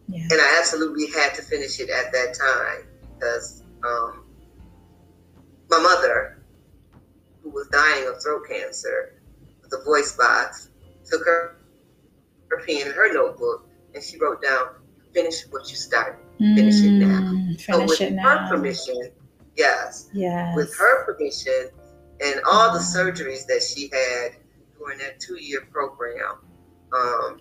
yeah. 0.08 0.22
and 0.30 0.40
I 0.40 0.58
absolutely 0.58 1.06
had 1.10 1.34
to 1.34 1.42
finish 1.42 1.80
it 1.80 1.90
at 1.90 2.12
that 2.12 2.34
time 2.34 2.86
because 3.14 3.62
um, 3.84 4.24
my 5.68 5.78
mother, 5.78 6.42
who 7.42 7.50
was 7.50 7.68
dying 7.68 8.08
of 8.08 8.22
throat 8.22 8.46
cancer, 8.48 9.20
the 9.70 9.82
voice 9.84 10.16
box, 10.16 10.70
took 11.04 11.24
her 11.24 11.56
her 12.50 12.62
pen 12.64 12.82
and 12.82 12.92
her 12.92 13.12
notebook 13.12 13.68
and 13.94 14.02
she 14.02 14.18
wrote 14.18 14.42
down 14.42 14.68
finish 15.12 15.42
what 15.50 15.68
you 15.70 15.76
started. 15.76 16.20
Finish 16.38 16.82
it 16.82 16.90
now. 16.90 17.32
Mm, 17.32 17.60
finish 17.60 17.64
so 17.64 17.84
with 17.86 18.00
it 18.00 18.12
now. 18.12 18.46
her 18.46 18.56
permission, 18.56 19.10
Yes. 19.56 20.10
Yes. 20.12 20.54
With 20.54 20.76
her 20.76 21.04
permission 21.06 21.70
and 22.20 22.40
all 22.46 22.72
the 22.72 22.78
surgeries 22.78 23.46
that 23.46 23.62
she 23.62 23.88
had 23.92 24.36
during 24.78 24.98
that 24.98 25.18
two 25.18 25.42
year 25.42 25.62
program. 25.72 26.38
Um, 26.92 27.40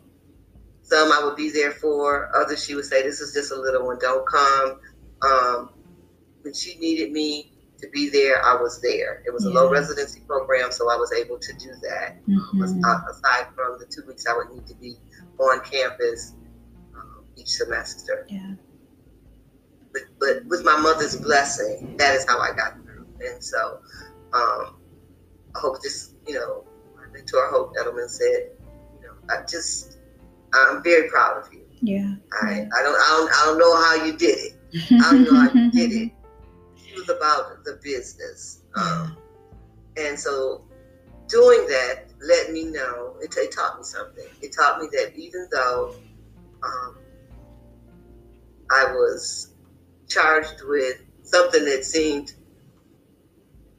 some 0.86 1.11
I 1.11 1.23
would 1.25 1.36
be 1.36 1.49
there 1.49 1.71
for, 1.71 2.29
others 2.36 2.63
she 2.63 2.75
would 2.75 2.86
say, 2.86 3.01
This 3.01 3.19
is 3.19 3.33
just 3.33 3.51
a 3.51 3.59
little 3.59 3.86
one, 3.86 3.97
don't 3.99 4.25
come. 4.27 4.79
Um, 5.21 5.69
when 6.43 6.53
she 6.53 6.77
needed 6.77 7.11
me 7.11 7.51
to 7.79 7.89
be 7.89 8.09
there, 8.09 8.45
I 8.45 8.55
was 8.61 8.79
there. 8.81 9.23
It 9.25 9.33
was 9.33 9.45
a 9.45 9.49
low 9.49 9.69
residency 9.69 10.21
program, 10.27 10.71
so 10.71 10.89
I 10.91 10.95
was 10.95 11.11
able 11.11 11.39
to 11.39 11.53
do 11.53 11.71
that. 11.89 12.23
Mhm. 12.27 13.09
Aside 13.09 13.47
from 13.55 13.79
the 13.79 13.86
two 13.89 14.05
weeks 14.07 14.25
I 14.27 14.38
would 14.38 14.51
need 14.51 14.67
to 14.67 14.75
be 14.75 14.97
on 15.39 15.59
campus 15.61 16.33
um, 16.95 17.25
each 17.36 17.49
semester. 17.49 18.27
Yeah. 18.29 18.53
But, 19.91 20.03
but 20.19 20.45
with 20.45 20.63
my 20.63 20.77
mother's 20.77 21.15
blessing, 21.15 21.97
that 21.97 22.15
is 22.15 22.25
how 22.27 22.39
I 22.39 22.51
got 22.55 22.73
through. 22.83 23.07
And 23.25 23.43
so 23.43 23.79
um, 24.33 24.75
I 25.55 25.59
hope 25.59 25.81
this, 25.81 26.11
you 26.27 26.36
know, 26.36 26.63
my 26.95 27.07
mentor 27.11 27.49
Hope 27.49 27.73
Edelman 27.75 28.09
said, 28.09 28.51
you 28.93 29.07
know, 29.07 29.13
I 29.29 29.43
just, 29.49 29.94
I'm 30.55 30.83
very 30.83 31.09
proud 31.09 31.45
of 31.45 31.53
you. 31.53 31.65
Yeah. 31.81 32.15
I, 32.41 32.67
I 32.75 32.81
don't, 32.83 32.95
I 32.95 33.09
don't, 33.09 33.31
I 33.31 33.43
don't 33.45 33.57
know 33.57 33.75
how 33.75 34.05
you 34.05 34.17
did 34.17 34.37
it. 34.37 34.53
I 34.93 35.11
don't 35.11 35.23
know 35.23 35.39
how 35.39 35.53
you 35.53 35.71
did 35.71 35.91
it. 35.91 36.11
It 36.87 36.99
was 36.99 37.09
about 37.09 37.65
the 37.65 37.77
business. 37.83 38.61
Um, 38.77 39.17
and 39.97 40.17
so 40.17 40.63
doing 41.27 41.67
that 41.67 42.05
let 42.25 42.51
me 42.51 42.65
know, 42.65 43.15
it, 43.21 43.35
it, 43.37 43.51
taught 43.51 43.77
me 43.77 43.83
something. 43.83 44.25
It 44.41 44.53
taught 44.53 44.79
me 44.79 44.87
that 44.93 45.13
even 45.15 45.47
though 45.51 45.95
um, 46.63 46.97
I 48.71 48.85
was 48.93 49.51
charged 50.07 50.61
with 50.63 51.01
something 51.23 51.65
that 51.65 51.83
seemed 51.83 52.33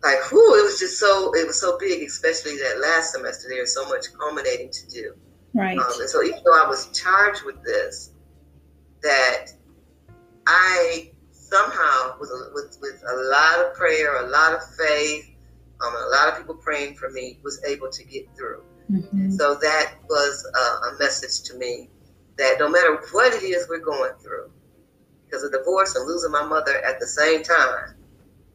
like, 0.02 0.30
whoo, 0.30 0.54
it 0.54 0.64
was 0.64 0.78
just 0.78 0.98
so, 0.98 1.34
it 1.34 1.46
was 1.46 1.60
so 1.60 1.78
big, 1.78 2.02
especially 2.02 2.56
that 2.58 2.80
last 2.80 3.12
semester. 3.12 3.48
There's 3.48 3.74
so 3.74 3.88
much 3.88 4.06
culminating 4.18 4.70
to 4.70 4.88
do. 4.88 5.14
Right. 5.56 5.78
Um, 5.78 5.86
and 6.00 6.08
so 6.08 6.22
even 6.22 6.40
though 6.44 6.62
I 6.62 6.68
was 6.68 6.88
charged 6.92 7.44
with 7.44 7.62
this, 7.64 8.12
that 9.02 9.46
I 10.46 11.10
somehow, 11.32 12.16
with, 12.20 12.30
with, 12.52 12.78
with 12.80 13.02
a 13.08 13.16
lot 13.30 13.66
of 13.66 13.74
prayer, 13.74 14.26
a 14.26 14.28
lot 14.28 14.52
of 14.52 14.60
faith, 14.76 15.30
um, 15.84 15.94
a 15.94 16.08
lot 16.10 16.28
of 16.28 16.36
people 16.36 16.54
praying 16.56 16.94
for 16.96 17.10
me, 17.10 17.38
was 17.42 17.62
able 17.64 17.88
to 17.90 18.04
get 18.04 18.28
through. 18.36 18.62
Mm-hmm. 18.90 19.30
So 19.30 19.54
that 19.54 19.94
was 20.08 20.46
a, 20.54 20.88
a 20.88 20.98
message 20.98 21.48
to 21.48 21.56
me 21.56 21.88
that 22.36 22.56
no 22.58 22.68
matter 22.68 23.00
what 23.12 23.32
it 23.32 23.42
is 23.42 23.66
we're 23.68 23.78
going 23.78 24.12
through, 24.22 24.50
because 25.24 25.42
of 25.42 25.52
divorce 25.52 25.96
and 25.96 26.06
losing 26.06 26.30
my 26.30 26.44
mother 26.44 26.84
at 26.84 27.00
the 27.00 27.06
same 27.06 27.42
time, 27.42 27.94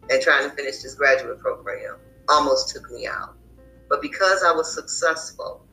and 0.09 0.21
trying 0.21 0.49
to 0.49 0.55
finish 0.55 0.77
this 0.79 0.95
graduate 0.95 1.39
program 1.39 1.97
almost 2.29 2.69
took 2.69 2.89
me 2.91 3.07
out. 3.07 3.35
But 3.89 4.01
because 4.01 4.43
I 4.43 4.51
was 4.51 4.73
successful 4.73 5.65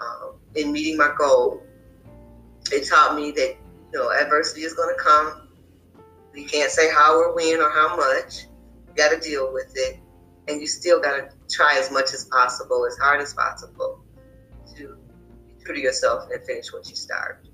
um, 0.00 0.35
in 0.56 0.72
meeting 0.72 0.96
my 0.96 1.12
goal, 1.16 1.62
it 2.72 2.88
taught 2.88 3.14
me 3.14 3.30
that 3.32 3.56
you 3.92 3.98
know 3.98 4.10
adversity 4.10 4.62
is 4.62 4.74
going 4.74 4.94
to 4.94 5.02
come. 5.02 5.48
We 6.32 6.44
can't 6.44 6.70
say 6.70 6.90
how 6.92 7.16
or 7.16 7.34
when 7.34 7.60
or 7.60 7.70
how 7.70 7.96
much. 7.96 8.46
You 8.88 8.94
got 8.94 9.10
to 9.10 9.20
deal 9.20 9.52
with 9.52 9.72
it, 9.74 10.00
and 10.48 10.60
you 10.60 10.66
still 10.66 11.00
got 11.00 11.16
to 11.16 11.28
try 11.48 11.78
as 11.78 11.90
much 11.90 12.12
as 12.12 12.24
possible, 12.24 12.86
as 12.86 12.96
hard 12.98 13.20
as 13.20 13.34
possible, 13.34 14.00
to 14.76 14.96
be 15.46 15.64
true 15.64 15.74
to 15.74 15.80
yourself 15.80 16.28
and 16.32 16.44
finish 16.44 16.72
what 16.72 16.88
you 16.88 16.96
start. 16.96 17.46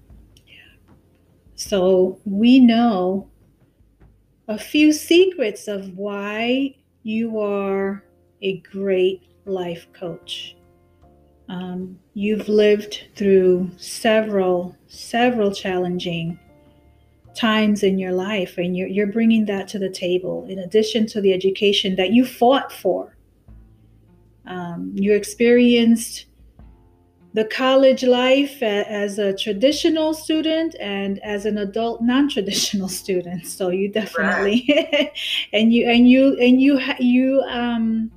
So 1.55 2.19
we 2.25 2.59
know 2.59 3.29
a 4.49 4.59
few 4.59 4.93
secrets 4.93 5.69
of 5.69 5.97
why 5.97 6.77
you 7.03 7.39
are 7.41 8.05
a 8.43 8.59
great 8.59 9.23
life 9.45 9.87
coach. 9.93 10.57
Um, 11.49 11.99
you've 12.15 12.49
lived 12.49 13.09
through 13.17 13.71
several, 13.77 14.77
several 14.87 15.53
challenging 15.53 16.39
times 17.35 17.83
in 17.83 17.99
your 17.99 18.13
life, 18.13 18.59
and 18.59 18.77
you're, 18.77 18.89
you're 18.89 19.07
bringing 19.07 19.47
that 19.47 19.69
to 19.69 19.79
the 19.79 19.91
table 19.91 20.47
in 20.49 20.59
addition 20.59 21.07
to 21.07 21.21
the 21.21 21.33
education 21.33 21.97
that 21.97 22.13
you 22.13 22.25
fought 22.25 22.73
for. 22.73 23.17
Um, 24.47 24.93
you 24.95 25.15
experienced 25.15 26.27
the 27.35 27.45
college 27.47 28.03
life 28.03 28.63
as 28.63 29.19
a 29.19 29.35
traditional 29.35 30.13
student 30.13 30.77
and 30.79 31.19
as 31.21 31.47
an 31.47 31.59
adult 31.59 32.03
non-traditional 32.03 32.89
student 33.03 33.47
so 33.47 33.71
you 33.71 33.89
definitely 33.91 34.65
right. 34.69 35.13
and 35.53 35.73
you 35.73 35.89
and 35.89 36.09
you 36.09 36.37
and 36.39 36.61
you 36.61 36.79
you 36.99 37.41
um 37.49 38.11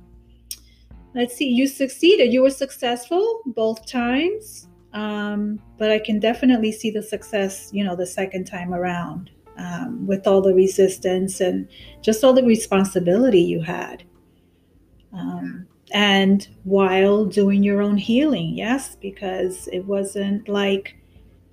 let's 1.16 1.34
see 1.34 1.48
you 1.48 1.66
succeeded. 1.66 2.32
You 2.32 2.42
were 2.42 2.50
successful 2.50 3.42
both 3.46 3.86
times 3.86 4.68
um 4.92 5.60
but 5.78 5.90
i 5.90 5.98
can 5.98 6.20
definitely 6.20 6.70
see 6.70 6.90
the 6.90 7.02
success 7.02 7.70
you 7.72 7.82
know 7.82 7.96
the 7.96 8.06
second 8.06 8.44
time 8.44 8.72
around 8.72 9.30
um, 9.58 10.06
with 10.06 10.26
all 10.26 10.40
the 10.40 10.54
resistance 10.54 11.40
and 11.40 11.68
just 12.02 12.22
all 12.22 12.32
the 12.32 12.44
responsibility 12.44 13.40
you 13.40 13.60
had. 13.62 14.04
Um, 15.12 15.66
and 15.92 16.46
while 16.64 17.24
doing 17.24 17.62
your 17.62 17.80
own 17.80 17.96
healing 17.96 18.58
yes 18.58 18.96
because 18.96 19.68
it 19.68 19.86
wasn't 19.86 20.48
like 20.48 20.96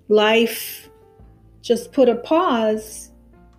life 0.09 0.89
just 1.61 1.93
put 1.93 2.09
a 2.09 2.16
pause 2.16 3.11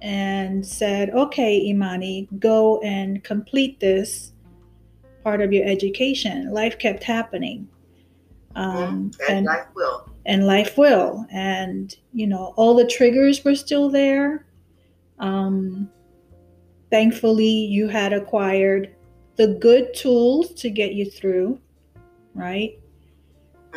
and 0.03 0.67
said 0.67 1.11
okay 1.11 1.65
imani 1.69 2.29
go 2.41 2.81
and 2.81 3.23
complete 3.23 3.79
this 3.79 4.34
part 5.25 5.41
of 5.41 5.53
your 5.53 5.67
education. 5.67 6.53
Life 6.53 6.79
kept 6.79 7.03
happening. 7.03 7.67
Um, 8.55 9.11
and, 9.29 9.39
and 9.39 9.47
life 9.47 9.67
will. 9.75 10.09
and 10.27 10.47
life 10.47 10.79
will. 10.79 11.27
And 11.33 11.93
you 12.13 12.29
know 12.29 12.55
all 12.57 12.77
the 12.77 12.87
triggers 12.87 13.45
were 13.45 13.57
still 13.57 13.89
there. 13.89 14.47
Um, 15.19 15.91
thankfully 16.91 17.49
you 17.49 17.89
had 17.89 18.13
acquired 18.13 18.95
the 19.37 19.49
good 19.49 19.95
tools 19.95 20.53
to 20.55 20.71
get 20.71 20.93
you 20.93 21.11
through, 21.11 21.59
right? 22.35 22.79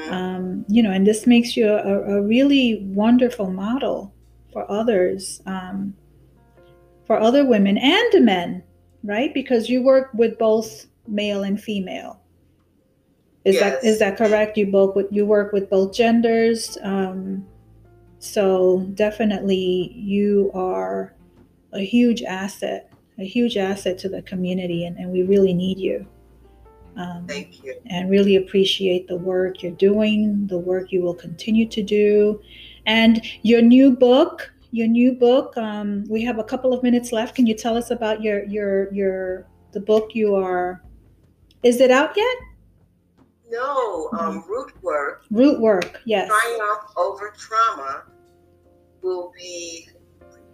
Um, 0.09 0.63
you 0.67 0.83
know, 0.83 0.91
and 0.91 1.07
this 1.07 1.25
makes 1.25 1.57
you 1.57 1.67
a, 1.67 2.17
a 2.17 2.21
really 2.21 2.83
wonderful 2.85 3.49
model 3.49 4.13
for 4.53 4.69
others, 4.69 5.41
um, 5.47 5.95
for 7.07 7.19
other 7.19 7.45
women 7.45 7.79
and 7.79 8.23
men, 8.23 8.63
right? 9.03 9.33
Because 9.33 9.69
you 9.69 9.81
work 9.81 10.11
with 10.13 10.37
both 10.37 10.85
male 11.07 11.43
and 11.43 11.59
female. 11.61 12.21
Is 13.45 13.55
yes. 13.55 13.63
that 13.63 13.87
is 13.87 13.99
that 13.99 14.17
correct? 14.17 14.57
You 14.57 14.67
both 14.67 14.95
with 14.95 15.07
you 15.11 15.25
work 15.25 15.53
with 15.53 15.69
both 15.69 15.93
genders. 15.93 16.77
Um, 16.83 17.45
so 18.19 18.85
definitely, 18.93 19.93
you 19.95 20.51
are 20.53 21.13
a 21.71 21.79
huge 21.79 22.23
asset 22.23 22.91
a 23.19 23.25
huge 23.25 23.57
asset 23.57 23.97
to 23.99 24.09
the 24.09 24.21
community, 24.21 24.85
and, 24.85 24.97
and 24.97 25.11
we 25.11 25.23
really 25.23 25.53
need 25.53 25.79
you. 25.79 26.05
Um, 26.95 27.25
Thank 27.27 27.63
you. 27.63 27.75
And 27.87 28.09
really 28.09 28.35
appreciate 28.35 29.07
the 29.07 29.17
work 29.17 29.61
you're 29.61 29.71
doing, 29.73 30.47
the 30.47 30.57
work 30.57 30.91
you 30.91 31.01
will 31.01 31.13
continue 31.13 31.67
to 31.67 31.83
do, 31.83 32.41
and 32.85 33.21
your 33.43 33.61
new 33.61 33.91
book. 33.91 34.51
Your 34.71 34.87
new 34.87 35.13
book. 35.13 35.55
Um, 35.57 36.03
we 36.09 36.21
have 36.23 36.39
a 36.39 36.43
couple 36.43 36.73
of 36.73 36.83
minutes 36.83 37.13
left. 37.13 37.35
Can 37.35 37.47
you 37.47 37.53
tell 37.53 37.77
us 37.77 37.89
about 37.89 38.21
your 38.21 38.43
your 38.45 38.93
your 38.93 39.47
the 39.71 39.79
book 39.79 40.11
you 40.13 40.35
are? 40.35 40.83
Is 41.63 41.81
it 41.81 41.91
out 41.91 42.15
yet? 42.15 42.37
No. 43.49 44.09
Um, 44.19 44.43
root 44.47 44.71
work. 44.83 45.23
Root 45.31 45.59
work. 45.59 46.01
Yes. 46.05 46.27
Triumph 46.27 46.91
over 46.97 47.33
trauma 47.37 48.03
will 49.01 49.31
be. 49.35 49.87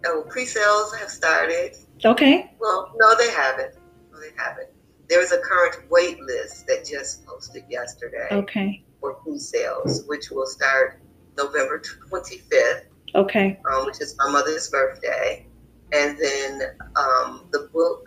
Oh, 0.06 0.24
pre-sales 0.28 0.94
have 0.96 1.08
started. 1.08 1.76
Okay. 2.04 2.52
Well, 2.60 2.92
no, 2.96 3.14
they 3.16 3.30
haven't. 3.30 3.74
No, 4.12 4.20
they 4.20 4.30
haven't. 4.36 4.68
There 5.08 5.20
is 5.20 5.32
a 5.32 5.38
current 5.38 5.76
wait 5.90 6.20
list 6.20 6.66
that 6.66 6.84
just 6.84 7.24
posted 7.26 7.64
yesterday. 7.68 8.28
Okay. 8.30 8.84
For 9.00 9.14
pre-sales, 9.14 10.04
which 10.06 10.30
will 10.30 10.46
start 10.46 11.00
November 11.36 11.80
25th. 11.80 12.82
Okay. 13.14 13.60
Um, 13.72 13.86
which 13.86 14.00
is 14.00 14.16
my 14.18 14.30
mother's 14.30 14.68
birthday, 14.70 15.46
and 15.92 16.18
then 16.18 16.62
um, 16.96 17.46
the 17.52 17.70
book 17.72 18.04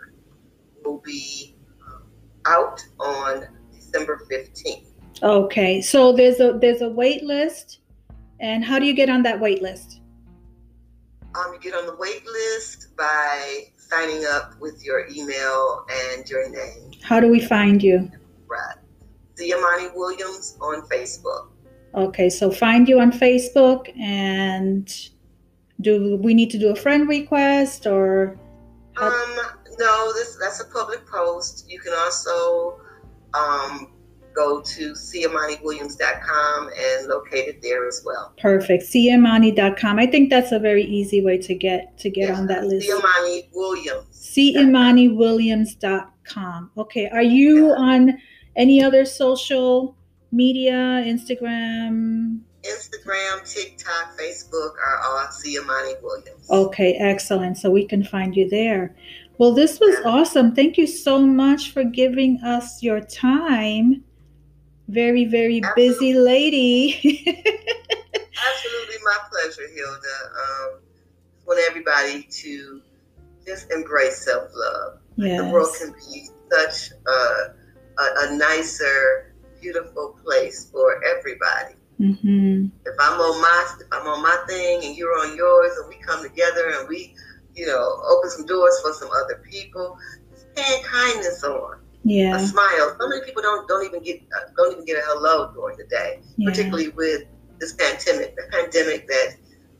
will 0.84 0.98
be 0.98 1.56
out 2.48 2.82
on 2.98 3.46
December 3.72 4.20
15th. 4.30 4.86
Okay, 5.22 5.80
so 5.80 6.12
there's 6.12 6.40
a 6.40 6.58
there's 6.60 6.80
a 6.80 6.88
wait 6.88 7.24
list, 7.24 7.80
and 8.40 8.64
how 8.64 8.78
do 8.78 8.86
you 8.86 8.94
get 8.94 9.10
on 9.10 9.22
that 9.24 9.40
wait 9.40 9.62
list? 9.62 10.00
Um, 11.34 11.52
you 11.52 11.60
get 11.60 11.74
on 11.74 11.86
the 11.86 11.96
wait 11.96 12.24
list 12.26 12.96
by 12.96 13.64
signing 13.76 14.24
up 14.26 14.54
with 14.60 14.84
your 14.84 15.08
email 15.08 15.84
and 15.90 16.28
your 16.28 16.48
name. 16.48 16.92
How 17.02 17.20
do 17.20 17.28
we 17.28 17.40
find 17.40 17.82
you? 17.82 18.10
Right. 18.46 18.76
C. 19.34 19.52
Imani 19.52 19.88
Williams 19.94 20.56
on 20.60 20.82
Facebook. 20.88 21.48
Okay, 21.94 22.28
so 22.28 22.50
find 22.50 22.88
you 22.88 23.00
on 23.00 23.12
Facebook 23.12 23.96
and 23.98 24.92
do 25.80 26.16
we 26.16 26.34
need 26.34 26.50
to 26.50 26.58
do 26.58 26.70
a 26.70 26.76
friend 26.76 27.08
request 27.08 27.86
or 27.86 28.38
um 29.00 29.36
No, 29.78 30.12
this 30.12 30.36
that's 30.40 30.60
a 30.60 30.66
public 30.66 31.06
post. 31.06 31.66
You 31.68 31.80
can 31.80 31.94
also 31.94 32.80
um, 33.34 33.92
go 34.34 34.60
to 34.60 34.92
cimaniwilliams.com 34.92 36.70
and 36.76 37.08
locate 37.08 37.48
it 37.48 37.62
there 37.62 37.86
as 37.86 38.02
well. 38.04 38.34
Perfect. 38.40 38.82
cimani.com. 38.84 39.98
I 39.98 40.06
think 40.06 40.30
that's 40.30 40.52
a 40.52 40.58
very 40.58 40.84
easy 40.84 41.22
way 41.22 41.38
to 41.38 41.54
get 41.54 41.96
to 41.98 42.10
get 42.10 42.28
yes, 42.28 42.38
on 42.38 42.46
that 42.46 42.66
list. 42.66 42.86
C. 42.86 42.92
Imani 42.92 43.48
Williams. 43.52 44.34
cimaniwilliams.com. 44.36 46.70
Okay. 46.76 47.08
Are 47.08 47.22
you 47.22 47.72
on 47.72 48.18
any 48.56 48.82
other 48.82 49.04
social 49.04 49.96
media, 50.30 51.02
Instagram? 51.06 52.40
Instagram, 52.64 53.52
TikTok, 53.52 54.18
Facebook 54.18 54.72
are 54.84 55.00
all 55.04 55.30
C. 55.30 55.56
Imani 55.56 55.94
Williams. 56.02 56.50
Okay, 56.50 56.94
excellent. 56.94 57.56
So 57.56 57.70
we 57.70 57.86
can 57.86 58.04
find 58.04 58.36
you 58.36 58.48
there. 58.48 58.94
Well, 59.38 59.54
this 59.54 59.78
was 59.78 59.96
awesome. 60.04 60.54
Thank 60.54 60.76
you 60.76 60.86
so 60.86 61.20
much 61.20 61.70
for 61.70 61.84
giving 61.84 62.40
us 62.42 62.82
your 62.82 63.00
time. 63.00 64.02
Very, 64.88 65.26
very 65.26 65.62
Absolutely. 65.62 65.88
busy 65.88 66.14
lady. 66.14 66.90
Absolutely, 68.48 68.96
my 69.04 69.18
pleasure, 69.30 69.68
Hilda. 69.72 70.16
Um, 70.40 70.80
want 71.46 71.60
everybody 71.70 72.24
to 72.24 72.82
just 73.46 73.70
embrace 73.70 74.24
self 74.24 74.50
love. 74.52 74.98
Yes. 75.16 75.40
The 75.40 75.50
world 75.50 75.68
can 75.78 75.92
be 75.92 76.28
such 76.50 76.90
a, 77.06 77.10
a, 77.10 78.04
a 78.28 78.36
nicer, 78.36 79.34
beautiful 79.60 80.18
place 80.24 80.68
for 80.70 81.00
everybody. 81.04 81.74
Mm-hmm. 82.00 82.66
If 82.86 82.94
I'm 83.00 83.20
on 83.20 83.40
my 83.40 83.76
if 83.80 83.86
I'm 83.92 84.06
on 84.06 84.22
my 84.22 84.44
thing 84.48 84.84
and 84.84 84.96
you're 84.96 85.18
on 85.18 85.36
yours, 85.36 85.72
and 85.78 85.88
we 85.88 85.96
come 85.96 86.22
together 86.22 86.70
and 86.78 86.88
we 86.88 87.14
you 87.58 87.66
know, 87.66 88.00
open 88.08 88.30
some 88.30 88.46
doors 88.46 88.80
for 88.82 88.92
some 88.92 89.10
other 89.10 89.42
people. 89.50 89.98
Spread 90.34 90.84
kindness 90.84 91.42
on. 91.42 91.80
Yeah. 92.04 92.36
A 92.36 92.38
smile. 92.38 92.96
So 92.98 93.08
many 93.08 93.24
people 93.24 93.42
don't 93.42 93.68
don't 93.68 93.84
even 93.84 94.02
get 94.02 94.22
uh, 94.34 94.50
don't 94.56 94.72
even 94.72 94.84
get 94.84 94.96
a 94.96 95.02
hello 95.04 95.52
during 95.52 95.76
the 95.76 95.84
day, 95.84 96.20
yeah. 96.36 96.48
particularly 96.48 96.90
with 96.90 97.24
this 97.58 97.74
pandemic, 97.74 98.36
the 98.36 98.44
pandemic 98.50 99.08
that 99.08 99.34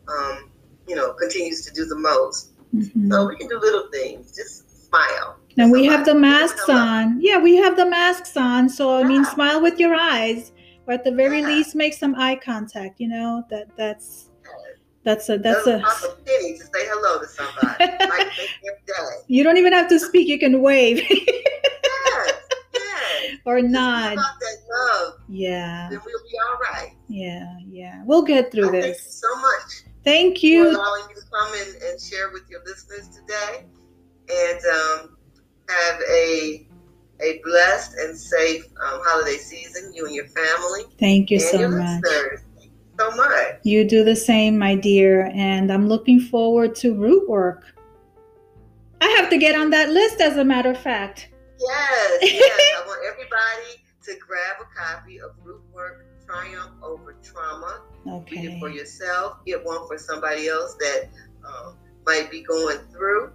um, 0.09 0.51
you 0.87 0.97
know 0.97 1.12
continues 1.14 1.64
to 1.64 1.72
do 1.72 1.87
the 1.87 1.97
most. 1.97 2.51
Mm-hmm. 2.74 3.11
So 3.11 3.29
we 3.29 3.37
can 3.37 3.49
do 3.49 3.59
little 3.59 3.89
things. 3.93 4.37
Just 4.37 4.89
smile. 4.89 5.37
And 5.57 5.72
we 5.72 5.87
have 5.87 6.05
the 6.05 6.14
masks 6.14 6.68
on. 6.68 7.20
Yeah, 7.20 7.39
we 7.39 7.57
have 7.57 7.76
the 7.76 7.87
masks 7.87 8.37
on. 8.37 8.68
So 8.68 8.97
I 8.97 9.05
mean, 9.05 9.24
smile 9.24 9.62
with 9.62 9.79
your 9.79 9.95
eyes, 9.95 10.53
or 10.87 10.95
at 10.95 11.05
the 11.05 11.12
very 11.12 11.41
yeah. 11.41 11.49
least, 11.49 11.74
make 11.74 11.95
some 11.95 12.14
eye 12.16 12.37
contact. 12.37 13.01
You 13.01 13.09
know 13.09 13.45
that 13.51 13.68
that's 13.76 14.28
that's 15.09 15.28
a 15.30 15.38
that's 15.38 15.66
a. 15.66 15.80
penny 16.26 16.59
to 16.59 16.64
say 16.64 16.84
hello 16.84 17.18
to 17.18 17.26
somebody. 17.26 19.24
you 19.26 19.42
don't 19.42 19.56
even 19.56 19.72
have 19.72 19.88
to 19.88 19.98
speak. 19.98 20.28
You 20.28 20.38
can 20.38 20.61
wave. 20.61 20.98
yes, 21.11 22.32
yes. 22.74 23.38
Or 23.46 23.62
nod. 23.62 24.12
About 24.12 24.38
that 24.38 24.56
love. 24.70 25.14
Yeah. 25.26 25.88
Then 25.90 26.00
we'll 26.04 26.22
be 26.30 26.36
all 26.46 26.59
right. 26.59 26.92
Yeah, 27.09 27.56
yeah. 27.66 28.02
We'll 28.04 28.22
get 28.22 28.52
through 28.52 28.68
I 28.68 28.72
this. 28.72 28.84
Thank 28.84 28.96
you 28.98 29.11
so 29.11 29.40
much. 29.40 29.94
Thank 30.04 30.42
you. 30.42 30.72
For 30.74 30.78
allowing 30.78 31.06
me 31.06 31.14
to 31.14 31.20
come 31.32 31.52
and, 31.54 31.82
and 31.84 32.00
share 32.00 32.30
with 32.30 32.42
your 32.50 32.61
listeners 32.66 33.09
today, 33.09 33.64
and 34.28 34.61
um, 34.76 35.16
have 35.70 36.00
a 36.11 36.66
a 37.22 37.40
blessed 37.44 37.94
and 37.94 38.14
safe 38.14 38.64
um, 38.64 39.00
holiday 39.04 39.38
season. 39.38 39.90
You 39.94 40.04
and 40.04 40.14
your 40.14 40.26
family. 40.26 40.82
Thank 41.00 41.30
you 41.30 41.40
so 41.40 41.66
much. 41.66 42.02
Listeners 42.02 42.44
so 42.99 43.11
much. 43.12 43.59
You 43.62 43.88
do 43.88 44.05
the 44.05 44.16
same, 44.16 44.59
my 44.59 44.74
dear, 44.74 45.30
and 45.34 45.72
I'm 45.72 45.88
looking 45.88 46.20
forward 46.20 46.74
to 46.76 46.94
root 46.94 47.28
work. 47.28 47.64
I 49.01 49.09
have 49.18 49.30
to 49.30 49.38
get 49.38 49.59
on 49.59 49.70
that 49.70 49.90
list, 49.90 50.20
as 50.20 50.36
a 50.36 50.44
matter 50.44 50.70
of 50.70 50.78
fact. 50.78 51.28
Yes, 51.59 52.18
yes. 52.22 52.61
I 52.76 52.86
want 52.86 53.01
everybody 53.07 53.82
to 54.05 54.14
grab 54.26 54.57
a 54.61 54.78
copy 54.78 55.20
of 55.20 55.30
Root 55.42 55.62
Work 55.72 56.07
Triumph 56.26 56.72
Over 56.82 57.16
Trauma. 57.22 57.82
Okay. 58.07 58.36
Read 58.36 58.55
it 58.55 58.61
for 58.61 58.68
yourself. 58.68 59.38
Get 59.46 59.64
one 59.64 59.86
for 59.86 59.99
somebody 59.99 60.49
else 60.49 60.74
that 60.74 61.09
um, 61.46 61.76
might 62.07 62.30
be 62.30 62.42
going 62.42 62.78
through. 62.90 63.32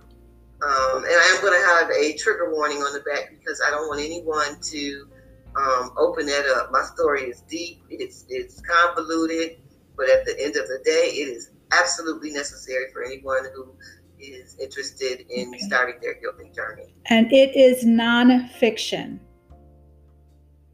Um, 0.61 1.03
and 1.03 1.13
I 1.13 1.35
am 1.35 1.41
going 1.41 1.59
to 1.59 1.67
have 1.67 1.89
a 1.89 2.17
trigger 2.17 2.53
warning 2.53 2.77
on 2.77 2.93
the 2.93 3.01
back 3.01 3.29
because 3.37 3.61
I 3.65 3.69
don't 3.69 3.87
want 3.87 3.99
anyone 3.99 4.57
to 4.61 5.07
um, 5.55 5.91
open 5.97 6.25
that 6.25 6.45
up. 6.57 6.71
My 6.71 6.83
story 6.83 7.23
is 7.23 7.41
deep, 7.41 7.83
it's, 7.89 8.25
it's 8.29 8.61
convoluted, 8.61 9.57
but 9.95 10.09
at 10.09 10.25
the 10.25 10.35
end 10.39 10.55
of 10.55 10.67
the 10.67 10.79
day, 10.83 11.11
it 11.13 11.27
is 11.27 11.51
absolutely 11.71 12.31
necessary 12.31 12.85
for 12.91 13.03
anyone 13.03 13.45
who 13.55 13.73
is 14.19 14.57
interested 14.59 15.25
in 15.29 15.49
okay. 15.49 15.59
starting 15.59 15.95
their 16.01 16.15
healing 16.19 16.53
journey. 16.53 16.95
And 17.07 17.31
it 17.31 17.55
is 17.55 17.83
nonfiction. 17.83 19.19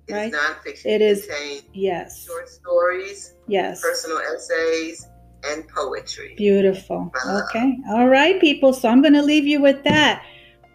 It's 0.07 0.13
right? 0.13 0.33
nonfiction. 0.33 0.85
It 0.85 1.01
is. 1.01 1.27
Yes. 1.73 2.25
Short 2.25 2.49
stories. 2.49 3.33
Yes. 3.47 3.81
Personal 3.81 4.19
essays 4.19 5.07
and 5.43 5.67
poetry. 5.67 6.33
Beautiful. 6.37 7.11
Uh, 7.25 7.41
okay. 7.43 7.77
All 7.89 8.07
right, 8.07 8.39
people. 8.41 8.73
So 8.73 8.89
I'm 8.89 9.01
going 9.01 9.13
to 9.13 9.21
leave 9.21 9.45
you 9.45 9.61
with 9.61 9.83
that. 9.83 10.25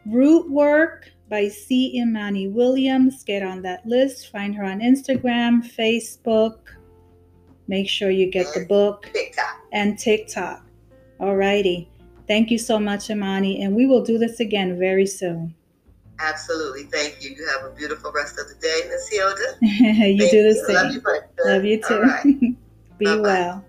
Root 0.07 0.51
work 0.51 1.11
by 1.29 1.49
C. 1.49 1.97
Imani 1.99 2.49
Williams. 2.49 3.23
Get 3.25 3.43
on 3.43 3.63
that 3.63 3.87
list. 3.87 4.31
Find 4.31 4.55
her 4.55 4.65
on 4.65 4.81
Instagram, 4.81 5.63
Facebook. 5.65 6.59
Make 7.69 7.89
sure 7.89 8.11
you 8.11 8.31
get 8.31 8.47
the 8.55 8.67
book 8.67 9.11
TikTok. 9.13 9.61
and 9.73 9.99
TikTok. 9.99 10.63
All 11.21 11.37
righty. 11.37 11.89
Thank 12.27 12.51
you 12.51 12.59
so 12.59 12.79
much, 12.79 13.11
Imani, 13.11 13.63
and 13.63 13.75
we 13.75 13.87
will 13.87 14.03
do 14.03 14.19
this 14.19 14.41
again 14.41 14.79
very 14.79 15.07
soon. 15.07 15.55
Absolutely. 16.19 16.85
Thank 16.85 17.23
you. 17.23 17.31
You 17.31 17.47
have 17.49 17.65
a 17.65 17.75
beautiful 17.75 18.13
rest 18.13 18.39
of 18.39 18.49
the 18.49 18.55
day, 18.55 18.83
Miss 18.89 19.09
Hilda. 19.09 19.43
you 19.61 20.19
Thank 20.19 20.31
do 20.31 20.43
the 20.43 20.55
same. 20.67 20.77
Love 20.77 20.95
you, 20.95 21.03
Love 21.45 21.65
you 21.65 21.83
too. 21.83 22.01
Right. 22.01 22.25
Be 22.99 23.05
Bye-bye. 23.07 23.21
well. 23.21 23.65